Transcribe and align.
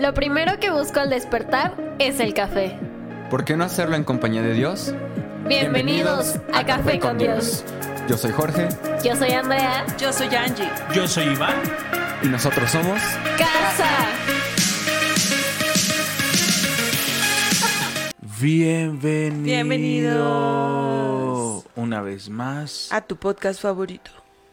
Lo 0.00 0.14
primero 0.14 0.58
que 0.58 0.70
busco 0.70 0.98
al 0.98 1.10
despertar 1.10 1.74
es 1.98 2.20
el 2.20 2.32
café. 2.32 2.78
¿Por 3.28 3.44
qué 3.44 3.54
no 3.54 3.64
hacerlo 3.64 3.96
en 3.96 4.04
compañía 4.04 4.40
de 4.40 4.54
Dios? 4.54 4.94
Bienvenidos, 5.46 6.36
a, 6.54 6.64
Café 6.64 6.98
con 6.98 7.18
Dios. 7.18 7.62
Yo 8.08 8.16
soy 8.16 8.32
Jorge 8.32 8.70
Yo 9.04 9.14
soy 9.14 9.32
Andrea. 9.32 9.84
Yo 9.98 10.10
soy 10.10 10.34
Angie. 10.34 10.70
Yo 10.94 11.06
soy 11.06 11.24
Iván. 11.24 11.54
y 12.22 12.28
nosotros 12.28 12.70
somos 12.70 12.98
Casa. 13.36 13.90
Bienvenido. 18.40 19.44
Bienvenidos. 19.44 21.64
Una 21.76 22.00
vez 22.00 22.30
más 22.30 22.88
A 22.90 23.02
tu 23.02 23.16
podcast 23.16 23.60
favorito. 23.60 24.10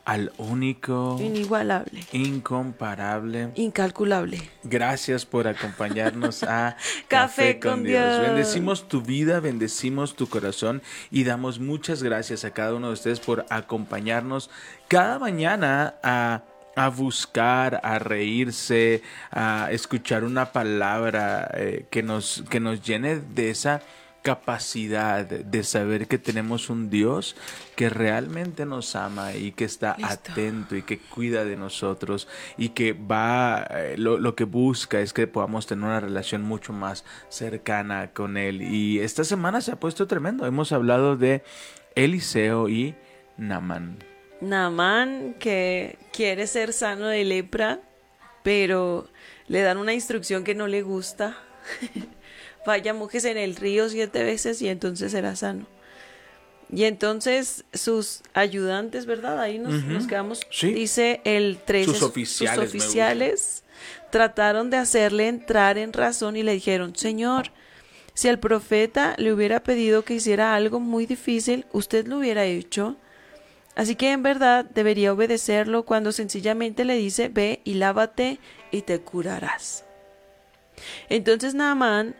Al 0.07 0.31
único, 0.37 1.17
Inigualable. 1.19 2.01
incomparable. 2.13 3.49
Incalculable. 3.55 4.39
Gracias 4.63 5.25
por 5.25 5.49
acompañarnos 5.49 6.43
a 6.43 6.77
Café 7.09 7.59
con 7.59 7.83
Dios. 7.83 8.21
Bendecimos 8.21 8.87
tu 8.87 9.01
vida, 9.01 9.41
bendecimos 9.41 10.15
tu 10.15 10.29
corazón 10.29 10.81
y 11.11 11.25
damos 11.25 11.59
muchas 11.59 12.03
gracias 12.03 12.45
a 12.45 12.51
cada 12.51 12.73
uno 12.73 12.87
de 12.87 12.93
ustedes 12.93 13.19
por 13.19 13.45
acompañarnos 13.49 14.49
cada 14.87 15.19
mañana 15.19 15.95
a 16.01 16.43
a 16.77 16.89
buscar, 16.89 17.81
a 17.83 17.97
reírse, 17.97 19.01
a 19.31 19.69
escuchar 19.71 20.23
una 20.23 20.51
palabra 20.53 21.49
eh, 21.55 21.87
que, 21.89 22.03
nos, 22.03 22.43
que 22.51 22.59
nos 22.59 22.83
llene 22.83 23.15
de 23.15 23.49
esa 23.49 23.81
capacidad 24.27 25.25
de 25.25 25.63
saber 25.63 26.09
que 26.09 26.17
tenemos 26.17 26.69
un 26.69 26.89
Dios 26.89 27.37
que 27.77 27.87
realmente 27.87 28.65
nos 28.65 28.93
ama 28.97 29.33
y 29.33 29.53
que 29.53 29.63
está 29.63 29.95
Listo. 29.97 30.31
atento 30.33 30.75
y 30.75 30.81
que 30.81 30.99
cuida 30.99 31.45
de 31.45 31.55
nosotros 31.55 32.27
y 32.57 32.69
que 32.69 32.91
va, 32.91 33.65
eh, 33.69 33.95
lo, 33.97 34.17
lo 34.17 34.35
que 34.35 34.43
busca 34.43 34.99
es 34.99 35.13
que 35.13 35.27
podamos 35.27 35.65
tener 35.65 35.85
una 35.85 36.01
relación 36.01 36.41
mucho 36.41 36.73
más 36.73 37.05
cercana 37.29 38.11
con 38.11 38.35
Él. 38.35 38.63
Y 38.63 38.99
esta 38.99 39.23
semana 39.23 39.61
se 39.61 39.71
ha 39.71 39.79
puesto 39.79 40.07
tremendo. 40.07 40.45
Hemos 40.45 40.73
hablado 40.73 41.15
de 41.15 41.41
Eliseo 41.95 42.67
y 42.67 42.95
Namán. 43.37 43.99
Namán 44.41 45.35
que 45.39 45.97
quiere 46.11 46.47
ser 46.47 46.73
sano 46.73 47.07
de 47.07 47.23
lepra, 47.23 47.79
pero 48.43 49.07
le 49.47 49.61
dan 49.61 49.77
una 49.77 49.93
instrucción 49.93 50.43
que 50.43 50.53
no 50.53 50.67
le 50.67 50.81
gusta. 50.81 51.37
Vaya, 52.67 52.93
mojes 52.93 53.23
en 53.23 53.37
el 53.37 53.55
río 53.55 53.87
siete 53.87 54.25
veces 54.25 54.61
y 54.61 54.67
entonces 54.67 55.13
será 55.13 55.37
sano. 55.37 55.65
Y 56.69 56.83
entonces 56.83 57.63
sus 57.73 58.23
ayudantes, 58.33 59.05
¿verdad? 59.05 59.39
Ahí 59.39 59.57
nos, 59.57 60.05
quedamos. 60.05 60.41
Sí. 60.51 60.73
Dice 60.73 61.21
el 61.23 61.59
13. 61.63 61.93
Sus 61.93 62.03
oficiales, 62.03 62.55
Sus 62.55 62.67
oficiales 62.67 63.63
trataron 64.11 64.69
de 64.69 64.75
hacerle 64.75 65.29
entrar 65.29 65.77
en 65.77 65.93
razón 65.93 66.35
y 66.35 66.43
le 66.43 66.51
dijeron, 66.51 66.93
Señor, 66.93 67.53
si 68.13 68.27
el 68.27 68.37
profeta 68.37 69.15
le 69.17 69.31
hubiera 69.31 69.63
pedido 69.63 70.03
que 70.03 70.15
hiciera 70.15 70.53
algo 70.53 70.81
muy 70.81 71.05
difícil, 71.05 71.65
usted 71.71 72.05
lo 72.05 72.17
hubiera 72.17 72.43
hecho. 72.43 72.97
Así 73.75 73.95
que 73.95 74.11
en 74.11 74.23
verdad 74.23 74.65
debería 74.65 75.13
obedecerlo 75.13 75.85
cuando 75.85 76.11
sencillamente 76.11 76.83
le 76.83 76.97
dice, 76.97 77.29
ve 77.29 77.61
y 77.63 77.75
lávate 77.75 78.41
y 78.71 78.81
te 78.81 78.99
curarás. 78.99 79.85
Entonces 81.07 81.55
Naamán 81.55 82.13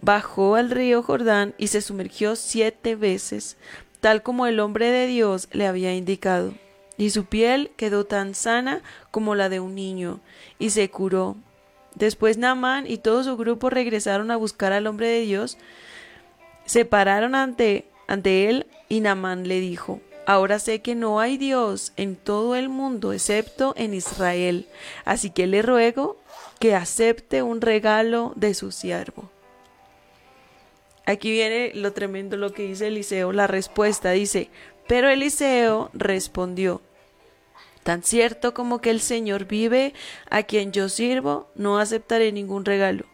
bajó 0.00 0.56
al 0.56 0.70
río 0.70 1.02
Jordán 1.02 1.54
y 1.58 1.68
se 1.68 1.82
sumergió 1.82 2.36
siete 2.36 2.96
veces, 2.96 3.56
tal 4.00 4.22
como 4.22 4.46
el 4.46 4.60
hombre 4.60 4.90
de 4.90 5.06
Dios 5.06 5.48
le 5.52 5.66
había 5.66 5.94
indicado. 5.94 6.54
Y 6.96 7.10
su 7.10 7.24
piel 7.24 7.70
quedó 7.76 8.04
tan 8.04 8.34
sana 8.34 8.82
como 9.10 9.34
la 9.34 9.48
de 9.48 9.60
un 9.60 9.74
niño, 9.74 10.20
y 10.58 10.70
se 10.70 10.90
curó. 10.90 11.36
Después 11.94 12.38
Naamán 12.38 12.86
y 12.86 12.98
todo 12.98 13.24
su 13.24 13.36
grupo 13.36 13.70
regresaron 13.70 14.30
a 14.30 14.36
buscar 14.36 14.72
al 14.72 14.86
hombre 14.86 15.08
de 15.08 15.20
Dios, 15.20 15.58
se 16.66 16.84
pararon 16.84 17.34
ante, 17.34 17.86
ante 18.06 18.48
él, 18.48 18.66
y 18.88 19.00
Naamán 19.00 19.48
le 19.48 19.60
dijo, 19.60 20.00
Ahora 20.26 20.58
sé 20.58 20.80
que 20.80 20.94
no 20.94 21.18
hay 21.18 21.38
Dios 21.38 21.92
en 21.96 22.14
todo 22.14 22.54
el 22.54 22.68
mundo 22.68 23.12
excepto 23.12 23.74
en 23.76 23.94
Israel, 23.94 24.68
así 25.04 25.30
que 25.30 25.46
le 25.46 25.62
ruego 25.62 26.18
que 26.60 26.76
acepte 26.76 27.42
un 27.42 27.60
regalo 27.60 28.32
de 28.36 28.54
su 28.54 28.70
siervo. 28.70 29.30
Aquí 31.06 31.30
viene 31.30 31.72
lo 31.74 31.92
tremendo 31.92 32.36
lo 32.36 32.52
que 32.52 32.62
dice 32.64 32.86
Eliseo, 32.88 33.32
la 33.32 33.46
respuesta 33.46 34.10
dice, 34.12 34.50
pero 34.86 35.08
Eliseo 35.08 35.90
respondió, 35.92 36.82
tan 37.82 38.02
cierto 38.02 38.54
como 38.54 38.80
que 38.80 38.90
el 38.90 39.00
Señor 39.00 39.46
vive, 39.46 39.94
a 40.28 40.42
quien 40.42 40.72
yo 40.72 40.88
sirvo, 40.88 41.48
no 41.54 41.78
aceptaré 41.78 42.30
ningún 42.32 42.64
regalo. 42.64 43.04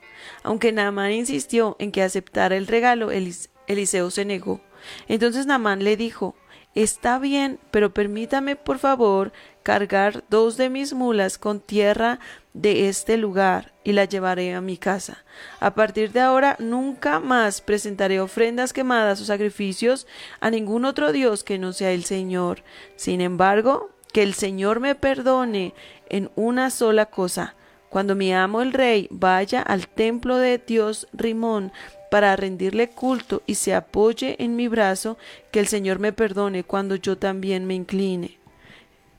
Aunque 0.42 0.72
Naamán 0.72 1.12
insistió 1.12 1.76
en 1.78 1.92
que 1.92 2.02
aceptara 2.02 2.56
el 2.56 2.66
regalo, 2.66 3.12
Elis- 3.12 3.48
Eliseo 3.66 4.10
se 4.10 4.24
negó. 4.24 4.60
Entonces 5.08 5.46
Naamán 5.46 5.84
le 5.84 5.96
dijo, 5.96 6.34
Está 6.74 7.18
bien, 7.18 7.58
pero 7.70 7.94
permítame 7.94 8.54
por 8.54 8.78
favor 8.78 9.32
cargar 9.66 10.22
dos 10.30 10.56
de 10.56 10.70
mis 10.70 10.92
mulas 10.92 11.38
con 11.38 11.58
tierra 11.58 12.20
de 12.54 12.88
este 12.88 13.16
lugar 13.16 13.72
y 13.82 13.94
la 13.94 14.04
llevaré 14.04 14.54
a 14.54 14.60
mi 14.60 14.76
casa. 14.76 15.24
A 15.58 15.74
partir 15.74 16.12
de 16.12 16.20
ahora 16.20 16.54
nunca 16.60 17.18
más 17.18 17.62
presentaré 17.62 18.20
ofrendas 18.20 18.72
quemadas 18.72 19.20
o 19.20 19.24
sacrificios 19.24 20.06
a 20.38 20.50
ningún 20.50 20.84
otro 20.84 21.10
Dios 21.10 21.42
que 21.42 21.58
no 21.58 21.72
sea 21.72 21.90
el 21.90 22.04
Señor. 22.04 22.62
Sin 22.94 23.20
embargo, 23.20 23.90
que 24.12 24.22
el 24.22 24.34
Señor 24.34 24.78
me 24.78 24.94
perdone 24.94 25.74
en 26.10 26.30
una 26.36 26.70
sola 26.70 27.06
cosa. 27.06 27.56
Cuando 27.90 28.14
mi 28.14 28.32
amo 28.32 28.62
el 28.62 28.72
rey 28.72 29.08
vaya 29.10 29.62
al 29.62 29.88
templo 29.88 30.36
de 30.36 30.58
Dios 30.64 31.08
Rimón 31.12 31.72
para 32.08 32.36
rendirle 32.36 32.90
culto 32.90 33.42
y 33.46 33.56
se 33.56 33.74
apoye 33.74 34.36
en 34.38 34.54
mi 34.54 34.68
brazo, 34.68 35.18
que 35.50 35.58
el 35.58 35.66
Señor 35.66 35.98
me 35.98 36.12
perdone 36.12 36.62
cuando 36.62 36.94
yo 36.94 37.18
también 37.18 37.66
me 37.66 37.74
incline. 37.74 38.38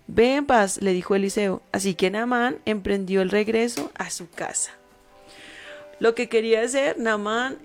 Ve 0.08 0.36
en 0.36 0.46
paz, 0.46 0.82
le 0.82 0.94
dijo 0.94 1.16
Eliseo. 1.16 1.62
Así 1.72 1.96
que 1.96 2.10
Naamán 2.10 2.60
emprendió 2.66 3.22
el 3.22 3.30
regreso 3.30 3.92
a 3.96 4.10
su 4.10 4.30
casa. 4.30 4.72
Lo 6.00 6.16
que 6.16 6.30
quería 6.30 6.62
hacer 6.62 6.98
Naamán 6.98 7.58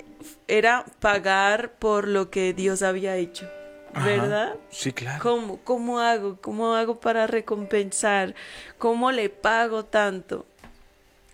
era 0.49 0.85
pagar 1.01 1.73
por 1.79 2.09
lo 2.09 2.31
que 2.31 2.53
Dios 2.53 2.83
había 2.83 3.17
hecho. 3.17 3.49
Ajá. 3.95 4.07
¿Verdad? 4.07 4.55
Sí, 4.71 4.93
claro. 4.93 5.23
¿Cómo, 5.23 5.61
¿Cómo 5.65 6.01
hago? 6.01 6.39
¿Cómo 6.41 6.75
hago 6.75 6.99
para 6.99 7.27
recompensar? 7.27 8.35
¿Cómo 8.79 9.13
le 9.13 9.29
pago 9.29 9.85
tanto? 9.85 10.47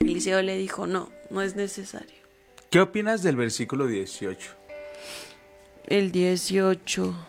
Eliseo 0.01 0.43
le 0.43 0.57
dijo, 0.57 0.87
no, 0.87 1.11
no 1.31 1.43
es 1.43 1.57
necesario. 1.57 2.19
¿Qué 2.71 2.81
opinas 2.81 3.23
del 3.23 3.37
versículo 3.37 3.87
18? 3.87 4.51
El 5.87 6.13
18. 6.13 7.28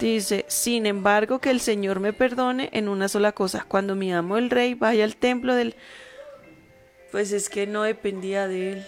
Dice, 0.00 0.44
sin 0.48 0.86
embargo, 0.86 1.38
que 1.38 1.50
el 1.50 1.60
Señor 1.60 2.00
me 2.00 2.12
perdone 2.12 2.68
en 2.72 2.88
una 2.88 3.08
sola 3.08 3.32
cosa. 3.32 3.64
Cuando 3.66 3.94
mi 3.94 4.12
amo 4.12 4.36
el 4.36 4.50
rey 4.50 4.74
vaya 4.74 5.04
al 5.04 5.16
templo 5.16 5.54
del... 5.54 5.76
Pues 7.12 7.32
es 7.32 7.48
que 7.48 7.66
no 7.66 7.84
dependía 7.84 8.48
de 8.48 8.72
él. 8.72 8.86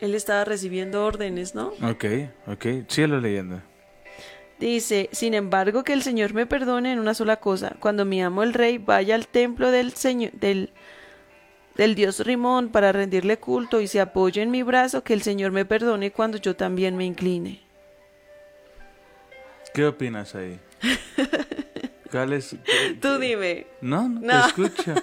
Él 0.00 0.14
estaba 0.14 0.44
recibiendo 0.44 1.04
órdenes, 1.04 1.54
¿no? 1.54 1.68
Ok, 1.82 2.04
ok. 2.46 2.66
Síguelo 2.88 3.20
leyendo. 3.20 3.62
Dice, 4.58 5.08
sin 5.12 5.34
embargo, 5.34 5.84
que 5.84 5.92
el 5.92 6.02
Señor 6.02 6.34
me 6.34 6.46
perdone 6.46 6.92
en 6.92 6.98
una 6.98 7.14
sola 7.14 7.36
cosa. 7.36 7.76
Cuando 7.78 8.04
mi 8.04 8.20
amo 8.20 8.42
el 8.42 8.54
rey 8.54 8.78
vaya 8.78 9.14
al 9.14 9.28
templo 9.28 9.70
del 9.70 9.92
Señor, 9.92 10.32
del, 10.32 10.72
del 11.76 11.94
Dios 11.94 12.20
Rimón 12.20 12.70
para 12.70 12.90
rendirle 12.90 13.38
culto 13.38 13.80
y 13.80 13.86
se 13.86 14.00
apoye 14.00 14.42
en 14.42 14.50
mi 14.50 14.64
brazo, 14.64 15.04
que 15.04 15.14
el 15.14 15.22
Señor 15.22 15.52
me 15.52 15.64
perdone 15.64 16.10
cuando 16.10 16.38
yo 16.38 16.56
también 16.56 16.96
me 16.96 17.04
incline. 17.04 17.67
¿Qué 19.78 19.86
opinas 19.86 20.34
ahí? 20.34 20.58
¿Cuál 22.10 22.32
es? 22.32 22.56
Tú 23.00 23.16
dime. 23.20 23.68
No, 23.80 24.08
no, 24.08 24.20
No. 24.22 24.42
te 24.42 24.48
escucho. 24.48 24.94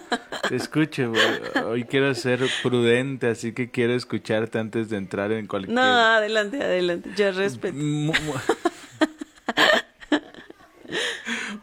Te 0.49 0.55
escucho. 0.57 1.09
güey. 1.11 1.63
Hoy 1.65 1.83
quiero 1.85 2.13
ser 2.13 2.41
prudente, 2.61 3.27
así 3.29 3.53
que 3.53 3.71
quiero 3.71 3.93
escucharte 3.93 4.59
antes 4.59 4.89
de 4.89 4.97
entrar 4.97 5.31
en 5.31 5.47
cualquier... 5.47 5.73
No, 5.73 5.81
adelante, 5.81 6.61
adelante. 6.61 7.09
Yo 7.15 7.31
respeto. 7.31 7.73
Mu- 7.77 8.11
mu- 8.11 8.33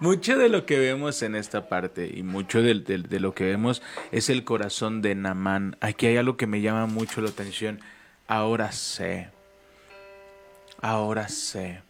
Mucho 0.00 0.38
de 0.38 0.48
lo 0.48 0.64
que 0.64 0.78
vemos 0.78 1.20
en 1.20 1.34
esta 1.36 1.68
parte 1.68 2.10
y 2.16 2.22
mucho 2.22 2.62
del- 2.62 2.82
de, 2.84 3.20
lo 3.20 3.34
que 3.34 3.44
vemos 3.44 3.82
es 4.10 4.30
el 4.30 4.42
corazón 4.42 5.02
de 5.02 5.14
Namán. 5.16 5.76
Aquí 5.82 6.06
hay 6.06 6.16
algo 6.16 6.38
que 6.38 6.46
me 6.46 6.62
llama 6.62 6.86
mucho 6.86 7.20
la 7.20 7.28
atención. 7.28 7.78
Ahora 8.26 8.72
sé. 8.72 9.28
Ahora 10.80 11.28
sé. 11.28 11.82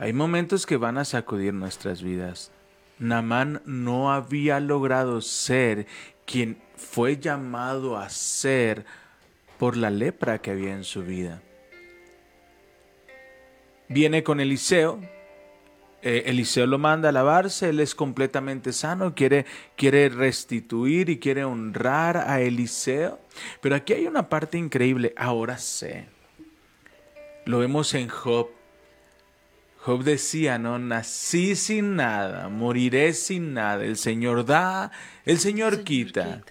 Hay 0.00 0.12
momentos 0.12 0.64
que 0.64 0.76
van 0.76 0.96
a 0.96 1.04
sacudir 1.04 1.52
nuestras 1.52 2.02
vidas. 2.02 2.52
Namán 2.98 3.62
no 3.66 4.12
había 4.12 4.60
logrado 4.60 5.20
ser 5.20 5.86
quien 6.24 6.58
fue 6.76 7.18
llamado 7.18 7.96
a 7.96 8.08
ser 8.08 8.86
por 9.58 9.76
la 9.76 9.90
lepra 9.90 10.38
que 10.38 10.52
había 10.52 10.74
en 10.74 10.84
su 10.84 11.02
vida. 11.02 11.42
Viene 13.88 14.22
con 14.22 14.40
Eliseo 14.40 15.00
eh, 16.00 16.24
Eliseo 16.26 16.64
lo 16.66 16.78
manda 16.78 17.08
a 17.08 17.12
lavarse, 17.12 17.70
él 17.70 17.80
es 17.80 17.96
completamente 17.96 18.72
sano, 18.72 19.16
quiere, 19.16 19.46
quiere 19.76 20.08
restituir 20.08 21.10
y 21.10 21.18
quiere 21.18 21.44
honrar 21.44 22.16
a 22.16 22.40
Eliseo. 22.40 23.18
Pero 23.60 23.74
aquí 23.74 23.94
hay 23.94 24.06
una 24.06 24.28
parte 24.28 24.58
increíble, 24.58 25.12
ahora 25.16 25.58
sé. 25.58 26.06
Lo 27.46 27.58
vemos 27.58 27.94
en 27.94 28.08
Job. 28.08 28.57
Job 29.88 30.04
decía, 30.04 30.58
no, 30.58 30.78
nací 30.78 31.56
sin 31.56 31.96
nada, 31.96 32.50
moriré 32.50 33.14
sin 33.14 33.54
nada. 33.54 33.82
El 33.82 33.96
Señor 33.96 34.44
da, 34.44 34.92
el 35.24 35.38
Señor, 35.38 35.82
quita. 35.82 36.42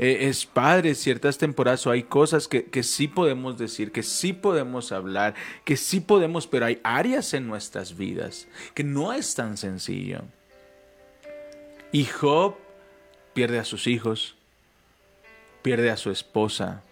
Eh, 0.00 0.26
es 0.28 0.46
padre 0.46 0.96
ciertas 0.96 1.38
temporadas 1.38 1.86
o 1.86 1.92
hay 1.92 2.02
cosas 2.02 2.48
que, 2.48 2.64
que 2.64 2.82
sí 2.82 3.06
podemos 3.06 3.56
decir, 3.56 3.92
que 3.92 4.02
sí 4.02 4.32
podemos 4.32 4.90
hablar, 4.90 5.36
que 5.64 5.76
sí 5.76 6.00
podemos, 6.00 6.48
pero 6.48 6.66
hay 6.66 6.80
áreas 6.82 7.34
en 7.34 7.46
nuestras 7.46 7.96
vidas 7.96 8.48
que 8.74 8.82
no 8.82 9.12
es 9.12 9.32
tan 9.36 9.56
sencillo. 9.56 10.22
Y 11.92 12.04
Job 12.04 12.56
pierde 13.32 13.60
a 13.60 13.64
sus 13.64 13.86
hijos, 13.86 14.34
pierde 15.62 15.88
a 15.92 15.96
su 15.96 16.10
esposa, 16.10 16.82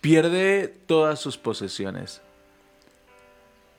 pierde 0.00 0.66
todas 0.88 1.20
sus 1.20 1.38
posesiones. 1.38 2.20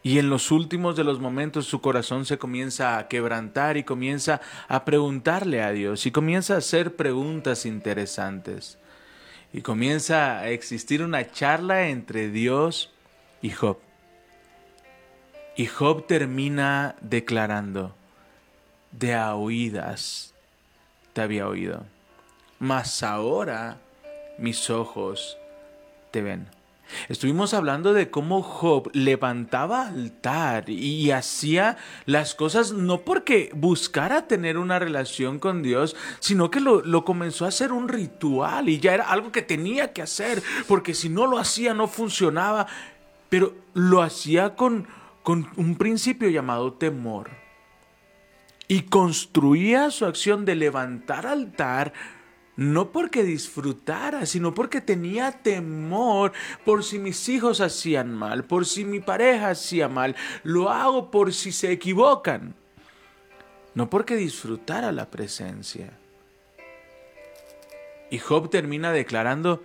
Y 0.07 0.19
en 0.19 0.29
los 0.29 0.51
últimos 0.51 0.95
de 0.95 1.03
los 1.03 1.19
momentos 1.19 1.65
su 1.65 1.81
corazón 1.81 2.25
se 2.25 2.37
comienza 2.37 2.97
a 2.97 3.09
quebrantar 3.09 3.75
y 3.75 3.83
comienza 3.83 4.39
a 4.69 4.85
preguntarle 4.85 5.61
a 5.61 5.73
Dios 5.73 6.05
y 6.05 6.11
comienza 6.11 6.55
a 6.55 6.59
hacer 6.59 6.95
preguntas 6.95 7.65
interesantes. 7.65 8.77
Y 9.51 9.63
comienza 9.63 10.39
a 10.39 10.47
existir 10.47 11.03
una 11.03 11.29
charla 11.29 11.89
entre 11.89 12.29
Dios 12.29 12.89
y 13.41 13.49
Job. 13.49 13.79
Y 15.57 15.65
Job 15.65 16.07
termina 16.07 16.95
declarando, 17.01 17.93
de 18.93 19.13
a 19.13 19.35
oídas 19.35 20.33
te 21.11 21.19
había 21.19 21.49
oído, 21.49 21.85
mas 22.59 23.03
ahora 23.03 23.81
mis 24.37 24.69
ojos 24.69 25.37
te 26.11 26.21
ven. 26.21 26.56
Estuvimos 27.09 27.53
hablando 27.53 27.93
de 27.93 28.09
cómo 28.09 28.41
Job 28.41 28.89
levantaba 28.93 29.87
altar 29.87 30.69
y 30.69 31.11
hacía 31.11 31.77
las 32.05 32.35
cosas 32.35 32.71
no 32.71 33.01
porque 33.01 33.49
buscara 33.53 34.27
tener 34.27 34.57
una 34.57 34.79
relación 34.79 35.39
con 35.39 35.63
Dios, 35.63 35.95
sino 36.19 36.51
que 36.51 36.59
lo, 36.59 37.05
comenzó 37.05 37.45
a 37.45 37.49
hacer 37.49 37.71
un 37.71 37.87
ritual 37.87 38.69
y 38.69 38.79
ya 38.79 38.93
era 38.93 39.09
algo 39.09 39.31
que 39.31 39.41
tenía 39.41 39.93
que 39.93 40.01
hacer, 40.01 40.41
porque 40.67 40.93
si 40.93 41.09
no 41.09 41.27
lo 41.27 41.37
hacía 41.37 41.73
no 41.73 41.87
funcionaba, 41.87 42.67
pero 43.29 43.53
lo 43.73 44.01
hacía 44.01 44.55
con, 44.55 44.87
con 45.23 45.49
un 45.55 45.75
principio 45.75 46.29
llamado 46.29 46.73
temor. 46.73 47.29
Y 48.69 48.81
construía 48.83 49.91
su 49.91 50.05
acción 50.05 50.43
de 50.43 50.55
levantar 50.55 51.25
altar 51.25 51.93
no 52.57 52.91
porque 52.91 53.23
disfrutara, 53.23 54.25
sino 54.25 54.53
porque 54.53 54.81
tenía 54.81 55.31
temor 55.31 56.33
por 56.65 56.83
si 56.83 56.99
mis 56.99 57.29
hijos 57.29 57.61
hacían 57.61 58.13
mal, 58.13 58.43
por 58.43 58.65
si 58.65 58.83
mi 58.83 58.99
pareja 58.99 59.51
hacía 59.51 59.87
mal, 59.87 60.15
lo 60.43 60.69
hago 60.69 61.11
por 61.11 61.33
si 61.33 61.51
se 61.51 61.71
equivocan, 61.71 62.55
no 63.75 63.89
porque 63.89 64.15
disfrutara 64.15 64.91
la 64.91 65.09
presencia. 65.09 65.97
Y 68.09 68.17
Job 68.17 68.49
termina 68.49 68.91
declarando, 68.91 69.63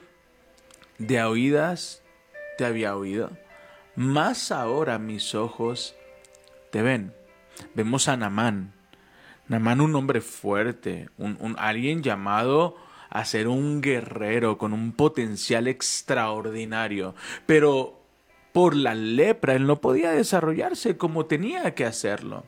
de 0.99 1.23
oídas 1.23 2.03
te 2.59 2.67
había 2.67 2.95
oído, 2.95 3.31
más 3.97 4.53
ahora 4.53 4.99
mis 4.99 5.35
ojos 5.35 5.97
te 6.71 6.83
ven. 6.83 7.15
Vemos 7.75 8.09
a 8.09 8.17
Namán, 8.17 8.75
Namán 9.49 9.81
un 9.81 9.95
hombre 9.95 10.21
fuerte, 10.21 11.09
un, 11.19 11.57
alguien 11.59 12.03
llamado 12.03 12.77
a 13.11 13.25
ser 13.25 13.49
un 13.49 13.83
guerrero 13.83 14.57
con 14.57 14.73
un 14.73 14.93
potencial 14.93 15.69
extraordinario, 15.69 17.15
pero 17.45 18.01
por 18.53 18.75
la 18.75 18.95
lepra 18.95 19.55
él 19.55 19.67
no 19.67 19.81
podía 19.81 20.13
desarrollarse 20.13 20.97
como 20.97 21.27
tenía 21.27 21.75
que 21.75 21.85
hacerlo. 21.85 22.45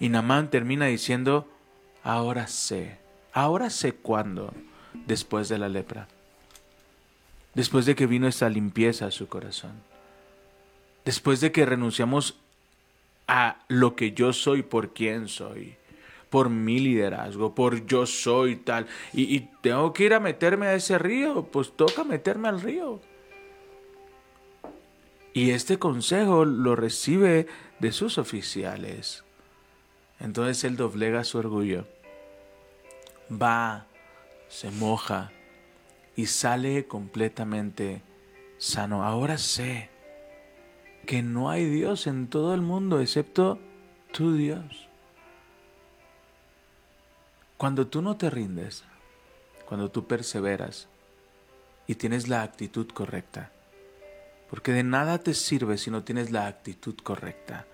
Y 0.00 0.08
Namán 0.08 0.48
termina 0.50 0.86
diciendo, 0.86 1.48
ahora 2.02 2.46
sé, 2.46 2.98
ahora 3.32 3.68
sé 3.68 3.92
cuándo, 3.94 4.54
después 5.06 5.48
de 5.48 5.58
la 5.58 5.68
lepra, 5.68 6.08
después 7.54 7.84
de 7.84 7.94
que 7.94 8.06
vino 8.06 8.28
esta 8.28 8.48
limpieza 8.48 9.06
a 9.06 9.10
su 9.10 9.26
corazón, 9.28 9.72
después 11.04 11.40
de 11.40 11.52
que 11.52 11.66
renunciamos 11.66 12.38
a 13.28 13.58
lo 13.68 13.94
que 13.94 14.12
yo 14.12 14.32
soy 14.32 14.62
por 14.62 14.94
quién 14.94 15.28
soy, 15.28 15.76
por 16.30 16.48
mi 16.48 16.78
liderazgo, 16.80 17.54
por 17.54 17.86
yo 17.86 18.06
soy 18.06 18.56
tal, 18.56 18.86
y, 19.12 19.40
tengo 19.60 19.92
que 19.92 20.04
ir 20.04 20.14
a 20.14 20.20
meterme 20.20 20.66
a 20.66 20.74
ese 20.74 20.98
río, 20.98 21.44
pues 21.44 21.76
toca 21.76 22.04
meterme 22.04 22.48
al 22.48 22.60
río. 22.60 23.00
Y 25.34 25.50
este 25.50 25.78
consejo 25.78 26.44
lo 26.46 26.74
recibe 26.74 27.46
de 27.78 27.92
sus 27.92 28.18
oficiales. 28.18 29.24
Entonces 30.18 30.64
él 30.64 30.76
doblega 30.76 31.22
su 31.22 31.38
orgullo, 31.38 31.86
va, 33.30 33.86
se 34.48 34.70
moja 34.70 35.30
y 36.16 36.26
sale 36.26 36.86
completamente 36.86 38.02
sano. 38.56 39.04
Ahora 39.04 39.38
sé 39.38 39.90
que 41.08 41.22
no 41.22 41.48
hay 41.48 41.64
Dios 41.64 42.06
en 42.06 42.28
todo 42.28 42.52
el 42.52 42.60
mundo 42.60 43.00
excepto 43.00 43.58
tu 44.12 44.34
Dios. 44.34 44.88
Cuando 47.56 47.86
tú 47.86 48.02
no 48.02 48.18
te 48.18 48.28
rindes, 48.28 48.84
cuando 49.64 49.90
tú 49.90 50.06
perseveras 50.06 50.86
y 51.86 51.94
tienes 51.94 52.28
la 52.28 52.42
actitud 52.42 52.88
correcta, 52.88 53.50
porque 54.50 54.72
de 54.72 54.82
nada 54.82 55.16
te 55.16 55.32
sirve 55.32 55.78
si 55.78 55.90
no 55.90 56.04
tienes 56.04 56.30
la 56.30 56.46
actitud 56.46 56.96
correcta. 56.96 57.64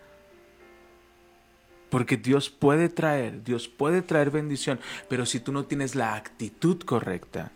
Porque 1.91 2.17
Dios 2.17 2.51
puede 2.51 2.89
traer, 2.89 3.43
Dios 3.43 3.67
puede 3.67 4.03
traer 4.03 4.31
bendición, 4.31 4.79
pero 5.09 5.27
si 5.27 5.41
tú 5.41 5.51
no 5.51 5.65
tienes 5.65 5.97
la 5.97 6.15
actitud 6.15 6.81
correcta, 6.85 7.51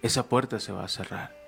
esa 0.00 0.28
puerta 0.28 0.60
se 0.60 0.70
va 0.70 0.84
a 0.84 0.88
cerrar 0.88 1.41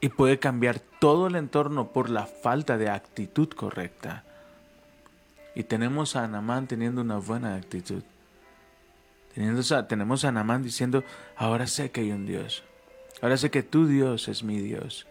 y 0.00 0.08
puede 0.08 0.38
cambiar 0.38 0.80
todo 0.98 1.26
el 1.26 1.36
entorno 1.36 1.92
por 1.92 2.08
la 2.10 2.26
falta 2.26 2.78
de 2.78 2.88
actitud 2.88 3.48
correcta. 3.50 4.24
Y 5.54 5.64
tenemos 5.64 6.16
a 6.16 6.24
Anamán 6.24 6.66
teniendo 6.66 7.00
una 7.00 7.18
buena 7.18 7.54
actitud. 7.54 8.02
tenemos 9.34 10.24
a 10.24 10.28
Anamán 10.28 10.62
diciendo, 10.62 11.04
ahora 11.36 11.66
sé 11.66 11.90
que 11.90 12.02
hay 12.02 12.12
un 12.12 12.26
Dios. 12.26 12.62
Ahora 13.20 13.36
sé 13.36 13.50
que 13.50 13.62
tu 13.62 13.86
Dios 13.86 14.28
es 14.28 14.42
mi 14.42 14.60
Dios. 14.60 15.06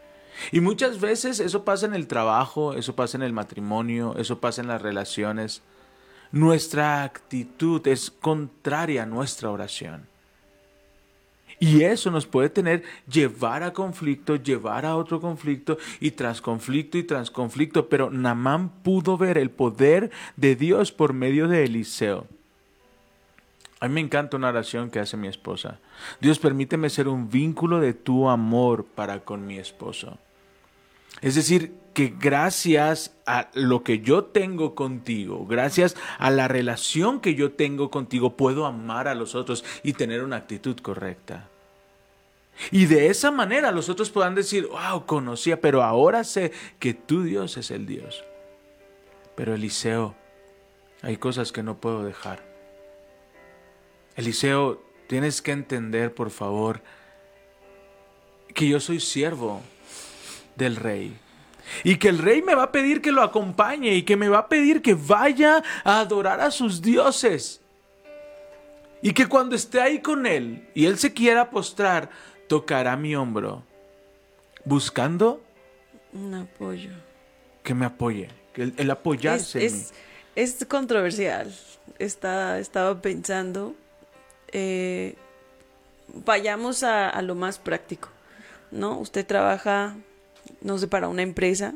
Y 0.51 0.61
muchas 0.61 0.99
veces 0.99 1.39
eso 1.39 1.65
pasa 1.65 1.85
en 1.85 1.93
el 1.93 2.07
trabajo, 2.07 2.73
eso 2.73 2.95
pasa 2.95 3.17
en 3.17 3.23
el 3.23 3.33
matrimonio, 3.33 4.15
eso 4.17 4.39
pasa 4.39 4.61
en 4.61 4.67
las 4.67 4.81
relaciones. 4.81 5.61
Nuestra 6.31 7.03
actitud 7.03 7.85
es 7.87 8.09
contraria 8.09 9.03
a 9.03 9.05
nuestra 9.05 9.51
oración. 9.51 10.07
Y 11.59 11.83
eso 11.83 12.09
nos 12.09 12.25
puede 12.25 12.49
tener, 12.49 12.83
llevar 13.11 13.63
a 13.63 13.73
conflicto, 13.73 14.37
llevar 14.37 14.85
a 14.85 14.95
otro 14.95 15.19
conflicto 15.19 15.77
y 15.99 16.11
tras 16.11 16.41
conflicto 16.41 16.97
y 16.97 17.03
tras 17.03 17.29
conflicto. 17.29 17.89
Pero 17.89 18.09
Namán 18.09 18.69
pudo 18.81 19.17
ver 19.17 19.37
el 19.37 19.51
poder 19.51 20.09
de 20.37 20.55
Dios 20.55 20.93
por 20.93 21.11
medio 21.11 21.49
de 21.49 21.65
Eliseo. 21.65 22.27
A 23.81 23.87
mí 23.87 23.93
me 23.93 24.01
encanta 24.01 24.37
una 24.37 24.49
oración 24.49 24.89
que 24.89 24.99
hace 24.99 25.17
mi 25.17 25.27
esposa. 25.27 25.79
Dios 26.19 26.39
permíteme 26.39 26.89
ser 26.89 27.07
un 27.07 27.29
vínculo 27.29 27.79
de 27.79 27.93
tu 27.93 28.29
amor 28.29 28.85
para 28.85 29.21
con 29.21 29.45
mi 29.45 29.57
esposo. 29.57 30.17
Es 31.21 31.35
decir, 31.35 31.73
que 31.99 32.15
gracias 32.17 33.13
a 33.25 33.49
lo 33.53 33.83
que 33.83 33.99
yo 33.99 34.23
tengo 34.23 34.73
contigo, 34.73 35.45
gracias 35.45 35.97
a 36.17 36.31
la 36.31 36.47
relación 36.47 37.19
que 37.19 37.35
yo 37.35 37.51
tengo 37.51 37.91
contigo, 37.91 38.37
puedo 38.37 38.65
amar 38.65 39.09
a 39.09 39.15
los 39.15 39.35
otros 39.35 39.65
y 39.83 39.91
tener 39.91 40.23
una 40.23 40.37
actitud 40.37 40.77
correcta. 40.77 41.49
Y 42.71 42.85
de 42.85 43.07
esa 43.07 43.31
manera 43.31 43.73
los 43.73 43.89
otros 43.89 44.11
puedan 44.11 44.33
decir, 44.33 44.67
wow, 44.67 45.05
conocía, 45.05 45.59
pero 45.59 45.83
ahora 45.83 46.23
sé 46.23 46.53
que 46.79 46.93
tu 46.93 47.23
Dios 47.23 47.57
es 47.57 47.69
el 47.69 47.85
Dios. 47.85 48.23
Pero 49.35 49.53
Eliseo, 49.53 50.15
hay 51.01 51.17
cosas 51.17 51.51
que 51.51 51.63
no 51.63 51.81
puedo 51.81 52.05
dejar. 52.05 52.45
Eliseo, 54.15 54.81
tienes 55.07 55.41
que 55.41 55.51
entender, 55.51 56.13
por 56.13 56.29
favor, 56.29 56.81
que 58.55 58.69
yo 58.69 58.79
soy 58.79 59.01
siervo 59.01 59.61
del 60.55 60.77
rey. 60.77 61.19
Y 61.83 61.97
que 61.97 62.09
el 62.09 62.17
rey 62.17 62.41
me 62.41 62.55
va 62.55 62.63
a 62.63 62.71
pedir 62.71 63.01
que 63.01 63.11
lo 63.11 63.21
acompañe 63.21 63.93
y 63.95 64.03
que 64.03 64.15
me 64.15 64.29
va 64.29 64.39
a 64.39 64.47
pedir 64.49 64.81
que 64.81 64.93
vaya 64.95 65.63
a 65.83 65.99
adorar 65.99 66.41
a 66.41 66.51
sus 66.51 66.81
dioses. 66.81 67.61
Y 69.01 69.13
que 69.13 69.27
cuando 69.27 69.55
esté 69.55 69.79
ahí 69.81 69.99
con 70.01 70.25
él 70.25 70.67
y 70.73 70.85
él 70.85 70.97
se 70.97 71.13
quiera 71.13 71.49
postrar, 71.49 72.09
tocará 72.47 72.97
mi 72.97 73.15
hombro 73.15 73.63
buscando 74.65 75.41
un 76.13 76.33
apoyo. 76.33 76.91
Que 77.63 77.73
me 77.73 77.85
apoye, 77.85 78.29
El, 78.55 78.73
el 78.77 78.89
apoyarse 78.91 79.63
Es, 79.65 79.73
en 79.73 79.79
mí. 79.79 79.85
es, 80.35 80.53
es 80.61 80.65
controversial. 80.65 81.53
Está, 81.97 82.59
estaba 82.59 83.01
pensando. 83.01 83.75
eh, 84.51 85.15
vayamos 86.25 86.83
a, 86.83 87.09
a 87.09 87.21
lo 87.21 87.35
más 87.35 87.59
práctico. 87.59 88.09
¿No? 88.71 88.97
Usted 88.99 89.25
trabaja, 89.25 89.95
no 90.61 90.77
sé, 90.77 90.87
para 90.87 91.07
una 91.07 91.21
empresa. 91.21 91.75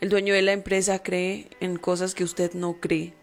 El 0.00 0.08
dueño 0.08 0.34
de 0.34 0.42
la 0.42 0.52
empresa 0.52 1.02
cree 1.02 1.48
en 1.60 1.76
cosas 1.76 2.14
que 2.14 2.24
usted 2.24 2.52
no 2.54 2.74
cree. 2.80 3.14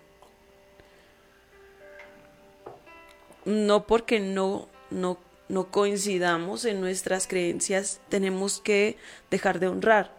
No 3.46 3.86
porque 3.86 4.20
no, 4.20 4.68
no, 4.90 5.20
no 5.48 5.72
coincidamos 5.72 6.66
en 6.66 6.82
nuestras 6.82 7.28
creencias, 7.28 8.02
tenemos 8.10 8.60
que 8.60 8.98
dejar 9.30 9.60
de 9.60 9.68
honrar. 9.68 10.14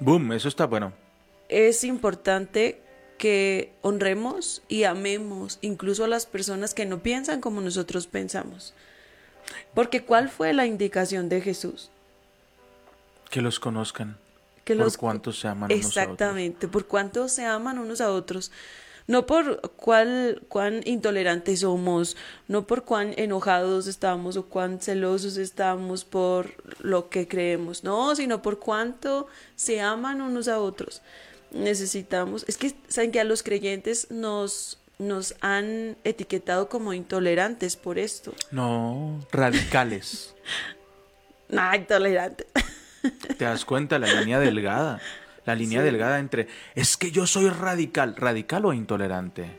Boom, 0.00 0.32
eso 0.32 0.48
está 0.48 0.66
bueno. 0.66 0.92
Es 1.48 1.84
importante 1.84 2.80
que 3.18 3.72
honremos 3.82 4.62
y 4.68 4.84
amemos 4.84 5.58
incluso 5.60 6.04
a 6.04 6.08
las 6.08 6.26
personas 6.26 6.74
que 6.74 6.86
no 6.86 7.02
piensan 7.02 7.40
como 7.40 7.60
nosotros 7.60 8.06
pensamos. 8.06 8.74
Porque 9.74 10.04
¿cuál 10.04 10.28
fue 10.28 10.52
la 10.52 10.66
indicación 10.66 11.28
de 11.28 11.40
Jesús? 11.40 11.90
Que 13.34 13.42
los 13.42 13.58
conozcan. 13.58 14.16
Que 14.64 14.76
por 14.76 14.84
los 14.84 14.96
cuánto 14.96 15.32
se 15.32 15.48
aman 15.48 15.72
unos 15.72 15.72
a 15.72 15.74
otros. 15.74 15.86
Exactamente, 15.88 16.68
por 16.68 16.86
cuánto 16.86 17.28
se 17.28 17.44
aman 17.44 17.80
unos 17.80 18.00
a 18.00 18.12
otros. 18.12 18.52
No 19.08 19.26
por 19.26 19.72
cuál, 19.72 20.40
cuán 20.46 20.82
intolerantes 20.84 21.58
somos, 21.58 22.16
no 22.46 22.64
por 22.68 22.84
cuán 22.84 23.12
enojados 23.16 23.88
estamos 23.88 24.36
o 24.36 24.46
cuán 24.46 24.78
celosos 24.78 25.36
estamos 25.36 26.04
por 26.04 26.52
lo 26.78 27.08
que 27.08 27.26
creemos, 27.26 27.82
no, 27.82 28.14
sino 28.14 28.40
por 28.40 28.60
cuánto 28.60 29.26
se 29.56 29.80
aman 29.80 30.20
unos 30.20 30.46
a 30.46 30.60
otros. 30.60 31.02
Necesitamos, 31.50 32.44
es 32.46 32.56
que 32.56 32.72
saben 32.86 33.10
que 33.10 33.18
a 33.18 33.24
los 33.24 33.42
creyentes 33.42 34.12
nos, 34.12 34.78
nos 35.00 35.34
han 35.40 35.96
etiquetado 36.04 36.68
como 36.68 36.92
intolerantes 36.92 37.74
por 37.74 37.98
esto. 37.98 38.32
No, 38.52 39.26
radicales. 39.32 40.36
Ah, 41.56 41.76
intolerante. 41.76 42.46
¿Te 43.38 43.44
das 43.44 43.64
cuenta? 43.64 43.98
La 43.98 44.06
línea 44.20 44.38
delgada. 44.40 45.00
La 45.46 45.54
línea 45.54 45.82
delgada 45.82 46.18
entre, 46.20 46.48
es 46.74 46.96
que 46.96 47.10
yo 47.10 47.26
soy 47.26 47.50
radical, 47.50 48.16
radical 48.16 48.64
o 48.64 48.72
intolerante. 48.72 49.58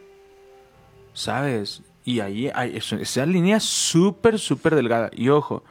¿Sabes? 1.13 1.81
Y 2.03 2.19
ahí 2.19 2.49
hay 2.53 2.77
eso- 2.77 2.97
esa 2.97 3.25
línea 3.25 3.59
súper, 3.59 4.39
súper 4.39 4.75
delgada. 4.75 5.09
Y 5.13 5.29
ojo, 5.29 5.63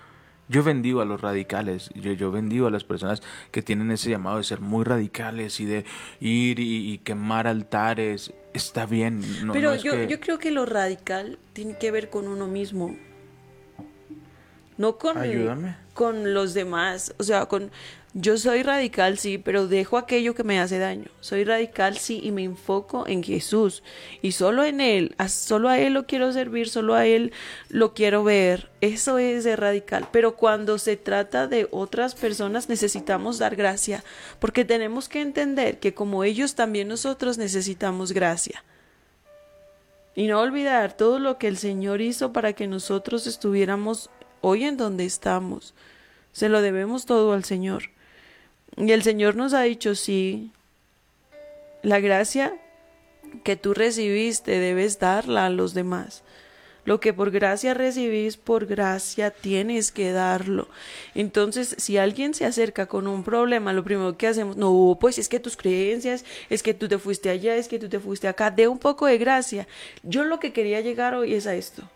yo 0.48 0.62
bendigo 0.62 1.00
a 1.00 1.04
los 1.04 1.20
radicales, 1.20 1.90
yo, 1.94 2.12
yo 2.12 2.30
bendigo 2.30 2.66
a 2.66 2.70
las 2.70 2.84
personas 2.84 3.22
que 3.50 3.62
tienen 3.62 3.90
ese 3.90 4.10
llamado 4.10 4.38
de 4.38 4.44
ser 4.44 4.60
muy 4.60 4.84
radicales 4.84 5.58
y 5.60 5.64
de 5.64 5.84
ir 6.20 6.58
y, 6.60 6.92
y 6.92 6.98
quemar 6.98 7.46
altares. 7.46 8.32
Está 8.52 8.86
bien. 8.86 9.20
no- 9.46 9.52
Pero 9.52 9.70
no 9.70 9.74
es 9.74 9.82
yo, 9.82 9.92
que- 9.92 10.06
yo 10.08 10.20
creo 10.20 10.38
que 10.38 10.50
lo 10.50 10.64
radical 10.66 11.38
tiene 11.52 11.76
que 11.78 11.90
ver 11.90 12.08
con 12.10 12.28
uno 12.28 12.46
mismo. 12.46 12.96
No 14.76 14.98
con, 14.98 15.18
Ayúdame. 15.18 15.76
con 15.94 16.34
los 16.34 16.54
demás. 16.54 17.14
O 17.18 17.22
sea, 17.22 17.46
con 17.46 17.70
yo 18.16 18.38
soy 18.38 18.62
radical, 18.62 19.18
sí, 19.18 19.38
pero 19.38 19.66
dejo 19.66 19.98
aquello 19.98 20.36
que 20.36 20.44
me 20.44 20.60
hace 20.60 20.78
daño. 20.78 21.06
Soy 21.18 21.42
radical, 21.42 21.98
sí, 21.98 22.20
y 22.22 22.30
me 22.30 22.44
enfoco 22.44 23.08
en 23.08 23.24
Jesús. 23.24 23.82
Y 24.22 24.30
solo 24.30 24.62
en 24.64 24.80
Él, 24.80 25.16
solo 25.26 25.68
a 25.68 25.80
Él 25.80 25.94
lo 25.94 26.06
quiero 26.06 26.32
servir, 26.32 26.68
solo 26.68 26.94
a 26.94 27.06
Él 27.06 27.32
lo 27.70 27.92
quiero 27.92 28.22
ver. 28.22 28.70
Eso 28.80 29.18
es 29.18 29.42
de 29.42 29.56
radical. 29.56 30.06
Pero 30.12 30.36
cuando 30.36 30.78
se 30.78 30.96
trata 30.96 31.48
de 31.48 31.66
otras 31.72 32.14
personas 32.14 32.68
necesitamos 32.68 33.38
dar 33.38 33.56
gracia, 33.56 34.04
porque 34.38 34.64
tenemos 34.64 35.08
que 35.08 35.20
entender 35.20 35.80
que 35.80 35.92
como 35.92 36.22
ellos 36.22 36.54
también 36.54 36.86
nosotros 36.86 37.36
necesitamos 37.36 38.12
gracia. 38.12 38.62
Y 40.14 40.28
no 40.28 40.40
olvidar 40.40 40.96
todo 40.96 41.18
lo 41.18 41.38
que 41.38 41.48
el 41.48 41.56
Señor 41.56 42.00
hizo 42.00 42.32
para 42.32 42.52
que 42.52 42.68
nosotros 42.68 43.26
estuviéramos 43.26 44.08
hoy 44.44 44.64
en 44.64 44.76
donde 44.76 45.06
estamos. 45.06 45.74
Se 46.32 46.48
lo 46.48 46.60
debemos 46.60 47.06
todo 47.06 47.32
al 47.32 47.44
Señor. 47.44 47.84
Y 48.76 48.92
el 48.92 49.02
Señor 49.02 49.36
nos 49.36 49.54
ha 49.54 49.62
dicho, 49.62 49.94
sí, 49.94 50.50
la 51.82 51.98
gracia 52.00 52.54
que 53.42 53.56
tú 53.56 53.72
recibiste 53.72 54.58
debes 54.58 54.98
darla 54.98 55.46
a 55.46 55.50
los 55.50 55.72
demás. 55.72 56.22
Lo 56.84 57.00
que 57.00 57.14
por 57.14 57.30
gracia 57.30 57.72
recibís, 57.72 58.36
por 58.36 58.66
gracia 58.66 59.30
tienes 59.30 59.90
que 59.90 60.12
darlo. 60.12 60.68
Entonces, 61.14 61.74
si 61.78 61.96
alguien 61.96 62.34
se 62.34 62.44
acerca 62.44 62.84
con 62.84 63.06
un 63.06 63.24
problema, 63.24 63.72
lo 63.72 63.82
primero 63.82 64.18
que 64.18 64.26
hacemos, 64.26 64.58
no, 64.58 64.98
pues 65.00 65.18
es 65.18 65.30
que 65.30 65.40
tus 65.40 65.56
creencias, 65.56 66.26
es 66.50 66.62
que 66.62 66.74
tú 66.74 66.86
te 66.86 66.98
fuiste 66.98 67.30
allá, 67.30 67.56
es 67.56 67.68
que 67.68 67.78
tú 67.78 67.88
te 67.88 67.98
fuiste 67.98 68.28
acá, 68.28 68.50
de 68.50 68.68
un 68.68 68.78
poco 68.78 69.06
de 69.06 69.16
gracia. 69.16 69.66
Yo 70.02 70.24
lo 70.24 70.38
que 70.38 70.52
quería 70.52 70.82
llegar 70.82 71.14
hoy 71.14 71.32
es 71.32 71.46
a 71.46 71.54
esto. 71.54 71.88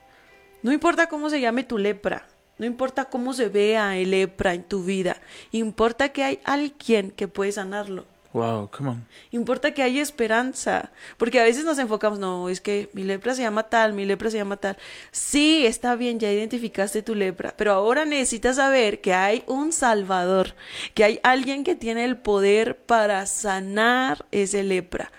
No 0.63 0.73
importa 0.73 1.09
cómo 1.09 1.29
se 1.29 1.43
llame 1.43 1.65
tu 1.65 1.77
lepra, 1.77 2.27
no 2.59 2.67
importa 2.67 3.07
cómo 3.07 3.33
se 3.33 3.49
vea 3.49 3.97
el 3.97 4.11
lepra 4.11 4.55
en 4.55 4.63
tu 4.63 4.85
vida, 4.85 5.17
importa 5.53 6.11
que 6.11 6.25
hay 6.25 6.41
alguien 6.45 7.11
que 7.11 7.29
puede 7.29 7.53
sanarlo. 7.53 8.05
Wow, 8.35 8.69
come 8.71 8.91
on. 8.91 9.07
Importa 9.31 9.73
que 9.73 9.83
hay 9.83 9.99
esperanza, 9.99 10.91
porque 11.17 11.41
a 11.41 11.45
veces 11.45 11.65
nos 11.65 11.79
enfocamos, 11.79 12.19
no, 12.19 12.51
es 12.51 12.61
que 12.61 12.91
mi 12.93 13.03
lepra 13.03 13.35
se 13.35 13.41
llama 13.41 13.63
tal, 13.65 13.95
mi 13.95 14.05
lepra 14.05 14.31
se 14.31 14.37
llama 14.37 14.59
tal. 14.59 14.77
Sí, 15.11 15.65
está 15.65 15.97
bien, 15.97 16.21
ya 16.21 16.31
identificaste 16.31 17.03
tu 17.03 17.15
lepra, 17.15 17.55
pero 17.57 17.73
ahora 17.73 18.05
necesitas 18.05 18.57
saber 18.57 19.01
que 19.01 19.15
hay 19.15 19.45
un 19.47 19.73
Salvador, 19.73 20.55
que 20.93 21.05
hay 21.05 21.21
alguien 21.23 21.65
que 21.65 21.75
tiene 21.75 22.05
el 22.05 22.19
poder 22.19 22.77
para 22.77 23.25
sanar 23.25 24.27
ese 24.31 24.63
lepra. 24.63 25.11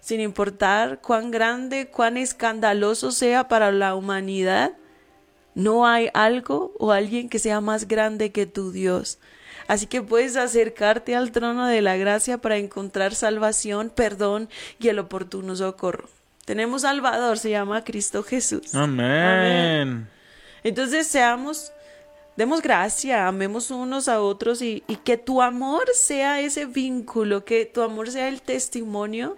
Sin 0.00 0.20
importar 0.20 1.00
cuán 1.00 1.30
grande, 1.30 1.86
cuán 1.86 2.18
escandaloso 2.18 3.12
sea 3.12 3.48
para 3.48 3.72
la 3.72 3.94
humanidad, 3.94 4.72
no 5.54 5.86
hay 5.86 6.08
algo 6.14 6.72
o 6.78 6.92
alguien 6.92 7.28
que 7.28 7.38
sea 7.38 7.60
más 7.60 7.88
grande 7.88 8.32
que 8.32 8.46
tu 8.46 8.72
Dios. 8.72 9.18
Así 9.66 9.86
que 9.86 10.02
puedes 10.02 10.36
acercarte 10.36 11.14
al 11.14 11.32
trono 11.32 11.66
de 11.66 11.80
la 11.80 11.96
gracia 11.96 12.38
para 12.38 12.58
encontrar 12.58 13.14
salvación, 13.14 13.90
perdón 13.90 14.48
y 14.78 14.88
el 14.88 14.98
oportuno 14.98 15.56
socorro. 15.56 16.08
Tenemos 16.44 16.82
Salvador, 16.82 17.38
se 17.38 17.50
llama 17.50 17.84
Cristo 17.84 18.22
Jesús. 18.22 18.74
Amén. 18.74 20.06
Entonces 20.62 21.06
seamos, 21.06 21.72
demos 22.36 22.60
gracia, 22.60 23.26
amemos 23.26 23.70
unos 23.70 24.08
a 24.08 24.20
otros 24.20 24.60
y, 24.60 24.82
y 24.86 24.96
que 24.96 25.16
tu 25.16 25.40
amor 25.40 25.84
sea 25.94 26.40
ese 26.40 26.66
vínculo, 26.66 27.44
que 27.44 27.64
tu 27.64 27.80
amor 27.80 28.10
sea 28.10 28.28
el 28.28 28.42
testimonio 28.42 29.36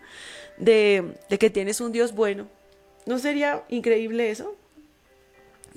de, 0.57 1.15
de 1.31 1.39
que 1.39 1.51
tienes 1.51 1.81
un 1.81 1.93
Dios 1.93 2.13
bueno. 2.13 2.49
¿No 3.07 3.19
sería 3.21 3.63
increíble 3.69 4.31
eso? 4.31 4.57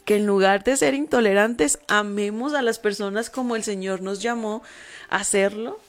Que 0.06 0.18
en 0.18 0.26
lugar 0.26 0.64
de 0.64 0.78
ser 0.78 0.94
intolerantes, 0.94 1.80
amemos 1.88 2.54
a 2.54 2.62
las 2.62 2.80
personas 2.80 3.30
como 3.30 3.56
el 3.56 3.64
Señor 3.64 4.02
nos 4.02 4.22
llamó 4.22 4.64
a 5.10 5.18
hacerlo. 5.18 5.80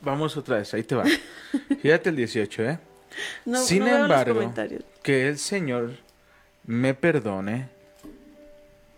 Vamos 0.00 0.36
otra 0.36 0.58
vez, 0.58 0.74
ahí 0.74 0.82
te 0.82 0.94
va. 0.94 1.04
Fíjate 1.80 2.10
el 2.10 2.16
18, 2.16 2.62
¿eh? 2.62 2.78
No, 3.44 3.62
Sin 3.62 3.84
no 3.84 3.96
embargo, 3.96 4.52
que 5.02 5.28
el 5.28 5.38
Señor 5.38 5.92
me 6.66 6.94
perdone 6.94 7.68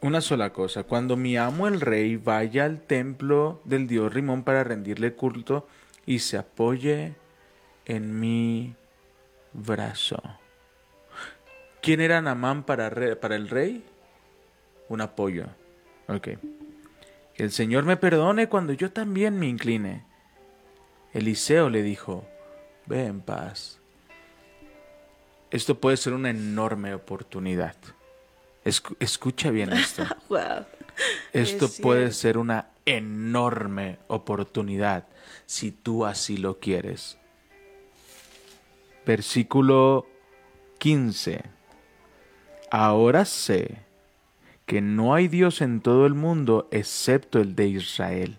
una 0.01 0.21
sola 0.21 0.53
cosa. 0.53 0.85
Cuando 0.85 1.17
mi 1.17 1.37
amo 1.37 1.69
el 1.69 1.81
rey 1.81 2.17
vaya 2.17 2.65
al 2.65 2.81
templo 2.81 3.61
del 3.65 3.87
dios 3.87 4.13
Rimón 4.13 4.43
para 4.43 4.65
rendirle 4.65 5.13
culto 5.15 5.67
y 6.07 6.21
se 6.21 6.39
apoye 6.39 7.15
en 7.85 8.19
mi 8.19 8.75
brazo. 9.53 10.23
¿Quién 11.83 12.01
era 12.01 12.21
Namán 12.21 12.65
para, 12.65 12.91
para 13.21 13.37
el 13.37 13.49
rey? 13.49 13.85
Un 14.89 15.01
apoyo. 15.01 15.47
Ok. 16.09 16.29
Que 17.35 17.43
el 17.43 17.53
Señor 17.53 17.85
me 17.85 17.97
perdone 17.97 18.49
cuando 18.49 18.73
yo 18.73 18.93
también 18.93 19.39
me 19.39 19.47
incline. 19.47 20.05
Eliseo 21.13 21.71
le 21.71 21.83
dijo, 21.83 22.25
ve 22.87 23.07
en 23.07 23.21
paz. 23.21 23.79
Esto 25.51 25.81
puede 25.81 25.97
ser 25.97 26.13
una 26.13 26.31
enorme 26.31 26.95
oportunidad. 26.95 27.77
Escu- 28.65 28.97
escucha 29.01 29.51
bien 29.51 29.73
esto. 29.73 30.05
Wow. 30.29 30.65
Esto 31.33 31.67
Es 31.67 31.79
puede 31.81 32.11
ser 32.13 32.39
una 32.39 32.71
enorme 32.87 33.99
oportunidad 34.09 35.07
si 35.45 35.71
tú 35.71 36.07
así 36.07 36.39
lo 36.39 36.59
quieres. 36.59 37.19
Versículo 39.05 40.07
15. 40.79 41.43
Ahora 42.71 43.25
sé 43.27 43.86
que 44.67 44.81
no 44.81 45.15
hay 45.15 45.29
Dios 45.29 45.61
en 45.61 45.81
todo 45.81 46.07
el 46.07 46.15
mundo 46.15 46.69
excepto 46.73 47.41
el 47.41 47.55
de 47.55 47.69
Israel. 47.69 48.37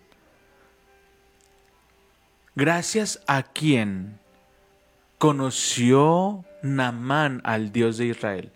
Gracias 2.54 3.20
a 3.26 3.42
quien 3.42 4.18
conoció 5.16 6.44
Namán 6.62 7.40
al 7.44 7.72
Dios 7.72 7.96
de 7.96 8.06
Israel. 8.06 8.52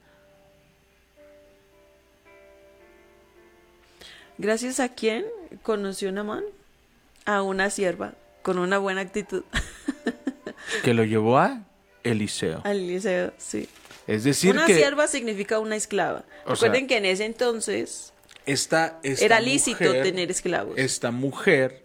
Gracias 4.38 4.80
a 4.80 4.90
quién 4.90 5.24
conoció 5.62 6.12
Namán? 6.12 6.44
A 7.24 7.42
una 7.42 7.70
sierva. 7.70 8.14
con 8.42 8.58
una 8.58 8.78
buena 8.78 9.00
actitud. 9.02 9.44
Que 10.82 10.94
lo 10.94 11.04
llevó 11.04 11.38
a 11.38 11.62
Eliseo. 12.02 12.60
Al 12.64 12.78
Eliseo, 12.78 13.32
sí. 13.38 13.68
Es 14.06 14.24
decir, 14.24 14.50
una 14.52 14.66
que 14.66 14.74
sierva 14.76 15.06
significa 15.06 15.58
una 15.58 15.76
esclava. 15.76 16.20
Sea, 16.44 16.54
Recuerden 16.54 16.86
que 16.86 16.96
en 16.96 17.04
ese 17.06 17.24
entonces 17.24 18.12
esta, 18.46 18.98
esta 19.02 19.24
era 19.24 19.40
lícito 19.40 19.84
mujer- 19.84 20.02
tener 20.02 20.30
esclavos. 20.30 20.76
Esta 20.76 21.10
mujer 21.10 21.84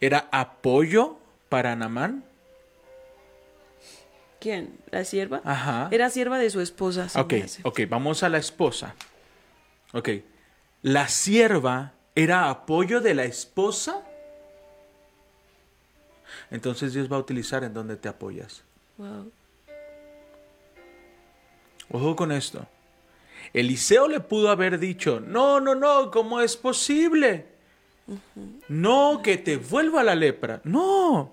era 0.00 0.28
apoyo 0.30 1.16
para 1.48 1.74
Namán. 1.76 2.24
¿Quién? 4.40 4.76
¿La 4.90 5.04
sierva? 5.04 5.40
Ajá. 5.44 5.88
Era 5.90 6.10
sierva 6.10 6.38
de 6.38 6.50
su 6.50 6.60
esposa. 6.60 7.08
Ok, 7.18 7.34
ok, 7.64 7.80
vamos 7.88 8.22
a 8.22 8.28
la 8.28 8.38
esposa. 8.38 8.94
Ok. 9.92 10.10
La 10.82 11.08
sierva 11.08 11.94
era 12.14 12.50
apoyo 12.50 13.00
de 13.00 13.14
la 13.14 13.24
esposa. 13.24 14.02
Entonces 16.50 16.92
Dios 16.92 17.10
va 17.10 17.16
a 17.16 17.20
utilizar 17.20 17.64
en 17.64 17.72
donde 17.74 17.96
te 17.96 18.08
apoyas. 18.08 18.62
Wow. 18.98 19.32
Ojo 21.90 22.16
con 22.16 22.32
esto. 22.32 22.66
Eliseo 23.52 24.08
le 24.08 24.20
pudo 24.20 24.50
haber 24.50 24.78
dicho, 24.78 25.20
no, 25.20 25.60
no, 25.60 25.74
no, 25.74 26.10
¿cómo 26.10 26.40
es 26.40 26.56
posible? 26.56 27.46
No, 28.68 29.20
que 29.22 29.36
te 29.36 29.56
vuelva 29.56 30.02
la 30.02 30.14
lepra. 30.14 30.60
No, 30.64 31.32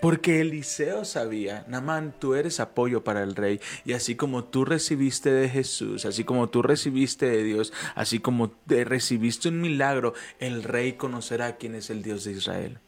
porque 0.00 0.40
Eliseo 0.40 1.04
sabía, 1.04 1.64
Namán, 1.66 2.14
tú 2.18 2.34
eres 2.34 2.60
apoyo 2.60 3.04
para 3.04 3.22
el 3.22 3.34
rey. 3.34 3.60
Y 3.86 3.94
así 3.94 4.16
como 4.16 4.44
tú 4.44 4.64
recibiste 4.64 5.32
de 5.32 5.48
Jesús, 5.48 6.04
así 6.04 6.24
como 6.24 6.50
tú 6.50 6.60
recibiste 6.60 7.26
de 7.26 7.42
Dios, 7.42 7.72
así 7.94 8.18
como 8.18 8.50
te 8.50 8.84
recibiste 8.84 9.48
un 9.48 9.62
milagro, 9.62 10.12
el 10.40 10.62
rey 10.62 10.94
conocerá 10.94 11.56
quién 11.56 11.74
es 11.74 11.88
el 11.88 12.02
Dios 12.02 12.24
de 12.24 12.32
Israel. 12.32 12.78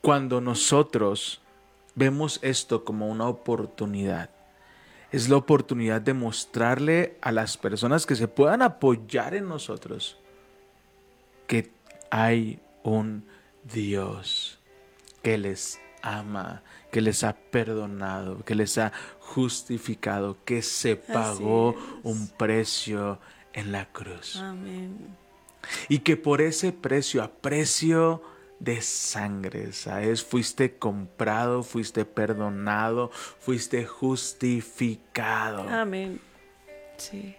Cuando 0.00 0.40
nosotros 0.40 1.42
vemos 1.94 2.38
esto 2.42 2.84
como 2.84 3.08
una 3.08 3.28
oportunidad, 3.28 4.30
es 5.12 5.28
la 5.28 5.36
oportunidad 5.36 6.00
de 6.00 6.14
mostrarle 6.14 7.18
a 7.20 7.32
las 7.32 7.56
personas 7.56 8.06
que 8.06 8.16
se 8.16 8.28
puedan 8.28 8.62
apoyar 8.62 9.34
en 9.34 9.48
nosotros 9.48 10.16
que 11.46 11.72
hay 12.10 12.60
un 12.84 13.26
Dios 13.64 14.60
que 15.22 15.36
les 15.36 15.80
ama, 16.02 16.62
que 16.92 17.00
les 17.00 17.24
ha 17.24 17.36
perdonado, 17.36 18.44
que 18.44 18.54
les 18.54 18.78
ha 18.78 18.92
justificado, 19.18 20.36
que 20.44 20.62
se 20.62 20.96
pagó 20.96 21.74
un 22.02 22.28
precio 22.28 23.18
en 23.52 23.72
la 23.72 23.86
cruz. 23.86 24.36
Amén. 24.36 24.96
Y 25.88 25.98
que 25.98 26.16
por 26.16 26.40
ese 26.40 26.72
precio, 26.72 27.22
a 27.22 27.28
precio 27.28 28.22
de 28.60 28.82
sangre, 28.82 29.72
¿sabes? 29.72 30.22
Fuiste 30.22 30.76
comprado, 30.76 31.62
fuiste 31.62 32.04
perdonado, 32.04 33.10
fuiste 33.10 33.84
justificado. 33.86 35.68
Amén. 35.68 36.20
Sí. 36.98 37.34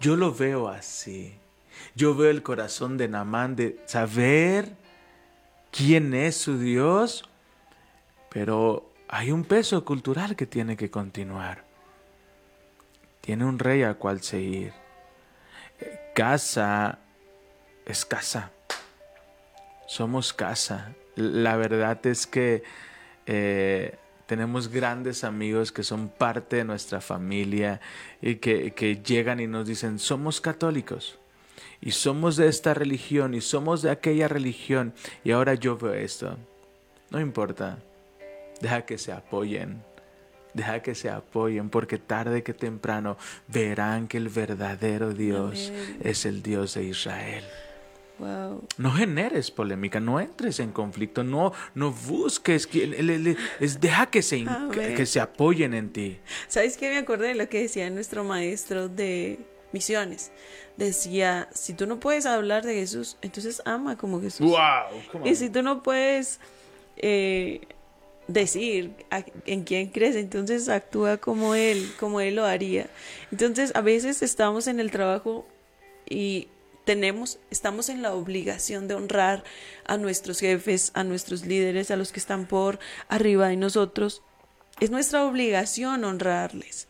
Yo 0.00 0.16
lo 0.16 0.34
veo 0.34 0.68
así. 0.68 1.38
Yo 1.94 2.14
veo 2.14 2.30
el 2.30 2.42
corazón 2.42 2.96
de 2.96 3.08
Namán 3.08 3.54
de 3.54 3.80
saber 3.86 4.74
quién 5.70 6.14
es 6.14 6.36
su 6.36 6.58
Dios, 6.58 7.28
pero 8.30 8.90
hay 9.08 9.30
un 9.30 9.44
peso 9.44 9.84
cultural 9.84 10.36
que 10.36 10.46
tiene 10.46 10.76
que 10.76 10.90
continuar. 10.90 11.64
Tiene 13.20 13.44
un 13.44 13.58
rey 13.58 13.82
al 13.82 13.98
cual 13.98 14.22
seguir. 14.22 14.72
Eh, 15.80 16.12
Casa 16.14 16.98
es 17.84 18.04
casa. 18.04 18.53
Somos 19.86 20.32
casa. 20.32 20.94
La 21.16 21.56
verdad 21.56 22.04
es 22.06 22.26
que 22.26 22.62
eh, 23.26 23.96
tenemos 24.26 24.68
grandes 24.68 25.24
amigos 25.24 25.72
que 25.72 25.82
son 25.82 26.08
parte 26.08 26.56
de 26.56 26.64
nuestra 26.64 27.00
familia 27.00 27.80
y 28.20 28.36
que, 28.36 28.72
que 28.72 28.96
llegan 28.96 29.40
y 29.40 29.46
nos 29.46 29.66
dicen, 29.66 29.98
somos 29.98 30.40
católicos 30.40 31.18
y 31.80 31.90
somos 31.92 32.36
de 32.36 32.48
esta 32.48 32.74
religión 32.74 33.34
y 33.34 33.40
somos 33.40 33.82
de 33.82 33.90
aquella 33.90 34.28
religión 34.28 34.94
y 35.22 35.32
ahora 35.32 35.54
yo 35.54 35.76
veo 35.76 35.94
esto. 35.94 36.38
No 37.10 37.20
importa, 37.20 37.78
deja 38.60 38.82
que 38.86 38.98
se 38.98 39.12
apoyen. 39.12 39.82
Deja 40.54 40.80
que 40.82 40.94
se 40.94 41.10
apoyen 41.10 41.68
porque 41.68 41.98
tarde 41.98 42.44
que 42.44 42.54
temprano 42.54 43.16
verán 43.48 44.06
que 44.06 44.18
el 44.18 44.28
verdadero 44.28 45.12
Dios 45.12 45.68
Amén. 45.68 45.98
es 46.02 46.24
el 46.26 46.42
Dios 46.42 46.74
de 46.74 46.84
Israel. 46.84 47.44
Wow. 48.18 48.62
No 48.78 48.92
generes 48.92 49.50
polémica, 49.50 49.98
no 49.98 50.20
entres 50.20 50.60
en 50.60 50.70
conflicto, 50.70 51.24
no, 51.24 51.52
no 51.74 51.90
busques, 51.90 52.66
que- 52.66 52.86
le- 52.86 53.02
le- 53.02 53.18
le- 53.18 53.36
es, 53.58 53.80
deja 53.80 54.06
que 54.06 54.22
se, 54.22 54.44
Amén. 54.48 54.94
que 54.94 55.04
se 55.06 55.20
apoyen 55.20 55.74
en 55.74 55.92
ti. 55.92 56.18
¿Sabes 56.46 56.76
qué? 56.76 56.90
Me 56.90 56.98
acordé 56.98 57.28
de 57.28 57.34
lo 57.34 57.48
que 57.48 57.62
decía 57.62 57.90
nuestro 57.90 58.22
maestro 58.22 58.88
de 58.88 59.40
misiones. 59.72 60.30
Decía, 60.76 61.48
si 61.52 61.72
tú 61.74 61.86
no 61.86 61.98
puedes 61.98 62.24
hablar 62.26 62.64
de 62.64 62.74
Jesús, 62.74 63.16
entonces 63.22 63.60
ama 63.64 63.96
como 63.96 64.20
Jesús. 64.20 64.46
¡Wow! 64.46 65.24
Y 65.24 65.34
si 65.34 65.50
tú 65.50 65.62
no 65.62 65.82
puedes 65.82 66.38
eh, 66.96 67.62
decir 68.28 68.92
a- 69.10 69.24
en 69.46 69.64
quién 69.64 69.88
crees, 69.88 70.14
entonces 70.16 70.68
actúa 70.68 71.16
como 71.16 71.54
Él, 71.56 71.90
como 71.98 72.20
Él 72.20 72.36
lo 72.36 72.44
haría. 72.44 72.86
Entonces, 73.32 73.72
a 73.74 73.80
veces 73.80 74.22
estamos 74.22 74.66
en 74.68 74.78
el 74.80 74.90
trabajo 74.92 75.46
y 76.08 76.48
tenemos, 76.84 77.38
estamos 77.50 77.88
en 77.88 78.02
la 78.02 78.14
obligación 78.14 78.88
de 78.88 78.94
honrar 78.94 79.44
a 79.86 79.96
nuestros 79.96 80.40
jefes, 80.40 80.90
a 80.94 81.04
nuestros 81.04 81.44
líderes, 81.46 81.90
a 81.90 81.96
los 81.96 82.12
que 82.12 82.20
están 82.20 82.46
por 82.46 82.78
arriba 83.08 83.48
de 83.48 83.56
nosotros. 83.56 84.22
Es 84.80 84.90
nuestra 84.90 85.24
obligación 85.24 86.04
honrarles. 86.04 86.88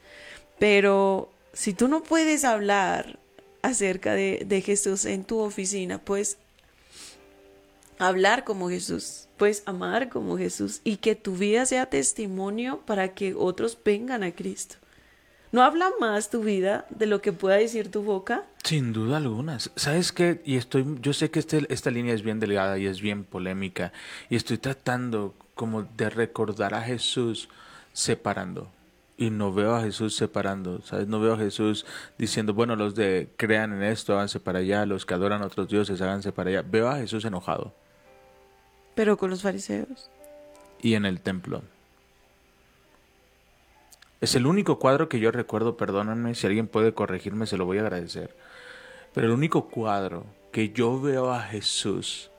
Pero 0.58 1.30
si 1.52 1.74
tú 1.74 1.88
no 1.88 2.02
puedes 2.02 2.44
hablar 2.44 3.18
acerca 3.62 4.14
de, 4.14 4.44
de 4.46 4.60
Jesús 4.60 5.04
en 5.04 5.24
tu 5.24 5.38
oficina, 5.38 5.98
pues 6.02 6.38
hablar 7.98 8.44
como 8.44 8.68
Jesús, 8.68 9.28
puedes 9.36 9.62
amar 9.66 10.08
como 10.08 10.36
Jesús 10.36 10.80
y 10.84 10.96
que 10.96 11.14
tu 11.14 11.36
vida 11.36 11.66
sea 11.66 11.86
testimonio 11.86 12.80
para 12.86 13.14
que 13.14 13.34
otros 13.34 13.78
vengan 13.82 14.22
a 14.22 14.32
Cristo. 14.32 14.76
¿No 15.54 15.62
habla 15.62 15.92
más 16.00 16.30
tu 16.30 16.42
vida 16.42 16.84
de 16.90 17.06
lo 17.06 17.22
que 17.22 17.32
pueda 17.32 17.54
decir 17.54 17.88
tu 17.88 18.02
boca? 18.02 18.42
Sin 18.64 18.92
duda 18.92 19.18
alguna. 19.18 19.60
¿Sabes 19.60 20.10
qué? 20.10 20.42
Y 20.44 20.56
estoy, 20.56 20.84
yo 21.00 21.12
sé 21.12 21.30
que 21.30 21.38
este- 21.38 21.64
esta 21.72 21.92
línea 21.92 22.12
es 22.12 22.22
bien 22.22 22.40
delgada 22.40 22.76
y 22.76 22.86
es 22.86 23.00
bien 23.00 23.22
polémica. 23.22 23.92
Y 24.28 24.34
estoy 24.34 24.58
tratando 24.58 25.32
como 25.54 25.84
de 25.84 26.10
recordar 26.10 26.74
a 26.74 26.82
Jesús 26.82 27.48
separando. 27.92 28.68
Y 29.16 29.30
no 29.30 29.52
veo 29.54 29.76
a 29.76 29.82
Jesús 29.82 30.16
separando, 30.16 30.80
¿sabes? 30.82 31.06
No 31.06 31.20
veo 31.20 31.34
a 31.34 31.38
Jesús 31.38 31.86
diciendo, 32.18 32.52
bueno, 32.52 32.74
los 32.74 32.96
de 32.96 33.28
crean 33.36 33.72
en 33.74 33.84
esto, 33.84 34.14
háganse 34.14 34.40
para 34.40 34.58
allá, 34.58 34.84
los 34.86 35.06
que 35.06 35.14
adoran 35.14 35.40
a 35.42 35.46
otros 35.46 35.68
dioses, 35.68 36.00
háganse 36.02 36.32
para 36.32 36.50
allá. 36.50 36.62
Veo 36.68 36.88
a 36.88 36.96
Jesús 36.96 37.24
enojado. 37.26 37.72
Pero 38.96 39.16
con 39.16 39.30
los 39.30 39.42
fariseos. 39.42 40.10
y 40.82 40.94
en 40.94 41.04
el 41.06 41.20
templo. 41.20 41.62
Es 44.20 44.34
el 44.34 44.46
único 44.46 44.78
cuadro 44.78 45.08
que 45.08 45.20
yo 45.20 45.30
recuerdo, 45.30 45.76
perdónenme, 45.76 46.34
si 46.34 46.46
alguien 46.46 46.66
puede 46.66 46.94
corregirme, 46.94 47.46
se 47.46 47.56
lo 47.56 47.66
voy 47.66 47.78
a 47.78 47.82
agradecer. 47.82 48.34
Pero 49.12 49.26
el 49.26 49.32
único 49.32 49.66
cuadro 49.68 50.24
que 50.50 50.70
yo 50.70 51.00
veo 51.00 51.32
a 51.32 51.40
Jesús 51.42 52.30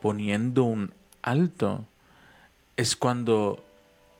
poniendo 0.00 0.64
un 0.64 0.92
alto 1.22 1.84
es 2.76 2.96
cuando 2.96 3.64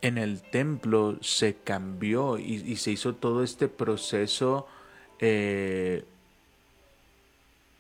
en 0.02 0.18
el 0.18 0.42
templo 0.42 1.16
se 1.22 1.54
cambió 1.56 2.38
y, 2.38 2.54
y 2.66 2.76
se 2.76 2.90
hizo 2.92 3.14
todo 3.14 3.42
este 3.42 3.68
proceso, 3.68 4.66
eh, 5.18 6.04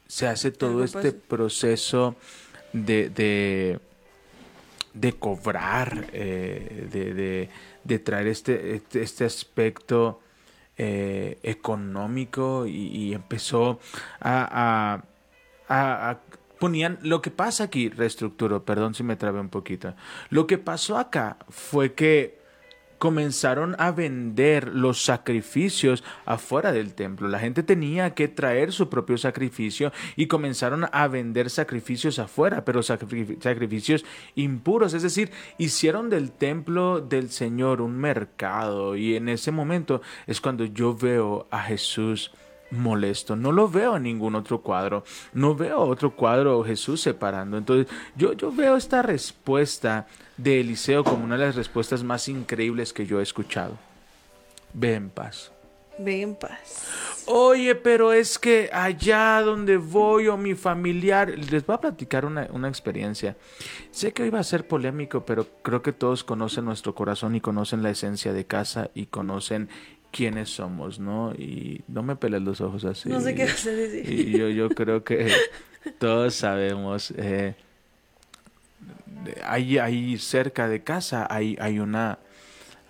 se 0.08 0.26
hace 0.26 0.50
todo 0.50 0.82
este 0.84 1.12
proceso 1.12 2.16
de, 2.72 3.08
de, 3.10 3.78
de 4.94 5.12
cobrar, 5.12 6.06
eh, 6.12 6.88
de, 6.90 7.14
de- 7.14 7.48
de 7.88 7.98
traer 7.98 8.26
este, 8.28 8.74
este, 8.76 9.02
este 9.02 9.24
aspecto 9.24 10.20
eh, 10.76 11.38
económico 11.42 12.66
y, 12.66 13.12
empezó 13.14 13.80
a, 14.20 15.02
a- 15.68 16.18
ponían 16.60 16.98
lo 17.02 17.22
que 17.22 17.30
pasa 17.30 17.64
aquí 17.64 17.88
reestructuro 17.88 18.64
perdón 18.64 18.92
si 18.94 19.02
me 19.02 19.16
trabé 19.16 19.40
un 19.40 19.48
poquito. 19.48 19.94
Lo 20.30 20.46
que 20.46 20.58
pasó 20.58 20.98
acá 20.98 21.36
fue 21.48 21.94
que 21.94 22.37
comenzaron 22.98 23.76
a 23.78 23.90
vender 23.92 24.74
los 24.74 25.04
sacrificios 25.04 26.04
afuera 26.24 26.72
del 26.72 26.94
templo. 26.94 27.28
La 27.28 27.38
gente 27.38 27.62
tenía 27.62 28.14
que 28.14 28.28
traer 28.28 28.72
su 28.72 28.88
propio 28.88 29.16
sacrificio 29.18 29.92
y 30.16 30.26
comenzaron 30.26 30.86
a 30.92 31.08
vender 31.08 31.50
sacrificios 31.50 32.18
afuera, 32.18 32.64
pero 32.64 32.80
sacri- 32.80 33.40
sacrificios 33.40 34.04
impuros. 34.34 34.94
Es 34.94 35.02
decir, 35.02 35.30
hicieron 35.58 36.10
del 36.10 36.30
templo 36.32 37.00
del 37.00 37.30
Señor 37.30 37.80
un 37.80 37.96
mercado 37.98 38.96
y 38.96 39.16
en 39.16 39.28
ese 39.28 39.52
momento 39.52 40.02
es 40.26 40.40
cuando 40.40 40.64
yo 40.64 40.94
veo 40.94 41.46
a 41.50 41.62
Jesús 41.62 42.32
molesto. 42.70 43.36
No 43.36 43.52
lo 43.52 43.68
veo 43.68 43.96
en 43.96 44.04
ningún 44.04 44.34
otro 44.34 44.60
cuadro. 44.60 45.04
No 45.32 45.54
veo 45.54 45.80
otro 45.80 46.14
cuadro 46.14 46.62
Jesús 46.64 47.00
separando. 47.00 47.56
Entonces, 47.56 47.86
yo, 48.16 48.32
yo 48.32 48.52
veo 48.52 48.76
esta 48.76 49.02
respuesta 49.02 50.06
de 50.36 50.60
Eliseo 50.60 51.04
como 51.04 51.24
una 51.24 51.36
de 51.36 51.46
las 51.46 51.56
respuestas 51.56 52.02
más 52.02 52.28
increíbles 52.28 52.92
que 52.92 53.06
yo 53.06 53.20
he 53.20 53.22
escuchado. 53.22 53.76
Ve 54.72 54.94
en 54.94 55.10
paz. 55.10 55.52
Ve 55.98 56.22
en 56.22 56.36
paz. 56.36 56.86
Oye, 57.26 57.74
pero 57.74 58.12
es 58.12 58.38
que 58.38 58.70
allá 58.72 59.42
donde 59.42 59.76
voy 59.76 60.28
o 60.28 60.36
mi 60.36 60.54
familiar, 60.54 61.28
les 61.28 61.66
voy 61.66 61.74
a 61.74 61.80
platicar 61.80 62.24
una, 62.24 62.48
una, 62.52 62.68
experiencia. 62.68 63.36
Sé 63.90 64.12
que 64.12 64.22
hoy 64.22 64.30
va 64.30 64.38
a 64.38 64.44
ser 64.44 64.66
polémico, 64.66 65.26
pero 65.26 65.46
creo 65.62 65.82
que 65.82 65.92
todos 65.92 66.24
conocen 66.24 66.64
nuestro 66.64 66.94
corazón 66.94 67.34
y 67.34 67.42
conocen 67.42 67.82
la 67.82 67.90
esencia 67.90 68.32
de 68.32 68.46
casa 68.46 68.90
y 68.94 69.06
conocen 69.06 69.68
quiénes 70.10 70.50
somos, 70.50 70.98
¿no? 70.98 71.32
Y 71.32 71.82
no 71.88 72.02
me 72.02 72.16
peles 72.16 72.42
los 72.42 72.60
ojos 72.60 72.84
así. 72.84 73.08
No 73.08 73.20
sé 73.20 73.34
qué 73.34 73.44
vas 73.44 73.66
a 73.66 73.70
decir. 73.70 74.10
Y 74.10 74.38
yo, 74.38 74.48
yo 74.48 74.68
creo 74.70 75.04
que 75.04 75.32
todos 75.98 76.34
sabemos. 76.34 77.12
Eh, 77.16 77.54
ahí, 79.44 79.78
ahí 79.78 80.18
cerca 80.18 80.68
de 80.68 80.82
casa 80.82 81.26
hay, 81.30 81.56
hay 81.60 81.78
una 81.78 82.18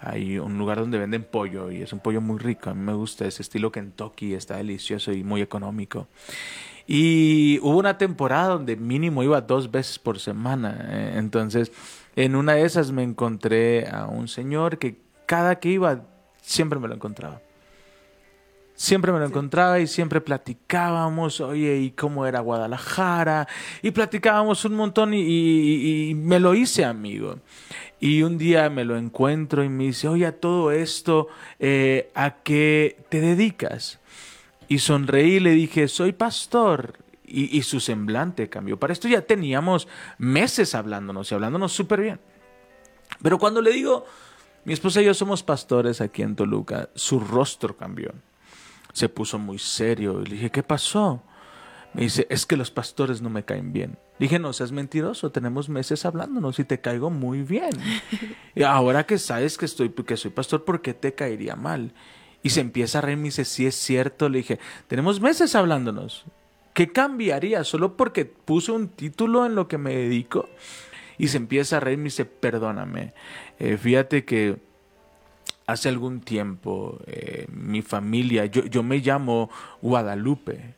hay 0.00 0.38
un 0.38 0.58
lugar 0.58 0.78
donde 0.78 0.96
venden 0.96 1.24
pollo 1.24 1.72
y 1.72 1.82
es 1.82 1.92
un 1.92 1.98
pollo 1.98 2.20
muy 2.20 2.38
rico. 2.38 2.70
A 2.70 2.74
mí 2.74 2.80
me 2.80 2.94
gusta 2.94 3.26
ese 3.26 3.42
estilo 3.42 3.72
Kentucky, 3.72 4.34
está 4.34 4.56
delicioso 4.56 5.12
y 5.12 5.24
muy 5.24 5.42
económico. 5.42 6.06
Y 6.86 7.58
hubo 7.62 7.76
una 7.78 7.98
temporada 7.98 8.48
donde 8.48 8.76
mínimo 8.76 9.22
iba 9.24 9.40
dos 9.40 9.70
veces 9.70 9.98
por 9.98 10.20
semana. 10.20 10.86
eh, 10.88 11.14
Entonces, 11.16 11.72
en 12.16 12.36
una 12.36 12.54
de 12.54 12.64
esas 12.64 12.92
me 12.92 13.02
encontré 13.02 13.88
a 13.88 14.06
un 14.06 14.28
señor 14.28 14.78
que 14.78 15.00
cada 15.26 15.58
que 15.58 15.70
iba 15.70 16.04
siempre 16.48 16.78
me 16.78 16.88
lo 16.88 16.94
encontraba. 16.94 17.40
Siempre 18.74 19.10
me 19.12 19.18
lo 19.18 19.26
encontraba 19.26 19.80
y 19.80 19.86
siempre 19.88 20.20
platicábamos, 20.20 21.40
oye, 21.40 21.78
y 21.78 21.90
cómo 21.90 22.26
era 22.26 22.40
Guadalajara, 22.40 23.48
y 23.82 23.90
platicábamos 23.90 24.64
un 24.64 24.74
montón 24.76 25.14
y, 25.14 25.20
y- 25.20 26.10
y 26.10 26.14
me 26.14 26.38
lo 26.38 26.54
hice 26.54 26.84
amigo. 26.84 27.40
Y 28.00 28.22
un 28.22 28.38
día 28.38 28.70
me 28.70 28.84
lo 28.84 28.96
encuentro 28.96 29.64
y 29.64 29.68
me 29.68 29.84
dice, 29.84 30.06
oye, 30.08 30.26
a 30.26 30.40
todo 30.40 30.70
esto, 30.70 31.26
eh, 31.58 32.10
¿a 32.14 32.36
qué 32.44 32.96
te 33.08 33.20
dedicas? 33.20 33.98
Y 34.68 34.78
sonreí 34.78 35.34
y 35.34 35.40
le 35.40 35.50
dije, 35.50 35.88
soy 35.88 36.12
pastor. 36.12 36.98
Y, 37.26 37.58
y 37.58 37.62
su 37.62 37.80
semblante 37.80 38.48
cambió. 38.48 38.78
Para 38.78 38.92
esto 38.94 39.06
ya 39.08 39.20
teníamos 39.20 39.86
meses 40.16 40.74
hablándonos 40.74 41.30
y 41.30 41.34
hablándonos 41.34 41.72
súper 41.72 42.00
bien. 42.00 42.20
Pero 43.20 43.38
cuando 43.38 43.60
le 43.60 43.72
digo, 43.72 44.06
mi 44.68 44.74
esposa 44.74 45.00
y 45.00 45.06
yo 45.06 45.14
somos 45.14 45.42
pastores 45.42 46.02
aquí 46.02 46.20
en 46.20 46.36
Toluca, 46.36 46.90
su 46.94 47.20
rostro 47.20 47.74
cambió. 47.74 48.12
Se 48.92 49.08
puso 49.08 49.38
muy 49.38 49.58
serio 49.58 50.20
y 50.20 50.26
le 50.26 50.34
dije, 50.34 50.50
¿qué 50.50 50.62
pasó? 50.62 51.22
Me 51.94 52.02
dice, 52.02 52.26
es 52.28 52.44
que 52.44 52.54
los 52.54 52.70
pastores 52.70 53.22
no 53.22 53.30
me 53.30 53.46
caen 53.46 53.72
bien. 53.72 53.98
Dije, 54.18 54.38
no 54.38 54.52
seas 54.52 54.70
mentiroso, 54.70 55.32
tenemos 55.32 55.70
meses 55.70 56.04
hablándonos 56.04 56.58
y 56.58 56.64
te 56.64 56.82
caigo 56.82 57.08
muy 57.08 57.44
bien. 57.44 57.70
y 58.54 58.62
ahora 58.62 59.06
que 59.06 59.16
sabes 59.16 59.56
que, 59.56 59.64
estoy, 59.64 59.88
que 59.88 60.18
soy 60.18 60.32
pastor, 60.32 60.66
¿por 60.66 60.82
qué 60.82 60.92
te 60.92 61.14
caería 61.14 61.56
mal? 61.56 61.94
Y 62.42 62.50
se 62.50 62.60
empieza 62.60 62.98
a 62.98 63.00
reír, 63.00 63.16
me 63.16 63.24
dice, 63.24 63.46
sí 63.46 63.64
es 63.64 63.74
cierto. 63.74 64.28
Le 64.28 64.40
dije, 64.40 64.58
tenemos 64.86 65.18
meses 65.18 65.54
hablándonos. 65.54 66.26
¿Qué 66.74 66.92
cambiaría 66.92 67.64
solo 67.64 67.96
porque 67.96 68.26
puse 68.26 68.70
un 68.72 68.88
título 68.88 69.46
en 69.46 69.54
lo 69.54 69.66
que 69.66 69.78
me 69.78 69.96
dedico? 69.96 70.46
Y 71.18 71.28
se 71.28 71.36
empieza 71.36 71.76
a 71.76 71.80
reír, 71.80 71.98
me 71.98 72.04
dice, 72.04 72.24
perdóname. 72.24 73.12
Eh, 73.58 73.76
fíjate 73.76 74.24
que 74.24 74.56
hace 75.66 75.88
algún 75.88 76.20
tiempo 76.20 76.98
eh, 77.06 77.46
mi 77.52 77.82
familia, 77.82 78.46
yo, 78.46 78.64
yo 78.64 78.82
me 78.82 78.98
llamo 78.98 79.50
Guadalupe 79.82 80.74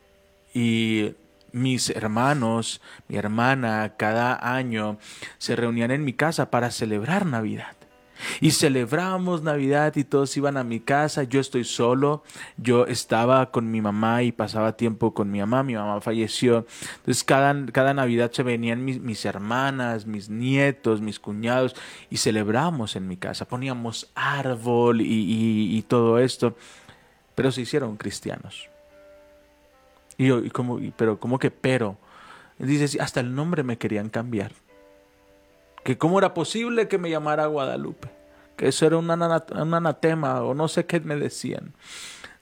y 0.53 1.15
mis 1.53 1.91
hermanos, 1.91 2.81
mi 3.09 3.17
hermana, 3.17 3.95
cada 3.97 4.57
año 4.57 4.99
se 5.39 5.57
reunían 5.57 5.91
en 5.91 6.05
mi 6.05 6.13
casa 6.13 6.51
para 6.51 6.71
celebrar 6.71 7.27
Navidad. 7.27 7.77
Y 8.41 8.51
celebrábamos 8.53 9.43
Navidad 9.43 9.95
y 9.97 10.05
todos 10.05 10.37
iban 10.37 10.57
a 10.57 10.65
mi 10.65 10.81
casa, 10.81 11.23
yo 11.25 11.41
estoy 11.41 11.65
solo, 11.65 12.23
yo 12.57 12.87
estaba 12.87 13.51
con 13.51 13.71
mi 13.71 13.81
mamá 13.81 14.23
y 14.23 14.33
pasaba 14.33 14.77
tiempo 14.77 15.15
con 15.15 15.31
mi 15.31 15.41
mamá, 15.41 15.63
mi 15.63 15.75
mamá 15.75 16.01
falleció, 16.01 16.67
entonces 16.97 17.25
cada, 17.25 17.55
cada 17.73 17.95
Navidad 17.95 18.31
se 18.33 18.43
venían 18.43 18.85
mis, 18.85 19.01
mis 19.01 19.25
hermanas, 19.25 20.07
mis 20.07 20.29
nietos, 20.29 21.01
mis 21.01 21.19
cuñados 21.19 21.75
y 22.11 22.17
celebrábamos 22.19 22.97
en 22.97 23.09
mi 23.09 23.17
casa, 23.17 23.47
poníamos 23.47 24.11
árbol 24.15 25.01
y, 25.01 25.77
y- 25.77 25.83
todo 25.83 26.19
esto, 26.19 26.57
pero 27.35 27.51
se 27.51 27.63
hicieron 27.63 27.97
cristianos. 27.97 28.69
Y 30.19 30.27
yo, 30.27 30.39
y 30.45 30.51
como, 30.51 30.79
pero, 30.97 31.19
¿cómo 31.19 31.39
que 31.39 31.51
pero? 31.51 31.97
Dice, 32.59 33.01
hasta 33.01 33.21
el 33.21 33.35
nombre 33.35 33.63
me 33.63 33.79
querían 33.79 34.11
cambiar. 34.11 34.53
Que 35.85 35.97
cómo 35.99 36.19
era 36.19 36.35
posible 36.35 36.89
que 36.89 36.99
me 36.99 37.11
llamara 37.11 37.47
Guadalupe. 37.47 38.09
Que 38.57 38.69
eso 38.69 38.87
era 38.87 38.99
un, 38.99 39.11
ana- 39.11 39.45
un 39.53 39.75
anatema 39.75 40.43
o 40.43 40.55
no 40.55 40.69
sé 40.69 40.87
qué 40.87 41.01
me 41.01 41.17
decían. 41.17 41.73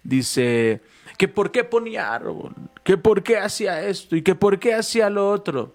Dice, 0.02 0.80
que 1.16 1.28
por 1.28 1.50
qué 1.52 1.64
ponía 1.64 2.12
árbol, 2.14 2.54
que 2.84 2.96
por 2.96 3.22
qué 3.22 3.38
hacía 3.38 3.82
esto 3.84 4.16
y 4.16 4.22
que 4.22 4.34
por 4.34 4.58
qué 4.58 4.74
hacía 4.74 5.10
lo 5.10 5.30
otro. 5.30 5.74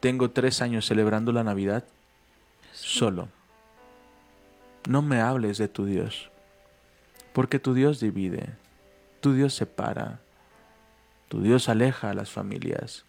Tengo 0.00 0.30
tres 0.30 0.62
años 0.62 0.86
celebrando 0.86 1.32
la 1.32 1.44
Navidad 1.44 1.84
solo. 2.72 3.28
No 4.88 5.00
me 5.02 5.20
hables 5.20 5.58
de 5.58 5.68
tu 5.68 5.84
Dios, 5.84 6.30
porque 7.32 7.58
tu 7.58 7.72
Dios 7.74 8.00
divide, 8.00 8.50
tu 9.20 9.32
Dios 9.32 9.54
separa, 9.54 10.20
tu 11.28 11.40
Dios 11.40 11.68
aleja 11.68 12.10
a 12.10 12.14
las 12.14 12.30
familias. 12.30 13.04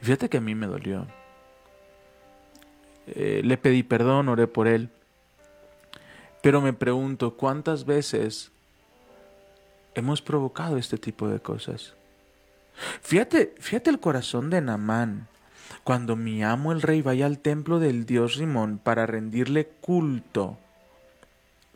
Y 0.00 0.04
fíjate 0.06 0.28
que 0.28 0.38
a 0.38 0.40
mí 0.40 0.54
me 0.54 0.66
dolió. 0.66 1.06
Eh, 3.06 3.42
le 3.44 3.56
pedí 3.56 3.82
perdón, 3.82 4.28
oré 4.28 4.46
por 4.46 4.66
él, 4.66 4.90
pero 6.42 6.60
me 6.60 6.72
pregunto 6.72 7.36
cuántas 7.36 7.84
veces 7.84 8.50
hemos 9.94 10.22
provocado 10.22 10.76
este 10.76 10.98
tipo 10.98 11.28
de 11.28 11.40
cosas. 11.40 11.94
Fíjate, 13.00 13.54
fíjate 13.58 13.90
el 13.90 14.00
corazón 14.00 14.50
de 14.50 14.60
Namán. 14.60 15.28
Cuando 15.84 16.16
mi 16.16 16.42
amo 16.44 16.72
el 16.72 16.82
rey 16.82 17.02
vaya 17.02 17.26
al 17.26 17.38
templo 17.38 17.78
del 17.78 18.06
dios 18.06 18.36
Rimón 18.36 18.78
para 18.78 19.06
rendirle 19.06 19.66
culto, 19.80 20.58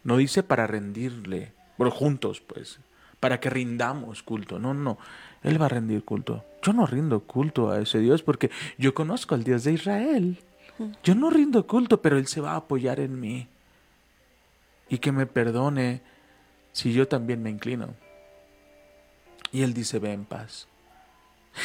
no 0.04 0.16
dice 0.16 0.42
para 0.42 0.66
rendirle, 0.66 1.52
bueno, 1.78 1.90
juntos 1.90 2.40
pues, 2.40 2.80
para 3.18 3.40
que 3.40 3.50
rindamos 3.50 4.22
culto. 4.22 4.58
No, 4.58 4.74
no, 4.74 4.98
él 5.42 5.60
va 5.60 5.66
a 5.66 5.70
rendir 5.70 6.04
culto. 6.04 6.44
Yo 6.62 6.72
no 6.72 6.86
rindo 6.86 7.20
culto 7.20 7.70
a 7.70 7.80
ese 7.80 7.98
Dios 7.98 8.22
porque 8.22 8.50
yo 8.78 8.94
conozco 8.94 9.34
al 9.34 9.44
Dios 9.44 9.64
de 9.64 9.72
Israel. 9.72 10.38
Yo 11.02 11.14
no 11.14 11.30
rindo 11.30 11.66
culto, 11.66 12.00
pero 12.00 12.18
él 12.18 12.26
se 12.26 12.40
va 12.40 12.52
a 12.52 12.56
apoyar 12.56 13.00
en 13.00 13.18
mí. 13.20 13.48
Y 14.88 14.98
que 14.98 15.12
me 15.12 15.26
perdone 15.26 16.02
si 16.72 16.92
yo 16.92 17.06
también 17.06 17.42
me 17.42 17.50
inclino. 17.50 17.94
Y 19.52 19.62
él 19.62 19.74
dice, 19.74 19.98
ve 19.98 20.12
en 20.12 20.24
paz. 20.24 20.68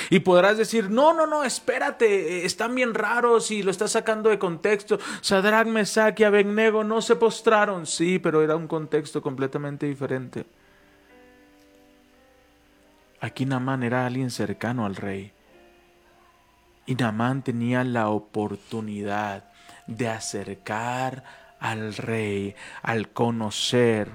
Y 0.09 0.19
podrás 0.19 0.57
decir, 0.57 0.89
no, 0.89 1.13
no, 1.13 1.27
no, 1.27 1.43
espérate, 1.43 2.39
eh, 2.39 2.45
están 2.45 2.73
bien 2.73 2.93
raros 2.93 3.51
y 3.51 3.61
lo 3.61 3.71
estás 3.71 3.91
sacando 3.91 4.29
de 4.29 4.39
contexto. 4.39 4.99
Sadrach, 5.21 5.67
Mesach 5.67 6.19
y 6.19 6.23
Abednego 6.23 6.83
no 6.83 7.01
se 7.01 7.15
postraron. 7.15 7.85
Sí, 7.85 8.19
pero 8.19 8.41
era 8.41 8.55
un 8.55 8.67
contexto 8.67 9.21
completamente 9.21 9.85
diferente. 9.85 10.45
Aquí 13.21 13.45
Namán 13.45 13.83
era 13.83 14.05
alguien 14.05 14.31
cercano 14.31 14.85
al 14.85 14.95
rey. 14.95 15.31
Y 16.85 16.95
Namán 16.95 17.43
tenía 17.43 17.83
la 17.83 18.09
oportunidad 18.09 19.45
de 19.87 20.07
acercar 20.09 21.23
al 21.59 21.95
rey, 21.95 22.55
al 22.83 23.09
conocer 23.09 24.09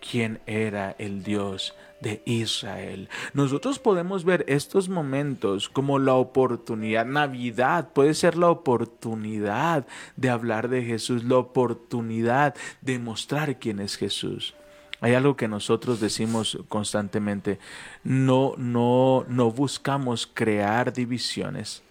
quién 0.00 0.40
era 0.46 0.94
el 0.98 1.22
Dios 1.22 1.74
de 2.00 2.22
Israel. 2.26 3.08
Nosotros 3.32 3.78
podemos 3.78 4.24
ver 4.24 4.44
estos 4.48 4.88
momentos 4.88 5.68
como 5.68 5.98
la 5.98 6.14
oportunidad, 6.14 7.06
Navidad 7.06 7.88
puede 7.92 8.14
ser 8.14 8.36
la 8.36 8.50
oportunidad 8.50 9.86
de 10.16 10.30
hablar 10.30 10.68
de 10.68 10.84
Jesús, 10.84 11.24
la 11.24 11.38
oportunidad 11.38 12.54
de 12.82 12.98
mostrar 12.98 13.58
quién 13.58 13.80
es 13.80 13.96
Jesús. 13.96 14.54
Hay 15.00 15.14
algo 15.14 15.36
que 15.36 15.48
nosotros 15.48 16.00
decimos 16.00 16.58
constantemente, 16.68 17.58
no, 18.02 18.54
no, 18.56 19.26
no 19.28 19.50
buscamos 19.50 20.26
crear 20.26 20.92
divisiones, 20.92 21.82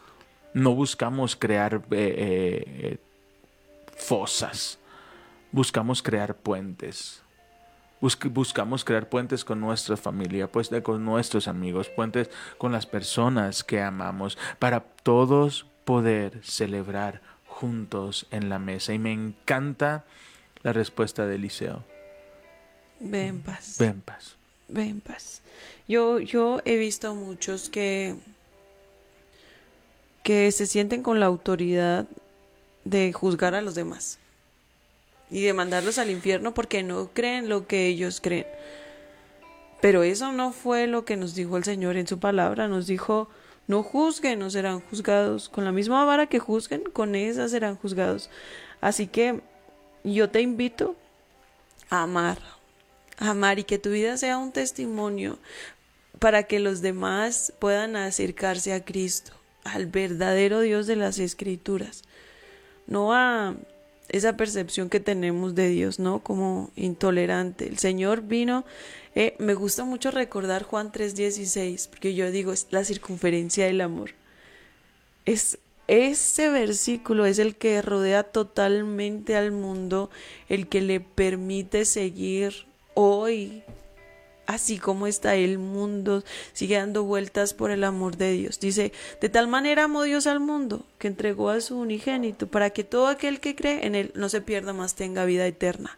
no 0.55 0.73
buscamos 0.73 1.35
crear 1.35 1.83
eh, 1.91 2.63
eh, 2.67 2.97
fosas, 3.95 4.79
buscamos 5.51 6.01
crear 6.01 6.35
puentes. 6.35 7.21
Busc- 8.01 8.31
buscamos 8.31 8.83
crear 8.83 9.07
puentes 9.09 9.45
con 9.45 9.59
nuestra 9.59 9.97
familia, 9.97 10.51
pues 10.51 10.69
con 10.83 11.03
nuestros 11.05 11.47
amigos, 11.47 11.89
puentes 11.89 12.29
con 12.57 12.71
las 12.71 12.85
personas 12.85 13.63
que 13.63 13.81
amamos, 13.81 14.37
para 14.59 14.79
todos 14.81 15.65
poder 15.85 16.39
celebrar 16.43 17.21
juntos 17.47 18.25
en 18.31 18.49
la 18.49 18.59
mesa. 18.59 18.93
Y 18.93 18.99
me 18.99 19.11
encanta 19.13 20.03
la 20.63 20.73
respuesta 20.73 21.25
de 21.25 21.35
Eliseo. 21.35 21.83
Ve 22.99 23.27
en 23.27 23.41
paz. 23.41 23.75
Ve 23.79 23.87
en 23.87 24.01
paz. 24.01 24.35
ve 24.67 24.83
en 24.83 25.01
paz. 25.01 25.41
Yo, 25.87 26.19
yo 26.19 26.59
he 26.65 26.75
visto 26.77 27.13
muchos 27.15 27.69
que, 27.69 28.15
que 30.25 30.51
se 30.51 30.65
sienten 30.65 31.03
con 31.03 31.19
la 31.19 31.27
autoridad 31.27 32.07
de 32.83 33.13
juzgar 33.13 33.53
a 33.53 33.61
los 33.61 33.75
demás 33.75 34.17
y 35.29 35.43
de 35.43 35.53
mandarlos 35.53 35.99
al 35.99 36.09
infierno 36.09 36.55
porque 36.55 36.81
no 36.81 37.11
creen 37.13 37.47
lo 37.47 37.67
que 37.67 37.85
ellos 37.85 38.21
creen. 38.21 38.47
Pero 39.81 40.01
eso 40.01 40.31
no 40.31 40.51
fue 40.51 40.87
lo 40.87 41.05
que 41.05 41.15
nos 41.15 41.35
dijo 41.35 41.57
el 41.57 41.63
Señor 41.63 41.95
en 41.95 42.07
su 42.07 42.17
palabra. 42.17 42.67
Nos 42.67 42.87
dijo, 42.87 43.29
no 43.67 43.83
juzguen, 43.83 44.39
no 44.39 44.49
serán 44.49 44.79
juzgados. 44.79 45.47
Con 45.47 45.63
la 45.63 45.71
misma 45.71 46.03
vara 46.05 46.25
que 46.25 46.39
juzguen, 46.39 46.81
con 46.91 47.13
esa 47.13 47.47
serán 47.47 47.75
juzgados. 47.75 48.31
Así 48.81 49.05
que 49.05 49.41
yo 50.03 50.31
te 50.31 50.41
invito 50.41 50.95
a 51.91 52.01
amar, 52.01 52.39
a 53.19 53.29
amar 53.29 53.59
y 53.59 53.63
que 53.63 53.77
tu 53.77 53.91
vida 53.91 54.17
sea 54.17 54.39
un 54.39 54.51
testimonio 54.51 55.37
para 56.17 56.41
que 56.41 56.59
los 56.59 56.81
demás 56.81 57.53
puedan 57.59 57.95
acercarse 57.95 58.73
a 58.73 58.83
Cristo, 58.83 59.33
al 59.65 59.87
verdadero 59.87 60.61
Dios 60.61 60.87
de 60.87 60.95
las 60.95 61.19
Escrituras, 61.19 62.03
no 62.87 63.13
a 63.13 63.55
esa 64.07 64.37
percepción 64.37 64.89
que 64.89 64.99
tenemos 65.01 65.55
de 65.55 65.67
Dios, 65.67 65.99
¿no? 65.99 66.19
Como 66.19 66.71
intolerante. 66.75 67.67
El 67.67 67.79
Señor 67.79 68.21
vino, 68.21 68.63
eh, 69.15 69.35
me 69.39 69.55
gusta 69.55 69.83
mucho 69.83 70.11
recordar 70.11 70.63
Juan 70.63 70.91
3:16, 70.91 71.87
porque 71.89 72.13
yo 72.13 72.31
digo, 72.31 72.53
es 72.53 72.67
la 72.69 72.85
circunferencia 72.85 73.65
del 73.65 73.81
amor. 73.81 74.11
Es 75.25 75.57
ese 75.87 76.49
versículo 76.49 77.25
es 77.25 77.37
el 77.37 77.55
que 77.55 77.81
rodea 77.81 78.23
totalmente 78.23 79.35
al 79.35 79.51
mundo, 79.51 80.09
el 80.49 80.67
que 80.67 80.81
le 80.81 80.99
permite 80.99 81.85
seguir 81.85 82.65
hoy 82.95 83.63
así 84.47 84.77
como 84.77 85.07
está 85.07 85.35
el 85.35 85.57
mundo, 85.57 86.23
sigue 86.53 86.77
dando 86.77 87.03
vueltas 87.03 87.53
por 87.53 87.71
el 87.71 87.83
amor 87.83 88.17
de 88.17 88.31
Dios. 88.33 88.59
Dice, 88.59 88.91
de 89.21 89.29
tal 89.29 89.47
manera 89.47 89.85
amó 89.85 90.03
Dios 90.03 90.27
al 90.27 90.39
mundo, 90.39 90.85
que 90.99 91.07
entregó 91.07 91.49
a 91.49 91.61
su 91.61 91.77
unigénito, 91.77 92.47
para 92.47 92.69
que 92.69 92.83
todo 92.83 93.07
aquel 93.07 93.39
que 93.39 93.55
cree 93.55 93.85
en 93.85 93.95
él 93.95 94.11
no 94.15 94.29
se 94.29 94.41
pierda 94.41 94.73
más, 94.73 94.95
tenga 94.95 95.25
vida 95.25 95.45
eterna. 95.45 95.97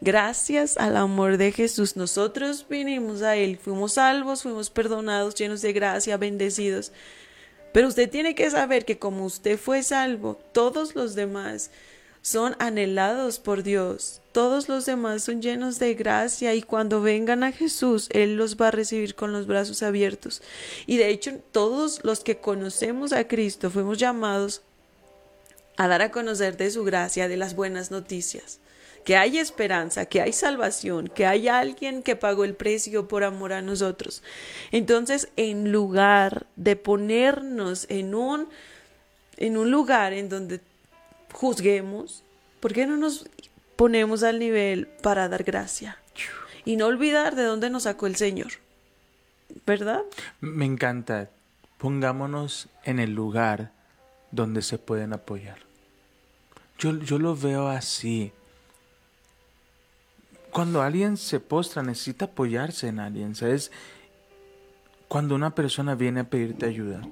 Gracias 0.00 0.76
al 0.76 0.96
amor 0.96 1.38
de 1.38 1.50
Jesús, 1.50 1.96
nosotros 1.96 2.66
vinimos 2.68 3.22
a 3.22 3.36
Él, 3.36 3.56
fuimos 3.56 3.94
salvos, 3.94 4.42
fuimos 4.42 4.68
perdonados, 4.68 5.34
llenos 5.34 5.62
de 5.62 5.72
gracia, 5.72 6.18
bendecidos. 6.18 6.92
Pero 7.72 7.88
usted 7.88 8.10
tiene 8.10 8.34
que 8.34 8.50
saber 8.50 8.84
que 8.84 8.98
como 8.98 9.24
usted 9.24 9.58
fue 9.58 9.82
salvo, 9.82 10.38
todos 10.52 10.94
los 10.94 11.14
demás 11.14 11.70
son 12.24 12.56
anhelados 12.58 13.38
por 13.38 13.62
Dios. 13.62 14.22
Todos 14.32 14.70
los 14.70 14.86
demás 14.86 15.22
son 15.22 15.42
llenos 15.42 15.78
de 15.78 15.92
gracia 15.92 16.54
y 16.54 16.62
cuando 16.62 17.02
vengan 17.02 17.44
a 17.44 17.52
Jesús, 17.52 18.08
Él 18.12 18.36
los 18.36 18.56
va 18.56 18.68
a 18.68 18.70
recibir 18.70 19.14
con 19.14 19.30
los 19.30 19.46
brazos 19.46 19.82
abiertos. 19.82 20.40
Y 20.86 20.96
de 20.96 21.10
hecho, 21.10 21.38
todos 21.52 22.02
los 22.02 22.20
que 22.20 22.38
conocemos 22.38 23.12
a 23.12 23.28
Cristo 23.28 23.70
fuimos 23.70 23.98
llamados 23.98 24.62
a 25.76 25.86
dar 25.86 26.00
a 26.00 26.10
conocer 26.10 26.56
de 26.56 26.70
su 26.70 26.82
gracia, 26.82 27.28
de 27.28 27.36
las 27.36 27.54
buenas 27.54 27.90
noticias, 27.90 28.58
que 29.04 29.18
hay 29.18 29.36
esperanza, 29.36 30.06
que 30.06 30.22
hay 30.22 30.32
salvación, 30.32 31.08
que 31.08 31.26
hay 31.26 31.48
alguien 31.48 32.02
que 32.02 32.16
pagó 32.16 32.44
el 32.44 32.54
precio 32.54 33.06
por 33.06 33.22
amor 33.22 33.52
a 33.52 33.60
nosotros. 33.60 34.22
Entonces, 34.72 35.28
en 35.36 35.72
lugar 35.72 36.46
de 36.56 36.76
ponernos 36.76 37.84
en 37.90 38.14
un 38.14 38.48
en 39.36 39.56
un 39.56 39.70
lugar 39.70 40.12
en 40.12 40.28
donde 40.28 40.60
juzguemos, 41.34 42.22
¿por 42.60 42.72
qué 42.72 42.86
no 42.86 42.96
nos 42.96 43.28
ponemos 43.76 44.22
al 44.22 44.38
nivel 44.38 44.86
para 45.02 45.28
dar 45.28 45.42
gracia? 45.42 45.98
Y 46.64 46.76
no 46.76 46.86
olvidar 46.86 47.34
de 47.34 47.42
dónde 47.42 47.68
nos 47.68 47.82
sacó 47.82 48.06
el 48.06 48.16
Señor. 48.16 48.52
¿Verdad? 49.66 50.02
Me 50.40 50.64
encanta. 50.64 51.28
Pongámonos 51.76 52.68
en 52.84 53.00
el 53.00 53.14
lugar 53.14 53.72
donde 54.30 54.62
se 54.62 54.78
pueden 54.78 55.12
apoyar. 55.12 55.58
Yo, 56.78 56.98
yo 57.00 57.18
lo 57.18 57.36
veo 57.36 57.68
así. 57.68 58.32
Cuando 60.50 60.80
alguien 60.82 61.16
se 61.16 61.40
postra, 61.40 61.82
necesita 61.82 62.26
apoyarse 62.26 62.88
en 62.88 63.00
alguien, 63.00 63.34
¿sabes? 63.34 63.70
Cuando 65.08 65.34
una 65.34 65.54
persona 65.54 65.94
viene 65.94 66.20
a 66.20 66.30
pedirte 66.30 66.66
ayuda 66.66 67.02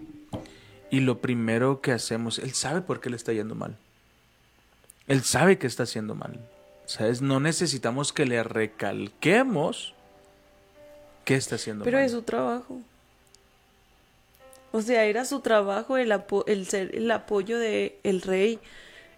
y 0.91 1.01
lo 1.01 1.21
primero 1.21 1.81
que 1.81 1.93
hacemos, 1.93 2.39
él 2.39 2.53
sabe 2.53 2.83
por 2.83 3.01
qué 3.01 3.11
le 3.11 3.17
está 3.17 3.33
yendo 3.33 3.55
mal. 3.55 3.77
Él 5.07 5.23
sabe 5.23 5.59
que 5.59 5.67
está 5.67 5.83
haciendo 5.85 6.15
mal. 6.15 6.39
¿Sabes? 6.87 7.23
No 7.23 7.41
necesitamos 7.41 8.13
que 8.13 8.27
le 8.27 8.43
recalquemos 8.43 9.95
que 11.25 11.37
está 11.37 11.55
haciendo 11.55 11.85
Pero 11.85 11.99
mal. 11.99 12.07
es 12.07 12.13
su 12.13 12.23
trabajo. 12.23 12.81
O 14.73 14.83
sea, 14.83 15.05
era 15.05 15.25
su 15.25 15.41
trabajo 15.41 15.97
el, 15.97 16.13
el 16.47 16.67
ser 16.67 16.95
el 16.97 17.11
apoyo 17.11 17.59
de 17.59 17.99
el 18.03 18.23
rey. 18.23 18.59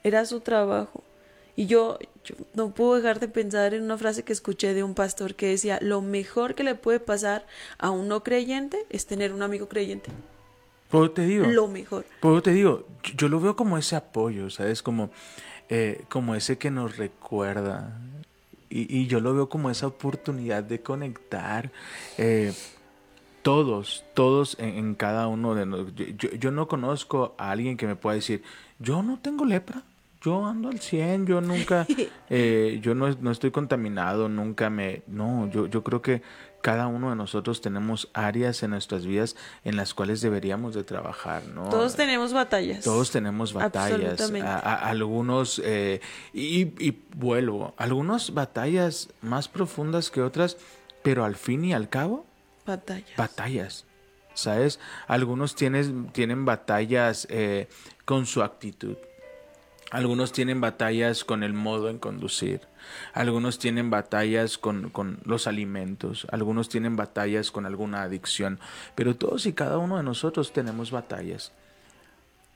Era 0.03 0.27
su 0.27 0.41
trabajo. 0.41 1.03
Y 1.57 1.67
yo, 1.67 1.99
yo 2.25 2.35
no 2.55 2.71
puedo 2.71 2.97
dejar 2.97 3.21
de 3.21 3.29
pensar 3.29 3.75
en 3.75 3.85
una 3.85 3.97
frase 3.97 4.25
que 4.25 4.33
escuché 4.33 4.75
de 4.75 4.83
un 4.83 4.95
pastor 4.95 5.37
que 5.37 5.47
decía, 5.49 5.79
lo 5.81 6.01
mejor 6.03 6.57
que 6.57 6.65
le 6.65 6.75
puede 6.75 6.99
pasar 6.99 7.47
a 7.79 7.91
un 7.91 8.09
no 8.09 8.25
creyente 8.25 8.85
es 8.91 9.07
tener 9.07 9.33
un 9.33 9.43
amigo 9.43 9.69
creyente. 9.69 10.11
Pues 10.91 11.15
te 11.15 11.25
digo. 11.25 11.47
Lo 11.47 11.69
mejor. 11.69 12.05
Pues 12.21 12.43
te 12.43 12.51
digo, 12.53 12.87
yo, 13.05 13.13
yo 13.17 13.29
lo 13.29 13.41
veo 13.41 13.55
como 13.57 13.79
ese 13.79 13.95
apoyo, 13.97 14.51
¿sabes? 14.51 14.83
Como 14.83 15.11
eh, 15.69 16.05
como 16.09 16.35
ese 16.35 16.59
que 16.59 16.71
nos 16.71 16.97
recuerda. 16.97 17.99
Y, 18.71 18.99
y, 18.99 19.07
yo 19.07 19.21
lo 19.21 19.35
veo 19.35 19.49
como 19.49 19.71
esa 19.71 19.87
oportunidad 19.87 20.65
de 20.65 20.81
conectar. 20.81 21.71
Eh, 22.19 22.53
todos, 23.43 24.05
todos 24.15 24.57
en, 24.59 24.79
en, 24.79 24.95
cada 24.95 25.29
uno 25.29 25.55
de 25.55 25.67
nosotros. 25.67 26.09
Yo, 26.17 26.31
yo, 26.31 26.51
no 26.51 26.67
conozco 26.67 27.35
a 27.39 27.51
alguien 27.51 27.77
que 27.77 27.87
me 27.87 27.95
pueda 27.95 28.17
decir, 28.17 28.43
yo 28.79 29.03
no 29.03 29.19
tengo 29.21 29.45
lepra, 29.45 29.83
yo 30.25 30.47
ando 30.47 30.71
al 30.71 30.81
100, 30.81 31.27
yo 31.27 31.41
nunca, 31.43 31.87
eh, 32.31 32.81
yo 32.83 32.95
no, 32.95 33.11
no, 33.21 33.31
estoy 33.31 33.51
contaminado, 33.51 34.29
nunca 34.31 34.71
me... 34.71 35.03
No, 35.07 35.51
yo, 35.51 35.67
yo 35.67 35.85
creo 35.85 36.01
que 36.01 36.23
cada 36.65 36.87
uno 36.87 37.11
de 37.11 37.17
nosotros 37.17 37.61
tenemos 37.61 38.09
áreas 38.15 38.63
en 38.63 38.71
nuestras 38.71 39.05
vidas 39.05 39.37
en 39.65 39.77
las 39.77 39.93
cuales 39.93 40.23
deberíamos 40.23 40.75
de 40.75 40.83
trabajar, 40.83 41.45
¿no? 41.49 41.69
Todos 41.69 41.95
tenemos 41.95 42.33
batallas. 42.33 42.83
Todos 42.83 43.11
tenemos 43.11 43.53
batallas. 43.53 44.19
A, 44.43 44.57
a, 44.57 44.89
algunos, 44.89 45.61
eh, 45.63 46.01
y, 46.33 46.63
y, 46.83 47.03
vuelvo, 47.17 47.75
algunas 47.77 48.33
batallas 48.33 49.11
más 49.21 49.47
profundas 49.47 50.11
que 50.11 50.23
otras, 50.23 50.57
pero 51.03 51.27
al 51.27 51.37
fin 51.37 51.67
y 51.67 51.75
al 51.75 51.91
cabo, 51.91 52.25
batallas. 52.65 53.15
Batallas. 53.19 53.85
¿Sabes? 54.33 54.81
Algunos 55.07 55.55
tienen, 55.57 56.09
tienen 56.13 56.47
batallas 56.47 57.27
eh, 57.29 57.69
con 58.07 58.25
su 58.25 58.43
actitud. 58.43 58.97
Algunos 59.91 60.33
tienen 60.33 60.63
batallas 60.63 61.25
con 61.25 61.43
el 61.43 61.53
modo 61.53 61.91
en 61.91 61.99
conducir. 61.99 62.63
Algunos 63.13 63.59
tienen 63.59 63.91
batallas 63.91 64.59
con, 64.59 64.91
con, 64.91 65.19
los 65.25 65.47
alimentos. 65.47 66.27
Algunos 66.31 66.69
tienen 66.69 66.97
batallas 66.97 67.51
con 67.51 67.67
alguna 67.67 68.03
adicción. 68.03 68.59
Pero 68.95 69.17
todos 69.17 69.47
y 69.47 69.53
cada 69.53 69.79
uno 69.79 69.97
de 69.97 70.03
nosotros 70.03 70.53
tenemos 70.53 70.91
batallas. 70.91 71.53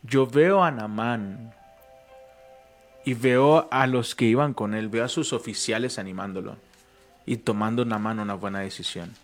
Yo 0.02 0.26
veo 0.26 0.62
a 0.62 0.70
Namán 0.70 1.52
y 3.04 3.14
veo 3.14 3.68
a 3.70 3.86
los 3.86 4.14
que 4.14 4.26
iban 4.26 4.54
con 4.54 4.74
él. 4.74 4.88
Veo 4.88 5.04
a 5.04 5.08
sus 5.08 5.32
oficiales 5.32 5.98
animándolo 5.98 6.56
y 7.26 7.36
tomando 7.36 7.84
Namán 7.84 8.20
una 8.20 8.34
buena 8.34 8.60
decisión. 8.60 9.14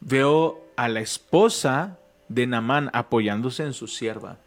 Veo 0.00 0.64
a 0.76 0.88
la 0.88 1.00
esposa 1.00 1.98
de 2.28 2.46
Namán 2.46 2.90
apoyándose 2.92 3.62
en 3.62 3.72
su 3.72 3.88
sierva 3.88 4.38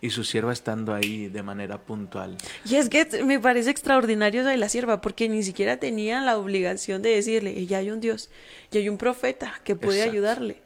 y 0.00 0.10
su 0.10 0.24
sierva 0.24 0.52
estando 0.52 0.94
ahí 0.94 1.28
de 1.28 1.42
manera 1.42 1.78
puntual. 1.78 2.36
Y 2.64 2.76
es 2.76 2.88
que 2.88 3.04
me 3.24 3.40
parece 3.40 3.70
extraordinario 3.70 4.44
de 4.44 4.56
la 4.56 4.68
sierva, 4.68 5.00
porque 5.00 5.28
ni 5.28 5.42
siquiera 5.42 5.78
tenía 5.78 6.20
la 6.20 6.38
obligación 6.38 7.02
de 7.02 7.10
decirle, 7.10 7.66
ya 7.66 7.78
hay 7.78 7.90
un 7.90 8.00
Dios, 8.00 8.30
ya 8.70 8.80
hay 8.80 8.88
un 8.88 8.98
profeta 8.98 9.60
que 9.64 9.74
puede 9.74 9.98
Exacto. 9.98 10.12
ayudarle, 10.12 10.62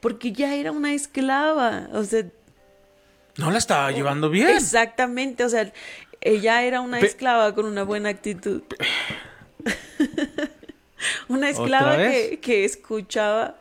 porque 0.00 0.32
ya 0.32 0.54
era 0.54 0.72
una 0.72 0.92
esclava, 0.92 1.88
o 1.92 2.04
sea... 2.04 2.26
No 3.36 3.50
la 3.50 3.58
estaba 3.58 3.90
llevando 3.90 4.30
bien. 4.30 4.48
Exactamente, 4.48 5.44
o 5.44 5.48
sea, 5.48 5.72
ella 6.20 6.62
era 6.62 6.80
una 6.80 7.00
Pe 7.00 7.06
esclava 7.06 7.54
con 7.54 7.64
una 7.64 7.82
buena 7.82 8.10
actitud. 8.10 8.62
una 11.28 11.48
esclava 11.48 11.96
que, 11.96 12.38
que 12.40 12.64
escuchaba, 12.64 13.56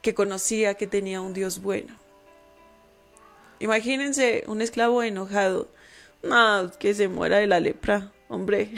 que 0.00 0.14
conocía 0.14 0.74
que 0.74 0.86
tenía 0.86 1.20
un 1.20 1.34
Dios 1.34 1.60
bueno. 1.60 2.07
Imagínense 3.60 4.44
un 4.46 4.62
esclavo 4.62 5.02
enojado. 5.02 5.68
No, 6.22 6.70
que 6.78 6.94
se 6.94 7.08
muera 7.08 7.38
de 7.38 7.46
la 7.46 7.60
lepra, 7.60 8.12
hombre. 8.28 8.72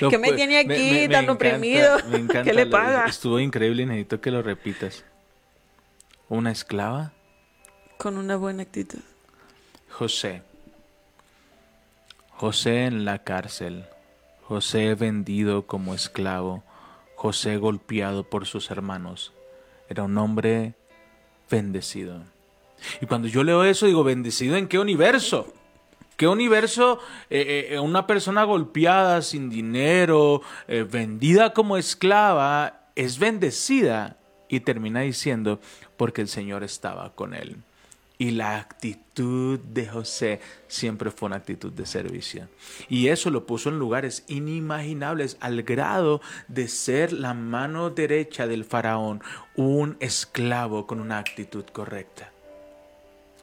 Lo, 0.00 0.08
¿Qué 0.10 0.18
me 0.18 0.32
tiene 0.32 0.58
aquí 0.58 0.90
me, 0.92 1.08
me, 1.08 1.08
tan 1.08 1.26
me 1.26 1.32
oprimido? 1.32 1.96
Encanta, 1.96 2.08
me 2.08 2.18
encanta 2.18 2.42
¿Qué 2.42 2.52
le 2.54 2.66
paga? 2.66 3.04
Estuvo 3.06 3.38
increíble, 3.40 3.84
necesito 3.86 4.20
que 4.20 4.30
lo 4.30 4.42
repitas. 4.42 5.04
Una 6.28 6.50
esclava, 6.50 7.12
Con 7.96 8.18
una 8.18 8.36
buena 8.36 8.62
actitud. 8.62 9.00
José. 9.90 10.42
José 12.32 12.84
en 12.84 13.04
la 13.04 13.24
cárcel. 13.24 13.86
José 14.42 14.94
vendido 14.94 15.66
como 15.66 15.94
esclavo. 15.94 16.62
José 17.16 17.56
golpeado 17.56 18.24
por 18.24 18.46
sus 18.46 18.70
hermanos. 18.70 19.32
Era 19.88 20.04
un 20.04 20.16
hombre 20.18 20.74
bendecido. 21.50 22.22
Y 23.00 23.06
cuando 23.06 23.28
yo 23.28 23.42
leo 23.44 23.64
eso, 23.64 23.86
digo, 23.86 24.04
¿bendecido 24.04 24.56
en 24.56 24.68
qué 24.68 24.78
universo? 24.78 25.52
¿Qué 26.18 26.26
universo 26.26 26.98
eh, 27.30 27.68
eh, 27.70 27.78
una 27.78 28.08
persona 28.08 28.42
golpeada, 28.42 29.22
sin 29.22 29.48
dinero, 29.48 30.42
eh, 30.66 30.82
vendida 30.82 31.52
como 31.52 31.76
esclava, 31.76 32.90
es 32.96 33.20
bendecida? 33.20 34.16
Y 34.48 34.58
termina 34.60 35.02
diciendo, 35.02 35.60
porque 35.96 36.20
el 36.20 36.26
Señor 36.26 36.64
estaba 36.64 37.14
con 37.14 37.34
él. 37.34 37.58
Y 38.18 38.32
la 38.32 38.56
actitud 38.56 39.60
de 39.60 39.86
José 39.86 40.40
siempre 40.66 41.12
fue 41.12 41.26
una 41.28 41.36
actitud 41.36 41.70
de 41.70 41.86
servicio. 41.86 42.48
Y 42.88 43.08
eso 43.08 43.30
lo 43.30 43.46
puso 43.46 43.68
en 43.68 43.78
lugares 43.78 44.24
inimaginables 44.26 45.36
al 45.38 45.62
grado 45.62 46.20
de 46.48 46.66
ser 46.66 47.12
la 47.12 47.32
mano 47.32 47.90
derecha 47.90 48.48
del 48.48 48.64
faraón, 48.64 49.22
un 49.54 49.96
esclavo 50.00 50.88
con 50.88 50.98
una 50.98 51.18
actitud 51.18 51.64
correcta. 51.66 52.32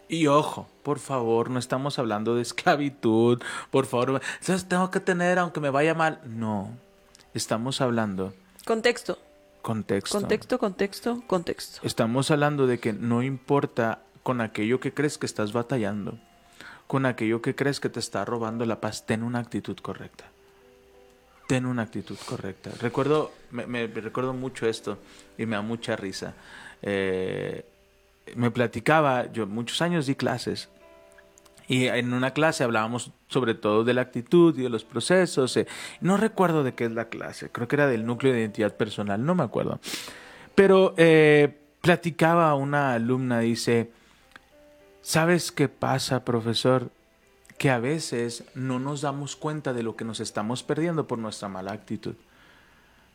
Y 0.08 0.28
ojo, 0.28 0.68
por 0.84 1.00
favor, 1.00 1.50
no 1.50 1.58
estamos 1.60 1.98
hablando 1.98 2.36
de 2.36 2.42
esclavitud, 2.44 3.42
por 3.72 3.86
favor, 3.88 4.22
¿sabes? 4.40 4.68
tengo 4.68 4.92
que 4.92 5.00
tener 5.00 5.40
aunque 5.40 5.60
me 5.60 5.70
vaya 5.72 5.94
mal. 5.96 6.22
No, 6.26 6.72
estamos 7.34 7.82
hablando 7.82 8.34
Contexto. 8.66 9.18
contexto. 9.62 10.20
Contexto, 10.20 10.60
contexto, 10.60 11.24
contexto. 11.28 11.80
Estamos 11.84 12.30
hablando 12.32 12.68
de 12.68 12.80
que 12.80 12.94
no 12.94 13.24
importa 13.24 14.00
con 14.22 14.42
aquello 14.42 14.80
que 14.80 14.94
crees 14.94 15.18
que 15.18 15.26
estás 15.26 15.54
batallando, 15.54 16.18
con 16.88 17.06
aquello 17.08 17.42
que 17.42 17.56
crees 17.56 17.80
que 17.80 17.90
te 17.90 18.00
está 18.00 18.26
robando 18.26 18.64
la 18.66 18.80
paz, 18.82 19.06
ten 19.08 19.24
una 19.24 19.40
actitud 19.40 19.78
correcta. 19.78 20.26
Ten 21.48 21.66
una 21.68 21.84
actitud 21.84 22.18
correcta. 22.28 22.72
Recuerdo, 22.82 23.32
me, 23.52 23.68
me- 23.68 23.86
recuerdo 23.88 24.34
mucho 24.34 24.68
esto 24.68 24.98
y 25.38 25.46
me 25.46 25.56
da 25.56 25.62
mucha 25.62 25.96
risa. 25.96 26.34
Eh, 26.82 27.64
me 28.36 28.52
platicaba, 28.52 29.32
yo 29.32 29.46
muchos 29.48 29.82
años 29.82 30.08
di 30.08 30.16
clases 30.16 30.70
y 31.68 31.88
en 31.88 32.14
una 32.14 32.32
clase 32.32 32.64
hablábamos 32.64 33.12
sobre 33.28 33.56
todo 33.56 33.84
de 33.84 33.94
la 33.94 34.02
actitud 34.02 34.58
y 34.58 34.64
de 34.64 34.70
los 34.70 34.84
procesos. 34.84 35.58
eh, 35.58 35.68
No 36.00 36.18
recuerdo 36.18 36.64
de 36.64 36.74
qué 36.74 36.86
es 36.86 36.92
la 36.92 37.10
clase, 37.10 37.50
creo 37.50 37.68
que 37.68 37.76
era 37.76 37.88
del 37.88 38.06
núcleo 38.06 38.34
de 38.34 38.40
identidad 38.40 38.76
personal, 38.76 39.26
no 39.26 39.36
me 39.36 39.44
acuerdo. 39.44 39.80
Pero 40.54 40.94
eh, 40.98 41.58
platicaba 41.82 42.54
una 42.56 42.94
alumna, 42.94 43.40
dice, 43.40 43.92
¿sabes 45.02 45.52
qué 45.52 45.68
pasa, 45.68 46.24
profesor? 46.24 46.92
Que 47.58 47.70
a 47.70 47.80
veces 47.80 48.44
no 48.54 48.80
nos 48.80 49.02
damos 49.02 49.36
cuenta 49.36 49.74
de 49.74 49.84
lo 49.84 49.96
que 49.96 50.06
nos 50.06 50.20
estamos 50.20 50.64
perdiendo 50.64 51.08
por 51.08 51.20
nuestra 51.20 51.48
mala 51.48 51.72
actitud. 51.74 52.16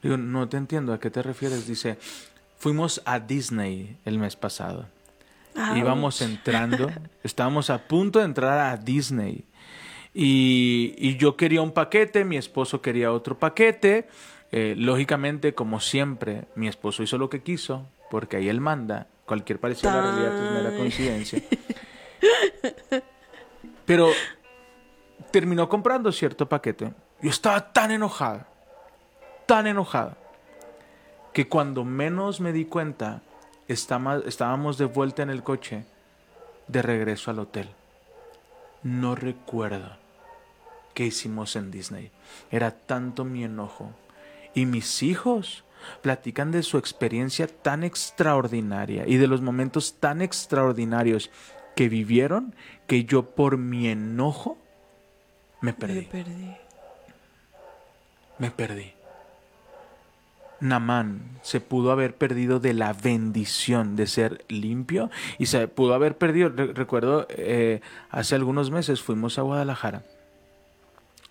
Digo, 0.02 0.16
no 0.16 0.48
te 0.48 0.56
entiendo, 0.56 0.92
¿a 0.92 1.00
qué 1.00 1.10
te 1.10 1.22
refieres? 1.22 1.66
Dice, 1.66 1.98
fuimos 2.58 3.02
a 3.04 3.20
Disney 3.20 3.98
el 4.04 4.18
mes 4.18 4.34
pasado. 4.36 4.86
Íbamos 5.76 6.20
entrando, 6.22 6.90
estábamos 7.22 7.70
a 7.70 7.78
punto 7.86 8.18
de 8.18 8.24
entrar 8.24 8.58
a 8.58 8.76
Disney. 8.76 9.44
Y, 10.12 10.94
y 10.98 11.16
yo 11.16 11.36
quería 11.36 11.62
un 11.62 11.72
paquete, 11.72 12.24
mi 12.24 12.36
esposo 12.36 12.82
quería 12.82 13.12
otro 13.12 13.38
paquete. 13.38 14.08
Eh, 14.52 14.74
lógicamente, 14.76 15.54
como 15.54 15.78
siempre, 15.80 16.46
mi 16.56 16.66
esposo 16.66 17.02
hizo 17.02 17.18
lo 17.18 17.30
que 17.30 17.42
quiso, 17.42 17.86
porque 18.10 18.36
ahí 18.36 18.48
él 18.48 18.60
manda. 18.60 19.06
Cualquier 19.24 19.60
parecido 19.60 19.90
a 19.92 19.94
la 19.96 20.02
realidad 20.02 20.44
es 20.44 20.52
mera 20.52 20.76
coincidencia. 20.76 21.40
Pero 23.86 24.10
terminó 25.30 25.68
comprando 25.68 26.10
cierto 26.10 26.48
paquete. 26.48 26.92
Yo 27.22 27.30
estaba 27.30 27.72
tan 27.72 27.92
enojada, 27.92 28.48
tan 29.46 29.68
enojada, 29.68 30.16
que 31.32 31.48
cuando 31.48 31.84
menos 31.84 32.40
me 32.40 32.52
di 32.52 32.64
cuenta, 32.64 33.22
estábamos 33.72 34.78
de 34.78 34.84
vuelta 34.84 35.22
en 35.22 35.30
el 35.30 35.42
coche, 35.42 35.84
de 36.68 36.82
regreso 36.82 37.30
al 37.30 37.38
hotel. 37.38 37.68
No 38.82 39.14
recuerdo 39.14 39.96
qué 40.94 41.06
hicimos 41.06 41.56
en 41.56 41.70
Disney. 41.70 42.10
Era 42.50 42.70
tanto 42.72 43.24
mi 43.24 43.44
enojo. 43.44 43.90
Y 44.54 44.66
mis 44.66 45.02
hijos 45.02 45.64
platican 46.02 46.50
de 46.50 46.62
su 46.62 46.78
experiencia 46.78 47.46
tan 47.46 47.84
extraordinaria 47.84 49.06
y 49.06 49.16
de 49.16 49.26
los 49.26 49.40
momentos 49.40 49.94
tan 50.00 50.20
extraordinarios 50.22 51.30
que 51.76 51.88
vivieron 51.88 52.54
que 52.86 53.04
yo 53.04 53.30
por 53.34 53.56
mi 53.56 53.88
enojo 53.88 54.58
me 55.60 55.72
Me 55.72 55.78
perdí. 55.78 56.02
perdí. 56.02 56.56
Me 58.38 58.50
perdí. 58.50 58.92
Namán 60.60 61.22
se 61.42 61.60
pudo 61.60 61.90
haber 61.90 62.14
perdido 62.14 62.60
de 62.60 62.74
la 62.74 62.92
bendición 62.92 63.96
de 63.96 64.06
ser 64.06 64.44
limpio 64.48 65.10
y 65.38 65.46
se 65.46 65.66
pudo 65.68 65.94
haber 65.94 66.16
perdido. 66.18 66.50
re- 66.50 66.72
recuerdo, 66.72 67.26
eh, 67.30 67.80
hace 68.10 68.34
algunos 68.34 68.70
meses 68.70 69.00
fuimos 69.02 69.38
a 69.38 69.42
Guadalajara. 69.42 70.02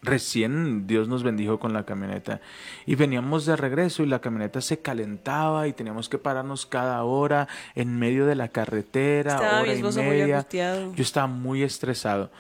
Recién 0.02 0.88
Dios 0.88 1.10
nos 1.10 1.24
bendijo 1.24 1.60
con 1.60 1.74
la 1.74 1.84
camioneta 1.84 2.40
y 2.86 2.96
veníamos 2.96 3.46
de 3.46 3.58
regreso 3.58 4.02
y 4.02 4.06
la 4.06 4.20
camioneta 4.20 4.62
se 4.62 4.80
calentaba 4.80 5.68
y 5.68 5.74
teníamos 5.74 6.08
que 6.08 6.18
pararnos 6.18 6.66
cada 6.66 7.04
hora 7.04 7.50
en 7.76 8.00
medio 8.00 8.26
de 8.26 8.36
la 8.36 8.48
carretera, 8.48 9.34
Estaba 9.36 9.62
hora 9.62 9.74
y 9.74 9.84
muy 9.84 9.94
media. 9.96 10.48
Yo 10.96 11.04
estaba 11.04 11.28
muy 11.28 11.64
estresado. 11.64 12.32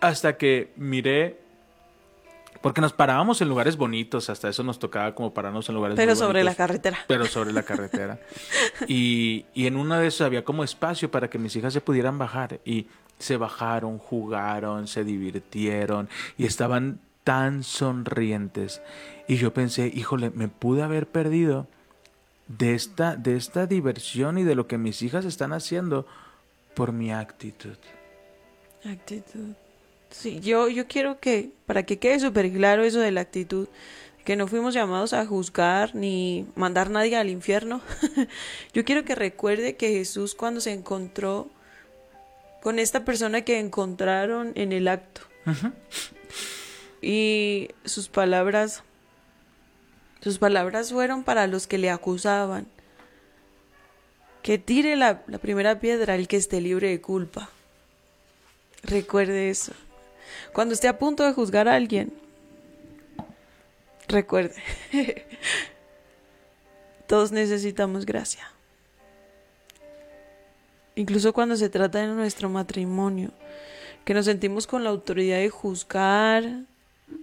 Hasta 0.00 0.36
que 0.36 0.72
miré, 0.76 1.40
porque 2.60 2.80
nos 2.80 2.92
parábamos 2.92 3.40
en 3.40 3.48
lugares 3.48 3.76
bonitos, 3.76 4.28
hasta 4.30 4.48
eso 4.48 4.62
nos 4.62 4.78
tocaba 4.78 5.14
como 5.14 5.32
pararnos 5.32 5.68
en 5.68 5.74
lugares 5.74 5.96
Pero 5.96 6.12
muy 6.12 6.18
sobre 6.18 6.44
la 6.44 6.50
bonitos, 6.50 6.56
carretera. 6.56 6.98
Pero 7.06 7.26
sobre 7.26 7.52
la 7.52 7.62
carretera. 7.62 8.18
y, 8.88 9.46
y 9.54 9.66
en 9.66 9.76
una 9.76 9.98
de 9.98 10.08
esas 10.08 10.26
había 10.26 10.44
como 10.44 10.64
espacio 10.64 11.10
para 11.10 11.30
que 11.30 11.38
mis 11.38 11.56
hijas 11.56 11.72
se 11.72 11.80
pudieran 11.80 12.18
bajar. 12.18 12.60
Y 12.64 12.86
se 13.20 13.36
bajaron, 13.36 13.98
jugaron, 13.98 14.88
se 14.88 15.04
divirtieron 15.04 16.08
y 16.36 16.46
estaban 16.46 17.00
tan 17.22 17.62
sonrientes. 17.62 18.82
Y 19.28 19.36
yo 19.36 19.52
pensé, 19.52 19.92
híjole, 19.94 20.30
me 20.30 20.48
pude 20.48 20.82
haber 20.82 21.06
perdido 21.06 21.68
de 22.48 22.74
esta, 22.74 23.14
de 23.14 23.36
esta 23.36 23.66
diversión 23.66 24.38
y 24.38 24.42
de 24.42 24.54
lo 24.54 24.66
que 24.66 24.78
mis 24.78 25.02
hijas 25.02 25.24
están 25.24 25.52
haciendo 25.52 26.06
por 26.74 26.92
mi 26.92 27.12
actitud. 27.12 27.76
Actitud. 28.84 29.54
Sí, 30.10 30.40
yo, 30.40 30.68
yo 30.68 30.86
quiero 30.86 31.20
que, 31.20 31.50
para 31.66 31.84
que 31.84 31.98
quede 31.98 32.20
súper 32.20 32.52
claro 32.52 32.82
eso 32.82 33.00
de 33.00 33.12
la 33.12 33.20
actitud, 33.20 33.68
que 34.24 34.36
no 34.36 34.48
fuimos 34.48 34.74
llamados 34.74 35.12
a 35.12 35.24
juzgar 35.24 35.94
ni 35.94 36.46
mandar 36.56 36.90
nadie 36.90 37.16
al 37.16 37.30
infierno. 37.30 37.80
yo 38.74 38.84
quiero 38.84 39.04
que 39.04 39.14
recuerde 39.14 39.76
que 39.76 39.90
Jesús 39.90 40.34
cuando 40.34 40.60
se 40.60 40.72
encontró 40.72 41.48
con 42.60 42.78
esta 42.78 43.04
persona 43.04 43.42
que 43.42 43.58
encontraron 43.58 44.52
en 44.54 44.72
el 44.72 44.88
acto 44.88 45.22
y 47.00 47.70
sus 47.84 48.08
palabras, 48.08 48.82
sus 50.20 50.38
palabras 50.38 50.92
fueron 50.92 51.24
para 51.24 51.46
los 51.46 51.66
que 51.66 51.78
le 51.78 51.90
acusaban. 51.90 52.66
Que 54.42 54.58
tire 54.58 54.96
la, 54.96 55.22
la 55.26 55.38
primera 55.38 55.80
piedra 55.80 56.14
el 56.14 56.28
que 56.28 56.36
esté 56.36 56.60
libre 56.60 56.88
de 56.88 57.00
culpa. 57.00 57.50
Recuerde 58.82 59.50
eso. 59.50 59.72
Cuando 60.52 60.74
esté 60.74 60.88
a 60.88 60.98
punto 60.98 61.24
de 61.24 61.32
juzgar 61.32 61.68
a 61.68 61.74
alguien, 61.74 62.12
recuerde. 64.08 64.62
Todos 67.06 67.32
necesitamos 67.32 68.06
gracia. 68.06 68.50
Incluso 70.96 71.32
cuando 71.32 71.56
se 71.56 71.68
trata 71.68 72.00
de 72.00 72.08
nuestro 72.08 72.48
matrimonio, 72.48 73.30
que 74.04 74.14
nos 74.14 74.26
sentimos 74.26 74.66
con 74.66 74.84
la 74.84 74.90
autoridad 74.90 75.38
de 75.38 75.50
juzgar 75.50 76.44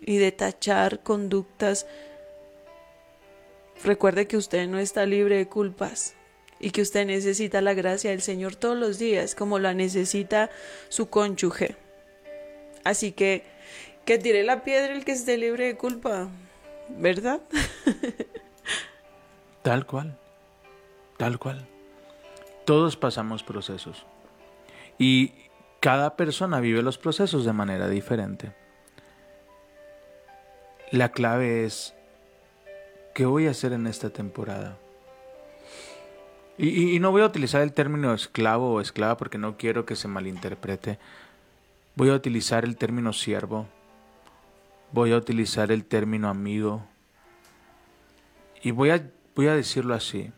y 0.01 0.17
de 0.17 0.31
tachar 0.31 1.03
conductas. 1.03 1.85
Recuerde 3.83 4.27
que 4.27 4.37
usted 4.37 4.67
no 4.67 4.79
está 4.79 5.05
libre 5.05 5.37
de 5.37 5.47
culpas 5.47 6.15
y 6.59 6.71
que 6.71 6.81
usted 6.81 7.05
necesita 7.05 7.61
la 7.61 7.73
gracia 7.73 8.11
del 8.11 8.21
Señor 8.21 8.55
todos 8.55 8.77
los 8.77 8.97
días, 8.97 9.35
como 9.35 9.59
la 9.59 9.73
necesita 9.73 10.49
su 10.89 11.09
cónyuge. 11.09 11.75
Así 12.87 13.11
que 13.11 13.43
que 14.05 14.17
tire 14.17 14.43
la 14.43 14.63
piedra 14.63 14.93
el 14.93 15.03
que 15.03 15.11
esté 15.11 15.37
libre 15.37 15.65
de 15.65 15.75
culpa, 15.75 16.29
¿verdad? 16.89 17.41
Tal 19.61 19.85
cual, 19.85 20.17
tal 21.17 21.39
cual. 21.39 21.67
Todos 22.63 22.95
pasamos 22.95 23.43
procesos 23.43 24.05
y 24.97 25.33
cada 25.81 26.15
persona 26.15 26.61
vive 26.61 26.81
los 26.81 26.97
procesos 26.97 27.43
de 27.43 27.51
manera 27.51 27.89
diferente. 27.89 28.53
La 30.91 31.11
clave 31.11 31.65
es, 31.65 31.93
¿qué 33.13 33.25
voy 33.25 33.47
a 33.47 33.51
hacer 33.51 33.73
en 33.73 33.87
esta 33.87 34.09
temporada? 34.09 34.77
Y, 36.57 36.95
y- 36.95 36.99
no 36.99 37.11
voy 37.11 37.21
a 37.21 37.25
utilizar 37.25 37.61
el 37.61 37.73
término 37.73 38.13
esclavo 38.13 38.73
o 38.73 38.81
esclava 38.81 39.17
porque 39.17 39.37
no 39.37 39.57
quiero 39.57 39.85
que 39.85 39.95
se 39.97 40.07
malinterprete. 40.07 40.97
Voy 41.97 42.11
a 42.11 42.13
utilizar 42.13 42.63
el 42.63 42.77
término 42.77 43.11
siervo. 43.11 43.65
Voy 44.91 45.13
a 45.13 45.17
utilizar 45.17 45.71
el 45.71 45.83
término 45.83 46.29
amigo. 46.29 46.85
Y 48.61 48.69
voy 48.69 48.91
a, 48.91 49.09
voy 49.35 49.47
a 49.47 49.55
decirlo 49.55 49.95
así, 49.95 50.31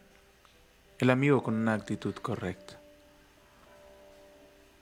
el 0.99 1.09
amigo 1.09 1.43
con 1.43 1.55
una 1.55 1.73
actitud 1.73 2.13
correcta. 2.13 2.79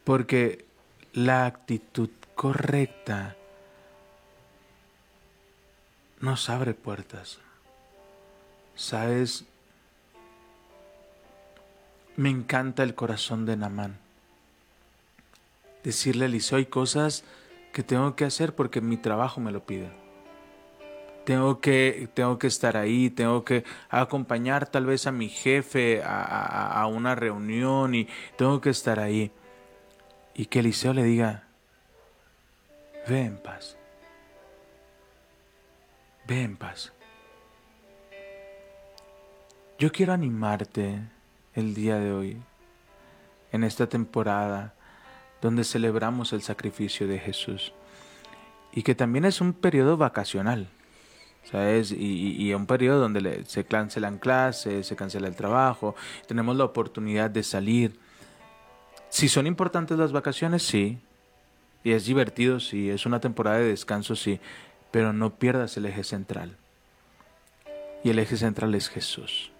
Porque 0.03 0.65
la 1.13 1.47
actitud 1.47 2.11
correcta 2.35 3.35
nos 6.19 6.47
abre 6.47 6.75
puertas. 6.75 7.39
¿Sabes? 8.75 9.45
Me 12.15 12.29
encanta 12.29 12.83
el 12.83 12.93
corazón 12.93 13.47
de 13.47 13.57
Namán. 13.57 14.06
Decirle 15.87 16.25
a 16.25 16.27
Eliseo 16.27 16.57
hay 16.57 16.65
cosas 16.65 17.23
que 17.71 17.81
tengo 17.81 18.13
que 18.17 18.25
hacer 18.25 18.53
porque 18.53 18.81
mi 18.81 18.97
trabajo 18.97 19.39
me 19.39 19.53
lo 19.53 19.65
pide. 19.65 19.89
Tengo 21.23 21.61
que, 21.61 22.09
tengo 22.13 22.37
que 22.37 22.47
estar 22.47 22.75
ahí, 22.75 23.09
tengo 23.09 23.45
que 23.45 23.63
acompañar 23.87 24.67
tal 24.67 24.85
vez 24.85 25.07
a 25.07 25.13
mi 25.13 25.29
jefe 25.29 26.03
a, 26.03 26.81
a 26.81 26.87
una 26.87 27.15
reunión 27.15 27.95
y 27.95 28.05
tengo 28.35 28.59
que 28.59 28.71
estar 28.71 28.99
ahí. 28.99 29.31
Y 30.35 30.47
que 30.47 30.59
Eliseo 30.59 30.93
le 30.93 31.05
diga, 31.05 31.47
ve 33.07 33.21
en 33.21 33.37
paz, 33.37 33.77
ve 36.27 36.41
en 36.41 36.57
paz. 36.57 36.91
Yo 39.79 39.93
quiero 39.93 40.11
animarte 40.11 40.99
el 41.53 41.73
día 41.73 41.95
de 41.95 42.11
hoy, 42.11 42.41
en 43.53 43.63
esta 43.63 43.87
temporada 43.87 44.73
donde 45.41 45.63
celebramos 45.63 46.33
el 46.33 46.41
sacrificio 46.41 47.07
de 47.07 47.19
Jesús. 47.19 47.73
Y 48.73 48.83
que 48.83 48.95
también 48.95 49.25
es 49.25 49.41
un 49.41 49.53
periodo 49.53 49.97
vacacional, 49.97 50.69
¿sabes? 51.43 51.91
Y, 51.91 52.35
y, 52.37 52.53
un 52.53 52.65
periodo 52.65 52.99
donde 52.99 53.43
se 53.45 53.65
cancelan 53.65 54.19
clases, 54.19 54.87
se 54.87 54.95
cancela 54.95 55.27
el 55.27 55.35
trabajo, 55.35 55.95
tenemos 56.27 56.55
la 56.55 56.65
oportunidad 56.65 57.29
de 57.29 57.43
salir. 57.43 57.99
Si 59.09 59.29
son 59.29 59.47
importantes 59.47 59.97
las 59.97 60.11
vacaciones, 60.11 60.63
sí. 60.63 60.99
Y 61.83 61.91
es 61.91 62.05
divertido, 62.05 62.59
sí. 62.59 62.89
Es 62.89 63.05
una 63.05 63.19
temporada 63.19 63.57
de 63.57 63.69
descanso, 63.69 64.15
sí. 64.15 64.39
Pero 64.91 65.13
no 65.13 65.35
pierdas 65.35 65.77
el 65.77 65.85
eje 65.85 66.03
central. 66.03 66.57
Y 68.03 68.09
el 68.09 68.19
eje 68.19 68.37
central 68.37 68.75
es 68.75 68.89
Jesús 68.89 69.51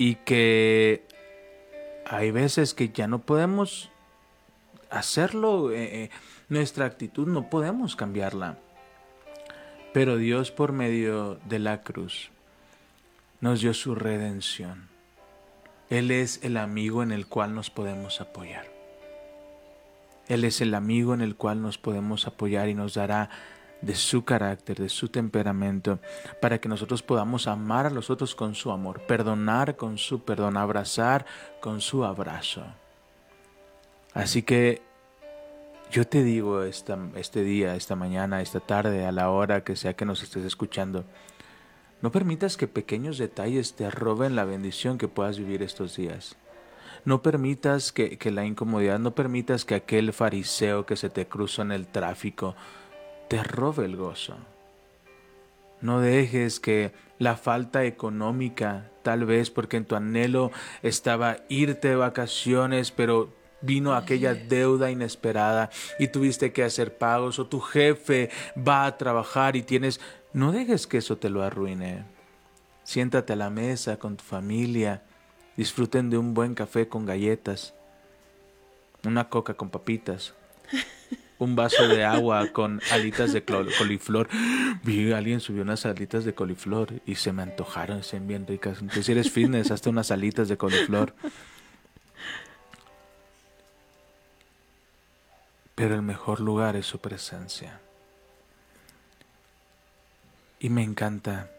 y 0.00 0.14
que 0.14 1.04
hay 2.06 2.30
veces 2.30 2.72
que 2.72 2.88
ya 2.88 3.06
no 3.06 3.18
podemos 3.18 3.89
hacerlo, 4.90 5.72
eh, 5.72 6.04
eh, 6.04 6.10
nuestra 6.48 6.86
actitud 6.86 7.26
no 7.28 7.48
podemos 7.50 7.96
cambiarla. 7.96 8.58
Pero 9.92 10.16
Dios 10.16 10.50
por 10.50 10.72
medio 10.72 11.38
de 11.46 11.58
la 11.58 11.82
cruz 11.82 12.30
nos 13.40 13.60
dio 13.60 13.74
su 13.74 13.94
redención. 13.94 14.88
Él 15.88 16.10
es 16.10 16.40
el 16.44 16.56
amigo 16.56 17.02
en 17.02 17.10
el 17.10 17.26
cual 17.26 17.54
nos 17.54 17.70
podemos 17.70 18.20
apoyar. 18.20 18.66
Él 20.28 20.44
es 20.44 20.60
el 20.60 20.74
amigo 20.74 21.12
en 21.14 21.22
el 21.22 21.34
cual 21.34 21.60
nos 21.60 21.76
podemos 21.76 22.28
apoyar 22.28 22.68
y 22.68 22.74
nos 22.74 22.94
dará 22.94 23.30
de 23.82 23.96
su 23.96 24.24
carácter, 24.24 24.78
de 24.78 24.88
su 24.88 25.08
temperamento, 25.08 25.98
para 26.40 26.60
que 26.60 26.68
nosotros 26.68 27.02
podamos 27.02 27.48
amar 27.48 27.86
a 27.86 27.90
los 27.90 28.10
otros 28.10 28.36
con 28.36 28.54
su 28.54 28.70
amor, 28.70 29.00
perdonar 29.06 29.76
con 29.76 29.98
su 29.98 30.22
perdón, 30.22 30.56
abrazar 30.56 31.26
con 31.60 31.80
su 31.80 32.04
abrazo. 32.04 32.64
Así 34.14 34.42
que 34.42 34.82
yo 35.90 36.06
te 36.06 36.22
digo 36.22 36.62
esta, 36.62 36.98
este 37.16 37.42
día, 37.42 37.74
esta 37.74 37.96
mañana, 37.96 38.42
esta 38.42 38.60
tarde, 38.60 39.06
a 39.06 39.12
la 39.12 39.30
hora 39.30 39.64
que 39.64 39.76
sea 39.76 39.94
que 39.94 40.04
nos 40.04 40.22
estés 40.22 40.44
escuchando, 40.44 41.04
no 42.02 42.10
permitas 42.12 42.56
que 42.56 42.68
pequeños 42.68 43.18
detalles 43.18 43.74
te 43.74 43.90
roben 43.90 44.36
la 44.36 44.44
bendición 44.44 44.98
que 44.98 45.08
puedas 45.08 45.38
vivir 45.38 45.62
estos 45.62 45.96
días. 45.96 46.36
No 47.04 47.22
permitas 47.22 47.92
que, 47.92 48.18
que 48.18 48.30
la 48.30 48.44
incomodidad, 48.44 48.98
no 48.98 49.14
permitas 49.14 49.64
que 49.64 49.74
aquel 49.74 50.12
fariseo 50.12 50.86
que 50.86 50.96
se 50.96 51.10
te 51.10 51.26
cruzó 51.26 51.62
en 51.62 51.72
el 51.72 51.86
tráfico, 51.86 52.54
te 53.28 53.42
robe 53.42 53.84
el 53.84 53.96
gozo. 53.96 54.36
No 55.80 56.00
dejes 56.00 56.60
que 56.60 56.92
la 57.18 57.36
falta 57.36 57.84
económica, 57.84 58.90
tal 59.02 59.24
vez 59.24 59.50
porque 59.50 59.76
en 59.76 59.86
tu 59.86 59.96
anhelo 59.96 60.52
estaba 60.82 61.38
irte 61.48 61.88
de 61.88 61.96
vacaciones, 61.96 62.90
pero 62.90 63.39
vino 63.62 63.94
aquella 63.94 64.34
deuda 64.34 64.90
inesperada 64.90 65.70
y 65.98 66.08
tuviste 66.08 66.52
que 66.52 66.64
hacer 66.64 66.96
pagos 66.96 67.38
o 67.38 67.46
tu 67.46 67.60
jefe 67.60 68.30
va 68.56 68.86
a 68.86 68.96
trabajar 68.96 69.56
y 69.56 69.62
tienes... 69.62 70.00
No 70.32 70.52
dejes 70.52 70.86
que 70.86 70.98
eso 70.98 71.18
te 71.18 71.28
lo 71.28 71.42
arruine. 71.42 72.04
Siéntate 72.84 73.32
a 73.32 73.36
la 73.36 73.50
mesa 73.50 73.98
con 73.98 74.16
tu 74.16 74.24
familia, 74.24 75.02
disfruten 75.56 76.08
de 76.10 76.18
un 76.18 76.34
buen 76.34 76.54
café 76.54 76.88
con 76.88 77.04
galletas, 77.04 77.74
una 79.04 79.28
coca 79.28 79.54
con 79.54 79.70
papitas, 79.70 80.34
un 81.38 81.56
vaso 81.56 81.88
de 81.88 82.04
agua 82.04 82.48
con 82.52 82.80
alitas 82.92 83.32
de 83.32 83.44
coliflor. 83.44 84.28
Vi 84.84 85.12
alguien 85.12 85.40
subió 85.40 85.62
unas 85.62 85.86
alitas 85.86 86.24
de 86.24 86.34
coliflor 86.34 87.00
y 87.06 87.16
se 87.16 87.32
me 87.32 87.42
antojaron, 87.42 88.02
se 88.02 88.20
bien 88.20 88.46
ricas. 88.46 88.78
Entonces, 88.80 89.06
si 89.06 89.12
eres 89.12 89.30
fitness, 89.30 89.70
hazte 89.70 89.88
unas 89.88 90.10
alitas 90.10 90.48
de 90.48 90.56
coliflor. 90.56 91.14
Pero 95.80 95.94
el 95.94 96.02
mejor 96.02 96.40
lugar 96.40 96.76
es 96.76 96.84
su 96.84 96.98
presencia. 96.98 97.80
Y 100.58 100.68
me 100.68 100.82
encanta. 100.82 101.50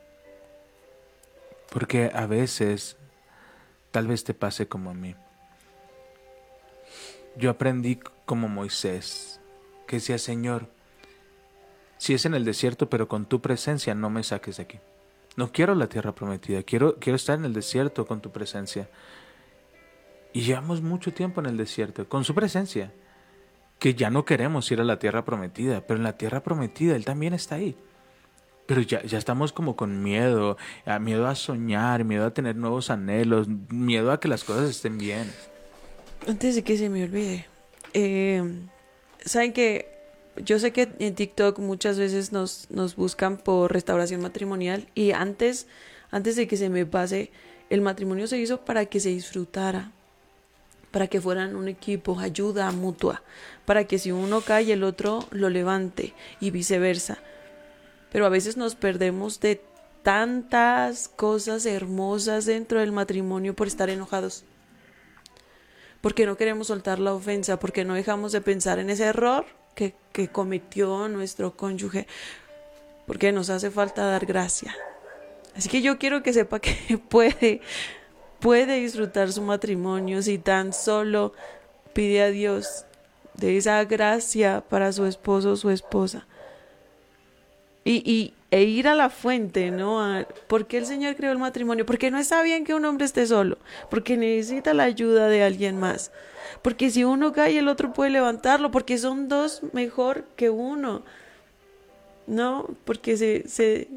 Porque 1.72 2.12
a 2.14 2.28
veces, 2.28 2.98
tal 3.90 4.06
vez 4.06 4.24
te 4.24 4.36
pase 4.36 4.68
como 4.68 4.92
a 4.92 4.94
mí. 4.94 5.16
Yo 7.36 7.50
aprendí 7.50 8.00
como 8.28 8.48
Moisés 8.48 9.40
que 9.88 9.96
decía, 9.96 10.20
Señor, 10.20 10.68
si 11.98 12.14
es 12.14 12.24
en 12.28 12.36
el 12.36 12.46
desierto, 12.46 12.92
pero 12.92 13.08
con 13.08 13.26
tu 13.26 13.42
presencia 13.42 13.96
no 13.96 14.12
me 14.12 14.22
saques 14.22 14.58
de 14.58 14.64
aquí. 14.64 14.80
No 15.36 15.52
quiero 15.52 15.74
la 15.74 15.90
tierra 15.90 16.14
prometida, 16.14 16.62
quiero, 16.62 17.00
quiero 17.00 17.16
estar 17.16 17.40
en 17.40 17.46
el 17.46 17.54
desierto 17.54 18.06
con 18.06 18.22
tu 18.22 18.32
presencia. 18.32 18.88
Y 20.32 20.42
llevamos 20.42 20.84
mucho 20.84 21.12
tiempo 21.12 21.42
en 21.42 21.48
el 21.48 21.58
desierto, 21.58 22.08
con 22.08 22.24
su 22.24 22.36
presencia, 22.36 22.92
que 23.82 23.96
ya 23.96 24.12
no 24.12 24.26
queremos 24.26 24.72
ir 24.72 24.80
a 24.80 24.84
la 24.84 25.00
tierra 25.00 25.26
prometida, 25.26 25.82
pero 25.82 25.98
en 25.98 26.04
la 26.04 26.16
tierra 26.16 26.44
prometida 26.44 26.96
Él 26.96 27.04
también 27.04 27.34
está 27.34 27.56
ahí. 27.56 27.76
Pero 28.68 28.82
ya, 28.82 29.02
ya 29.02 29.18
estamos 29.18 29.54
como 29.54 29.76
con 29.76 30.04
miedo, 30.04 30.56
miedo 31.00 31.26
a 31.26 31.34
soñar, 31.34 32.04
miedo 32.04 32.28
a 32.28 32.32
tener 32.32 32.56
nuevos 32.56 32.92
anhelos, 32.92 33.48
miedo 33.48 34.12
a 34.12 34.20
que 34.20 34.28
las 34.28 34.44
cosas 34.44 34.70
estén 34.70 35.00
bien. 35.00 35.34
Antes 36.28 36.54
de 36.54 36.64
que 36.64 36.78
se 36.78 36.90
me 36.90 37.04
olvide, 37.04 37.48
eh, 37.96 38.44
saben 39.26 39.52
que 39.52 39.90
yo 40.38 40.60
sé 40.60 40.72
que 40.74 40.88
en 41.00 41.16
TikTok 41.16 41.58
muchas 41.58 41.98
veces 41.98 42.32
nos, 42.32 42.68
nos 42.70 42.96
buscan 42.96 43.38
por 43.38 43.74
restauración 43.74 44.22
matrimonial 44.22 44.90
y 44.94 45.10
antes, 45.10 45.66
antes 46.12 46.36
de 46.36 46.48
que 46.48 46.56
se 46.56 46.70
me 46.70 46.86
pase, 46.86 47.32
el 47.72 47.82
matrimonio 47.82 48.28
se 48.28 48.38
hizo 48.38 48.64
para 48.64 48.86
que 48.86 49.00
se 49.00 49.10
disfrutara, 49.10 49.92
para 50.92 51.08
que 51.08 51.22
fueran 51.22 51.56
un 51.56 51.68
equipo, 51.68 52.20
ayuda 52.20 52.72
mutua, 52.72 53.24
para 53.66 53.86
que 53.86 53.98
si 53.98 54.12
uno 54.12 54.42
cae 54.42 54.72
el 54.74 54.84
otro 54.84 55.26
lo 55.32 55.50
levante 55.50 56.14
y 56.40 56.52
viceversa. 56.52 57.18
Pero 58.12 58.26
a 58.26 58.30
veces 58.30 58.58
nos 58.58 58.76
perdemos 58.76 59.40
de 59.40 59.62
tantas 60.04 61.08
cosas 61.08 61.66
hermosas 61.66 62.46
dentro 62.46 62.80
del 62.80 62.92
matrimonio 62.92 63.56
por 63.56 63.68
estar 63.68 63.90
enojados 63.90 64.44
porque 66.02 66.26
no 66.26 66.36
queremos 66.36 66.68
soltar 66.68 67.00
la 67.00 67.14
ofensa, 67.14 67.60
porque 67.60 67.86
no 67.86 67.94
dejamos 67.94 68.32
de 68.32 68.42
pensar 68.42 68.80
en 68.80 68.90
ese 68.90 69.06
error 69.06 69.46
que, 69.76 69.94
que 70.12 70.28
cometió 70.28 71.08
nuestro 71.08 71.56
cónyuge, 71.56 72.08
porque 73.06 73.32
nos 73.32 73.50
hace 73.50 73.70
falta 73.72 74.06
dar 74.06 74.26
gracia. 74.26 74.76
Así 75.56 75.70
que 75.70 75.82
yo 75.82 76.00
quiero 76.00 76.24
que 76.24 76.34
sepa 76.34 76.60
que 76.60 76.98
puede, 77.10 77.62
puede 78.42 78.80
disfrutar 78.80 79.32
su 79.32 79.42
matrimonio 79.42 80.22
si 80.22 80.38
tan 80.38 80.74
solo 80.74 81.32
pide 81.94 82.24
a 82.24 82.32
Dios 82.32 82.86
de 83.36 83.58
esa 83.58 83.84
gracia 83.86 84.64
para 84.68 84.92
su 84.92 85.06
esposo 85.06 85.52
o 85.52 85.56
su 85.56 85.70
esposa. 85.70 86.26
Y, 87.84 88.04
y, 88.12 88.34
e 88.52 88.64
ir 88.64 88.88
a 88.88 88.96
la 88.96 89.10
fuente, 89.10 89.72
¿no? 89.72 90.04
A, 90.04 90.28
¿Por 90.48 90.68
qué 90.68 90.78
el 90.78 90.86
Señor 90.86 91.16
creó 91.16 91.32
el 91.32 91.38
matrimonio? 91.38 91.86
Porque 91.86 92.12
no 92.12 92.18
está 92.18 92.44
bien 92.44 92.66
que 92.66 92.74
un 92.74 92.86
hombre 92.86 93.06
esté 93.06 93.26
solo, 93.26 93.58
porque 93.90 94.18
necesita 94.18 94.74
la 94.74 94.84
ayuda 94.84 95.28
de 95.30 95.44
alguien 95.44 95.80
más. 95.80 96.12
Porque 96.62 96.92
si 96.92 97.04
uno 97.04 97.32
cae, 97.32 97.58
el 97.58 97.68
otro 97.68 97.94
puede 97.94 98.12
levantarlo, 98.12 98.70
porque 98.72 98.98
son 98.98 99.30
dos 99.30 99.62
mejor 99.72 100.26
que 100.36 100.50
uno. 100.50 101.04
¿No? 102.28 102.68
Porque 102.86 103.18
se, 103.18 103.48
se 103.48 103.88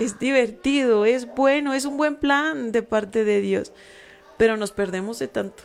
es 0.00 0.18
divertido, 0.18 1.04
es 1.04 1.26
bueno, 1.34 1.72
es 1.74 1.84
un 1.84 1.96
buen 1.96 2.16
plan 2.16 2.72
de 2.72 2.82
parte 2.82 3.24
de 3.24 3.40
Dios. 3.40 3.72
Pero 4.36 4.56
nos 4.56 4.72
perdemos 4.72 5.18
de 5.18 5.28
tanto 5.28 5.62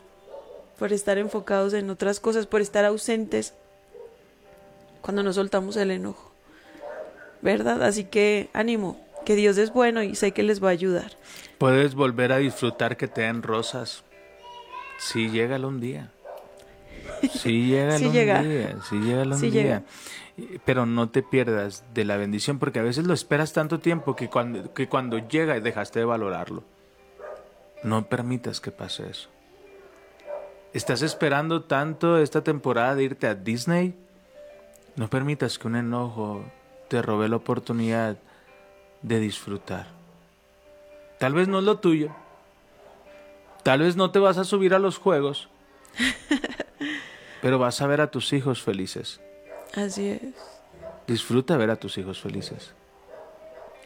por 0.78 0.92
estar 0.94 1.18
enfocados 1.18 1.74
en 1.74 1.90
otras 1.90 2.20
cosas, 2.20 2.46
por 2.46 2.62
estar 2.62 2.84
ausentes 2.86 3.54
cuando 5.02 5.24
nos 5.24 5.36
soltamos 5.36 5.78
el 5.78 5.92
enojo. 5.92 6.32
¿verdad? 7.42 7.84
Así 7.84 8.06
que 8.06 8.50
ánimo, 8.54 9.00
que 9.24 9.36
Dios 9.36 9.58
es 9.58 9.72
bueno 9.72 10.02
y 10.02 10.16
sé 10.16 10.32
que 10.32 10.42
les 10.44 10.64
va 10.64 10.70
a 10.70 10.72
ayudar. 10.72 11.12
Puedes 11.60 11.94
volver 11.94 12.32
a 12.32 12.38
disfrutar 12.38 12.98
que 12.98 13.08
te 13.08 13.22
den 13.22 13.44
rosas. 13.44 14.04
Sí, 14.98 15.30
llega 15.30 15.56
un 15.58 15.80
día. 15.80 16.12
Sí, 17.32 17.68
llega 17.68 17.98
Sí 18.00 18.08
un 18.08 18.14
llega. 18.14 18.42
día. 18.42 18.76
Sí, 18.90 18.96
llega 18.98 19.24
un 19.24 19.40
día. 19.40 19.50
llega. 19.52 19.84
Pero 20.66 20.86
no 20.86 21.10
te 21.10 21.24
pierdas 21.24 21.86
de 21.94 22.04
la 22.04 22.18
bendición 22.18 22.60
porque 22.60 22.80
a 22.80 22.84
veces 22.84 23.06
lo 23.06 23.14
esperas 23.14 23.54
tanto 23.54 23.80
tiempo 23.80 24.16
que 24.16 24.30
cuando, 24.30 24.74
que 24.74 24.90
cuando 24.90 25.18
llega 25.18 25.60
dejaste 25.60 26.00
de 26.00 26.06
valorarlo. 26.06 26.64
No 27.84 28.08
permitas 28.08 28.60
que 28.60 28.72
pase 28.72 29.10
eso. 29.10 29.30
¿Estás 30.74 31.02
esperando 31.04 31.64
tanto 31.64 32.18
esta 32.18 32.44
temporada 32.44 32.96
de 32.96 33.04
irte 33.04 33.28
a 33.28 33.36
Disney? 33.36 33.96
No 34.98 35.10
permitas 35.10 35.58
que 35.58 35.68
un 35.68 35.78
enojo 35.78 36.44
te 36.90 37.02
robe 37.02 37.30
la 37.30 37.38
oportunidad 37.38 38.18
de 39.02 39.20
disfrutar. 39.20 39.88
Tal 41.18 41.34
vez 41.34 41.48
no 41.48 41.60
es 41.60 41.64
lo 41.64 41.80
tuyo. 41.80 42.14
Tal 43.64 43.80
vez 43.80 43.96
no 43.96 44.12
te 44.12 44.20
vas 44.20 44.38
a 44.38 44.44
subir 44.44 44.74
a 44.74 44.80
los 44.80 44.98
juegos. 44.98 45.48
pero 47.42 47.60
vas 47.60 47.82
a 47.82 47.88
ver 47.88 48.02
a 48.02 48.12
tus 48.12 48.34
hijos 48.34 48.62
felices. 48.62 49.22
Así 49.76 50.10
es. 50.10 50.34
Disfruta 51.08 51.58
ver 51.58 51.70
a 51.70 51.76
tus 51.76 51.98
hijos 51.98 52.22
felices. 52.22 52.74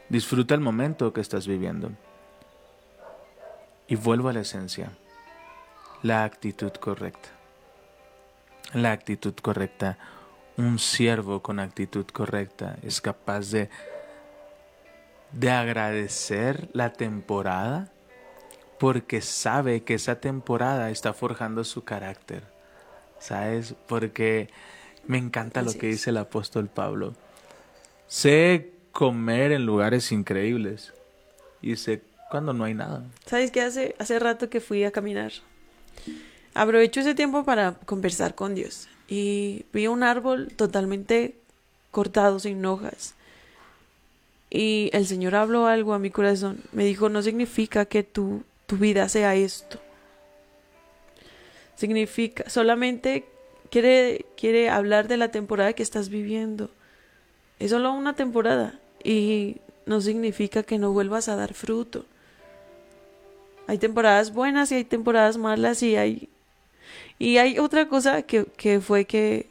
Disfruta 0.07 0.53
el 0.53 0.61
momento 0.61 1.11
que 1.13 1.21
estás 1.21 1.47
viviendo. 1.47 1.91
Y 3.87 3.95
vuelvo 3.95 4.29
a 4.29 4.33
la 4.33 4.41
esencia. 4.41 4.91
La 6.03 6.23
actitud 6.23 6.71
correcta. 6.73 7.29
La 8.73 8.91
actitud 8.91 9.33
correcta. 9.35 9.97
Un 10.57 10.77
siervo 10.77 11.41
con 11.41 11.59
actitud 11.59 12.05
correcta 12.05 12.77
es 12.83 13.01
capaz 13.01 13.49
de, 13.51 13.69
de 15.31 15.51
agradecer 15.51 16.69
la 16.73 16.93
temporada 16.93 17.91
porque 18.79 19.21
sabe 19.21 19.83
que 19.83 19.95
esa 19.95 20.19
temporada 20.19 20.89
está 20.89 21.13
forjando 21.13 21.63
su 21.63 21.83
carácter. 21.83 22.43
¿Sabes? 23.19 23.75
Porque 23.87 24.49
me 25.09 25.17
encanta 25.17 25.63
lo 25.63 25.73
que 25.73 25.89
es. 25.89 25.95
dice 25.95 26.11
el 26.11 26.17
apóstol 26.17 26.67
Pablo. 26.67 27.15
Sé 28.07 28.69
comer 28.91 29.51
en 29.51 29.65
lugares 29.65 30.11
increíbles 30.11 30.93
y 31.63 31.77
sé 31.77 32.03
cuando 32.29 32.53
no 32.53 32.63
hay 32.63 32.75
nada. 32.75 33.03
¿Sabes 33.25 33.49
qué? 33.49 33.61
Hace, 33.61 33.95
hace 33.97 34.19
rato 34.19 34.51
que 34.51 34.61
fui 34.61 34.83
a 34.83 34.91
caminar. 34.91 35.31
Aprovecho 36.53 36.99
ese 36.99 37.15
tiempo 37.15 37.43
para 37.43 37.73
conversar 37.87 38.35
con 38.35 38.53
Dios. 38.53 38.87
Y 39.07 39.65
vi 39.73 39.87
un 39.87 40.03
árbol 40.03 40.49
totalmente 40.55 41.33
cortado, 41.89 42.37
sin 42.37 42.63
hojas. 42.63 43.15
Y 44.51 44.91
el 44.93 45.07
Señor 45.07 45.33
habló 45.33 45.65
algo 45.65 45.95
a 45.95 45.99
mi 45.99 46.11
corazón. 46.11 46.59
Me 46.71 46.85
dijo, 46.85 47.09
no 47.09 47.23
significa 47.23 47.85
que 47.85 48.03
tu, 48.03 48.43
tu 48.67 48.77
vida 48.77 49.09
sea 49.09 49.33
esto. 49.33 49.79
Significa, 51.75 52.47
solamente 52.47 53.25
quiere, 53.71 54.25
quiere 54.37 54.69
hablar 54.69 55.07
de 55.07 55.17
la 55.17 55.29
temporada 55.29 55.73
que 55.73 55.83
estás 55.83 56.09
viviendo. 56.09 56.69
Es 57.59 57.71
solo 57.71 57.91
una 57.93 58.15
temporada. 58.15 58.79
Y 59.03 59.57
no 59.85 60.01
significa 60.01 60.63
que 60.63 60.77
no 60.77 60.91
vuelvas 60.91 61.29
a 61.29 61.35
dar 61.35 61.53
fruto. 61.53 62.05
Hay 63.67 63.77
temporadas 63.77 64.33
buenas 64.33 64.71
y 64.71 64.75
hay 64.75 64.83
temporadas 64.83 65.37
malas 65.37 65.83
y 65.83 65.95
hay... 65.95 66.29
Y 67.17 67.37
hay 67.37 67.59
otra 67.59 67.87
cosa 67.87 68.21
que, 68.21 68.45
que 68.45 68.79
fue 68.79 69.05
que 69.05 69.49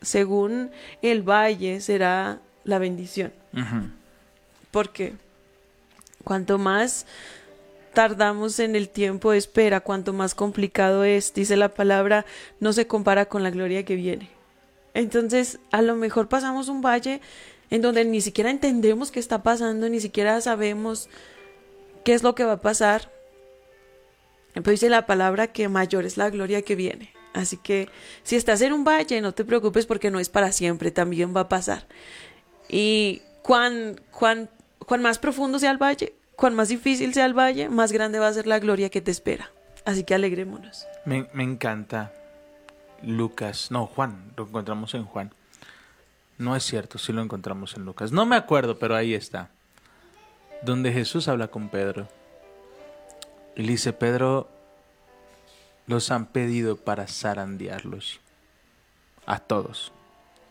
según 0.00 0.70
el 1.02 1.22
valle 1.22 1.80
será 1.80 2.40
la 2.64 2.78
bendición. 2.78 3.32
Porque 4.70 5.14
cuanto 6.22 6.58
más 6.58 7.06
tardamos 7.94 8.58
en 8.58 8.76
el 8.76 8.88
tiempo 8.88 9.30
de 9.30 9.38
espera, 9.38 9.80
cuanto 9.80 10.12
más 10.12 10.34
complicado 10.34 11.04
es, 11.04 11.32
dice 11.32 11.56
la 11.56 11.70
palabra, 11.70 12.26
no 12.60 12.72
se 12.72 12.86
compara 12.86 13.26
con 13.26 13.42
la 13.42 13.50
gloria 13.50 13.84
que 13.84 13.96
viene. 13.96 14.30
Entonces, 14.92 15.58
a 15.72 15.82
lo 15.82 15.96
mejor 15.96 16.28
pasamos 16.28 16.68
un 16.68 16.82
valle 16.82 17.20
en 17.70 17.82
donde 17.82 18.04
ni 18.04 18.20
siquiera 18.20 18.50
entendemos 18.50 19.10
qué 19.10 19.20
está 19.20 19.42
pasando, 19.42 19.88
ni 19.88 20.00
siquiera 20.00 20.40
sabemos 20.40 21.08
qué 22.04 22.14
es 22.14 22.22
lo 22.22 22.34
que 22.34 22.44
va 22.44 22.52
a 22.52 22.60
pasar. 22.60 23.10
Pero 24.52 24.70
dice 24.70 24.88
la 24.88 25.06
palabra 25.06 25.48
que 25.48 25.68
mayor 25.68 26.04
es 26.04 26.16
la 26.16 26.30
gloria 26.30 26.62
que 26.62 26.76
viene. 26.76 27.12
Así 27.32 27.56
que 27.56 27.88
si 28.22 28.36
estás 28.36 28.60
en 28.60 28.72
un 28.72 28.84
valle, 28.84 29.20
no 29.20 29.32
te 29.32 29.44
preocupes 29.44 29.86
porque 29.86 30.10
no 30.10 30.20
es 30.20 30.28
para 30.28 30.52
siempre, 30.52 30.92
también 30.92 31.34
va 31.34 31.40
a 31.40 31.48
pasar. 31.48 31.86
Y 32.68 33.22
cuán, 33.42 34.00
cuán, 34.12 34.48
cuán 34.78 35.02
más 35.02 35.18
profundo 35.18 35.58
sea 35.58 35.72
el 35.72 35.82
valle, 35.82 36.14
cuán 36.36 36.54
más 36.54 36.68
difícil 36.68 37.14
sea 37.14 37.26
el 37.26 37.34
valle, 37.34 37.68
más 37.68 37.92
grande 37.92 38.18
va 38.18 38.28
a 38.28 38.32
ser 38.32 38.46
la 38.46 38.58
gloria 38.58 38.90
que 38.90 39.00
te 39.00 39.10
espera. 39.10 39.50
Así 39.84 40.04
que 40.04 40.14
alegrémonos. 40.14 40.86
Me, 41.04 41.28
me 41.32 41.42
encanta 41.42 42.12
Lucas, 43.02 43.70
no, 43.70 43.86
Juan, 43.86 44.32
lo 44.36 44.46
encontramos 44.46 44.94
en 44.94 45.04
Juan. 45.04 45.32
No 46.38 46.56
es 46.56 46.64
cierto, 46.64 46.98
sí 46.98 47.12
lo 47.12 47.22
encontramos 47.22 47.76
en 47.76 47.84
Lucas. 47.84 48.10
No 48.10 48.26
me 48.26 48.36
acuerdo, 48.36 48.78
pero 48.78 48.96
ahí 48.96 49.14
está. 49.14 49.50
Donde 50.62 50.92
Jesús 50.92 51.28
habla 51.28 51.48
con 51.48 51.68
Pedro. 51.68 52.08
Y 53.54 53.66
dice, 53.66 53.92
Pedro, 53.92 54.48
los 55.86 56.10
han 56.10 56.26
pedido 56.26 56.76
para 56.76 57.06
zarandearlos. 57.06 58.20
A 59.26 59.38
todos. 59.38 59.92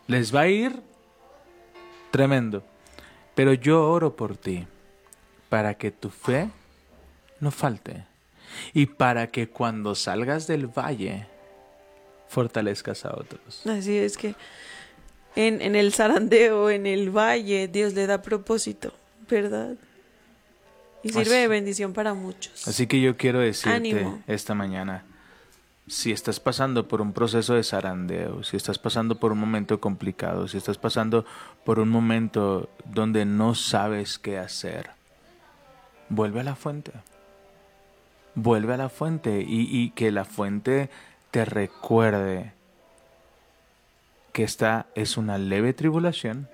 Les 0.06 0.34
va 0.34 0.40
a 0.40 0.48
ir 0.48 0.82
tremendo. 2.10 2.62
Pero 3.34 3.52
yo 3.52 3.90
oro 3.90 4.14
por 4.16 4.36
ti, 4.36 4.66
para 5.48 5.74
que 5.74 5.90
tu 5.90 6.10
fe 6.10 6.48
no 7.40 7.50
falte. 7.50 8.04
Y 8.72 8.86
para 8.86 9.28
que 9.28 9.48
cuando 9.48 9.94
salgas 9.94 10.46
del 10.46 10.66
valle, 10.68 11.26
fortalezcas 12.28 13.04
a 13.04 13.10
otros. 13.16 13.66
Así 13.66 13.96
es 13.96 14.16
que 14.16 14.34
en, 15.36 15.60
en 15.62 15.74
el 15.76 15.92
zarandeo, 15.92 16.70
en 16.70 16.86
el 16.86 17.10
valle, 17.10 17.68
Dios 17.68 17.94
le 17.94 18.06
da 18.06 18.22
propósito, 18.22 18.92
¿verdad? 19.28 19.74
Y 21.02 21.08
sirve 21.08 21.22
Así- 21.22 21.30
de 21.42 21.48
bendición 21.48 21.92
para 21.92 22.14
muchos. 22.14 22.66
Así 22.68 22.86
que 22.86 23.00
yo 23.00 23.16
quiero 23.16 23.40
decirte 23.40 23.76
Ánimo. 23.76 24.22
esta 24.26 24.54
mañana, 24.54 25.04
si 25.86 26.12
estás 26.12 26.40
pasando 26.40 26.88
por 26.88 27.00
un 27.02 27.12
proceso 27.12 27.54
de 27.54 27.62
zarandeo, 27.62 28.42
si 28.42 28.56
estás 28.56 28.78
pasando 28.78 29.18
por 29.18 29.32
un 29.32 29.38
momento 29.38 29.80
complicado, 29.80 30.48
si 30.48 30.56
estás 30.56 30.78
pasando 30.78 31.26
por 31.64 31.78
un 31.78 31.90
momento 31.90 32.70
donde 32.86 33.24
no 33.26 33.54
sabes 33.54 34.18
qué 34.18 34.38
hacer, 34.38 34.90
vuelve 36.08 36.40
a 36.40 36.44
la 36.44 36.54
fuente. 36.54 36.92
Vuelve 38.34 38.74
a 38.74 38.76
la 38.76 38.88
fuente 38.88 39.44
y, 39.46 39.68
y 39.70 39.90
que 39.90 40.10
la 40.10 40.24
fuente 40.24 40.90
te 41.30 41.44
recuerde 41.44 42.52
que 44.32 44.42
esta 44.42 44.86
es 44.96 45.16
una 45.16 45.38
leve 45.38 45.72
tribulación 45.72 46.48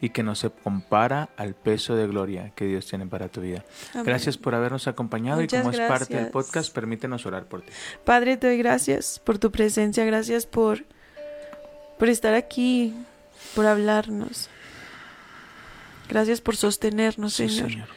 y 0.00 0.10
que 0.10 0.22
no 0.22 0.34
se 0.34 0.50
compara 0.50 1.28
al 1.36 1.54
peso 1.54 1.94
de 1.94 2.06
gloria 2.06 2.52
que 2.54 2.64
Dios 2.66 2.86
tiene 2.86 3.06
para 3.06 3.28
tu 3.28 3.40
vida. 3.40 3.64
Amén. 3.92 4.06
Gracias 4.06 4.38
por 4.38 4.54
habernos 4.54 4.86
acompañado 4.88 5.40
Muchas 5.40 5.60
y 5.60 5.62
como 5.62 5.72
es 5.72 5.88
parte 5.88 6.14
del 6.16 6.28
podcast, 6.28 6.72
permítenos 6.74 7.26
orar 7.26 7.44
por 7.44 7.62
ti. 7.62 7.72
Padre, 8.04 8.36
te 8.36 8.46
doy 8.48 8.58
gracias 8.58 9.20
por 9.22 9.38
tu 9.38 9.50
presencia, 9.50 10.04
gracias 10.04 10.46
por, 10.46 10.84
por 11.98 12.08
estar 12.08 12.34
aquí, 12.34 12.94
por 13.54 13.66
hablarnos. 13.66 14.48
Gracias 16.08 16.40
por 16.40 16.56
sostenernos, 16.56 17.34
Sí, 17.34 17.48
Señor. 17.48 17.70
Señor. 17.70 17.88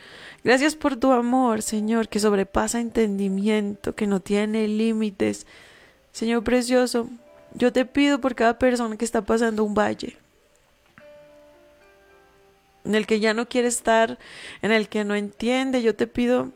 Gracias 0.46 0.76
por 0.76 0.96
tu 0.96 1.12
amor, 1.12 1.64
Señor, 1.64 2.08
que 2.08 2.20
sobrepasa 2.20 2.80
entendimiento, 2.80 3.96
que 3.96 4.06
no 4.06 4.20
tiene 4.20 4.68
límites. 4.68 5.48
Señor 6.12 6.44
precioso, 6.44 7.10
yo 7.56 7.74
te 7.74 7.84
pido 7.84 8.22
por 8.22 8.36
cada 8.36 8.60
persona 8.60 8.96
que 8.96 9.06
está 9.06 9.24
pasando 9.24 9.64
un 9.64 9.74
valle, 9.74 10.18
en 12.84 12.94
el 12.94 13.08
que 13.08 13.20
ya 13.20 13.34
no 13.34 13.50
quiere 13.50 13.68
estar, 13.68 14.20
en 14.62 14.72
el 14.72 14.88
que 14.88 15.04
no 15.04 15.16
entiende, 15.16 15.82
yo 15.82 15.96
te 15.96 16.06
pido 16.06 16.52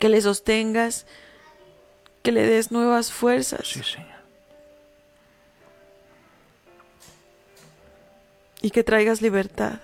que 0.00 0.08
le 0.08 0.20
sostengas, 0.20 1.06
que 2.24 2.32
le 2.32 2.44
des 2.44 2.72
nuevas 2.72 3.12
fuerzas 3.12 3.68
Sí, 3.68 3.84
Señor. 3.84 4.18
y 8.62 8.70
que 8.72 8.82
traigas 8.82 9.22
libertad. 9.22 9.78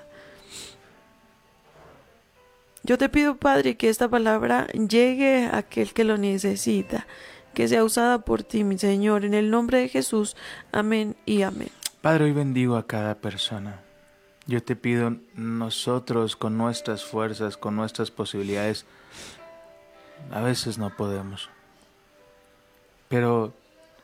Yo 2.86 2.98
te 2.98 3.08
pido, 3.08 3.36
Padre, 3.36 3.76
que 3.76 3.88
esta 3.88 4.08
palabra 4.08 4.68
llegue 4.68 5.46
a 5.46 5.56
aquel 5.56 5.92
que 5.92 6.04
lo 6.04 6.18
necesita, 6.18 7.08
que 7.52 7.66
sea 7.66 7.82
usada 7.82 8.20
por 8.20 8.44
ti, 8.44 8.62
mi 8.62 8.78
Señor, 8.78 9.24
en 9.24 9.34
el 9.34 9.50
nombre 9.50 9.78
de 9.78 9.88
Jesús. 9.88 10.36
Amén 10.70 11.16
y 11.26 11.42
amén. 11.42 11.70
Padre, 12.00 12.26
hoy 12.26 12.32
bendigo 12.32 12.76
a 12.76 12.86
cada 12.86 13.16
persona. 13.16 13.80
Yo 14.46 14.62
te 14.62 14.76
pido 14.76 15.16
nosotros 15.34 16.36
con 16.36 16.56
nuestras 16.56 17.04
fuerzas, 17.04 17.56
con 17.56 17.74
nuestras 17.74 18.12
posibilidades, 18.12 18.86
a 20.30 20.40
veces 20.40 20.78
no 20.78 20.94
podemos. 20.94 21.50
Pero 23.08 23.52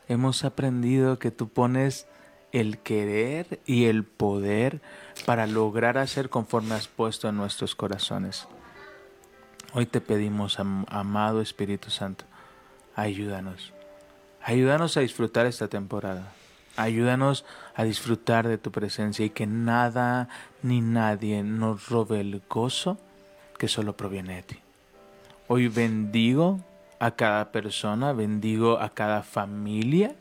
hemos 0.09 0.43
aprendido 0.43 1.21
que 1.21 1.31
tú 1.31 1.49
pones 1.49 2.09
el 2.51 2.79
querer 2.79 3.61
y 3.65 3.85
el 3.85 4.03
poder 4.03 4.81
para 5.25 5.47
lograr 5.47 5.99
hacer 5.99 6.31
conforme 6.31 6.75
has 6.75 6.89
puesto 6.89 7.29
en 7.29 7.37
nuestros 7.37 7.77
corazones. 7.77 8.49
Hoy 9.75 9.87
te 9.87 10.01
pedimos, 10.01 10.59
am- 10.61 10.85
amado 10.89 11.41
Espíritu 11.41 11.91
Santo, 11.91 12.25
ayúdanos. 12.95 13.73
Ayúdanos 14.43 14.97
a 14.97 15.01
disfrutar 15.01 15.47
esta 15.47 15.69
temporada. 15.69 16.33
Ayúdanos 16.77 17.45
a 17.75 17.85
disfrutar 17.85 18.49
de 18.49 18.59
tu 18.59 18.71
presencia 18.73 19.25
y 19.25 19.31
que 19.31 19.47
nada 19.47 20.29
ni 20.63 20.81
nadie 20.81 21.43
nos 21.43 21.89
robe 21.89 22.21
el 22.21 22.43
gozo 22.49 22.99
que 23.59 23.69
solo 23.69 23.97
proviene 23.97 24.37
de 24.37 24.43
ti. 24.43 24.59
Hoy 25.49 25.69
bendigo 25.69 26.61
a 27.03 27.11
cada 27.17 27.51
persona, 27.51 28.13
bendigo 28.13 28.79
a 28.79 28.91
cada 28.91 29.25
familia, 29.25 30.15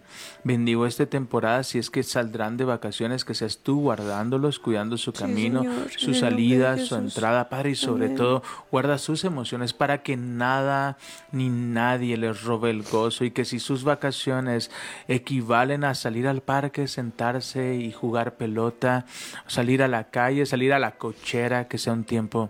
bendigo 0.43 0.87
esta 0.87 1.05
temporada 1.05 1.61
si 1.61 1.77
es 1.77 1.91
que 1.91 2.01
saldrán 2.01 2.57
de 2.57 2.65
vacaciones, 2.65 3.23
que 3.23 3.35
seas 3.35 3.59
tú 3.59 3.81
guardándolos, 3.81 4.57
cuidando 4.57 4.97
su 4.97 5.11
Sí, 5.11 5.19
camino, 5.19 5.61
Señor, 5.61 5.91
su 5.95 6.13
salida, 6.15 6.79
su 6.79 6.95
entrada, 6.95 7.49
Padre, 7.49 7.69
y 7.69 7.75
sobre 7.75 8.05
Amén. 8.05 8.17
todo 8.17 8.41
guarda 8.71 8.97
sus 8.97 9.23
emociones 9.25 9.73
para 9.73 10.01
que 10.01 10.17
nada 10.17 10.97
ni 11.31 11.49
nadie 11.49 12.17
les 12.17 12.41
robe 12.41 12.71
el 12.71 12.81
gozo 12.81 13.25
y 13.25 13.31
que 13.31 13.45
si 13.45 13.59
sus 13.59 13.83
vacaciones 13.83 14.71
equivalen 15.07 15.83
a 15.83 15.93
salir 15.93 16.27
al 16.27 16.41
parque, 16.41 16.87
sentarse 16.87 17.75
y 17.75 17.91
jugar 17.91 18.37
pelota, 18.37 19.05
salir 19.45 19.83
a 19.83 19.87
la 19.87 20.05
calle, 20.05 20.47
salir 20.47 20.73
a 20.73 20.79
la 20.79 20.97
cochera, 20.97 21.67
que 21.67 21.77
sea 21.77 21.93
un 21.93 22.05
tiempo 22.05 22.49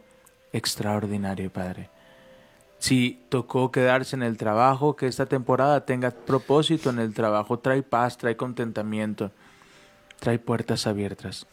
extraordinario, 0.53 1.51
Padre. 1.51 1.89
Si 2.81 3.19
tocó 3.29 3.71
quedarse 3.71 4.15
en 4.15 4.23
el 4.23 4.37
trabajo, 4.37 4.95
que 4.95 5.05
esta 5.05 5.27
temporada 5.27 5.85
tenga 5.85 6.09
propósito 6.09 6.89
en 6.89 6.97
el 6.97 7.13
trabajo, 7.13 7.59
trae 7.59 7.83
paz, 7.83 8.17
trae 8.17 8.35
contentamiento, 8.35 9.31
trae 10.19 10.39
puertas 10.39 10.87
abiertas, 10.87 11.45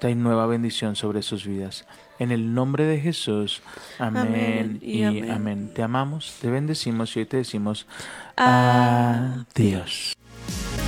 trae 0.00 0.14
nueva 0.14 0.46
bendición 0.46 0.96
sobre 0.96 1.20
sus 1.20 1.46
vidas. 1.46 1.84
En 2.18 2.30
el 2.32 2.54
nombre 2.54 2.86
de 2.86 2.98
Jesús, 2.98 3.60
amén, 3.98 4.22
Amén 4.26 4.78
y 4.80 5.00
y 5.00 5.04
amén. 5.04 5.30
amén. 5.30 5.70
Te 5.74 5.82
amamos, 5.82 6.38
te 6.40 6.48
bendecimos 6.48 7.14
y 7.16 7.20
hoy 7.20 7.26
te 7.26 7.36
decimos 7.36 7.86
Adiós. 8.34 9.46
adiós. 9.54 10.85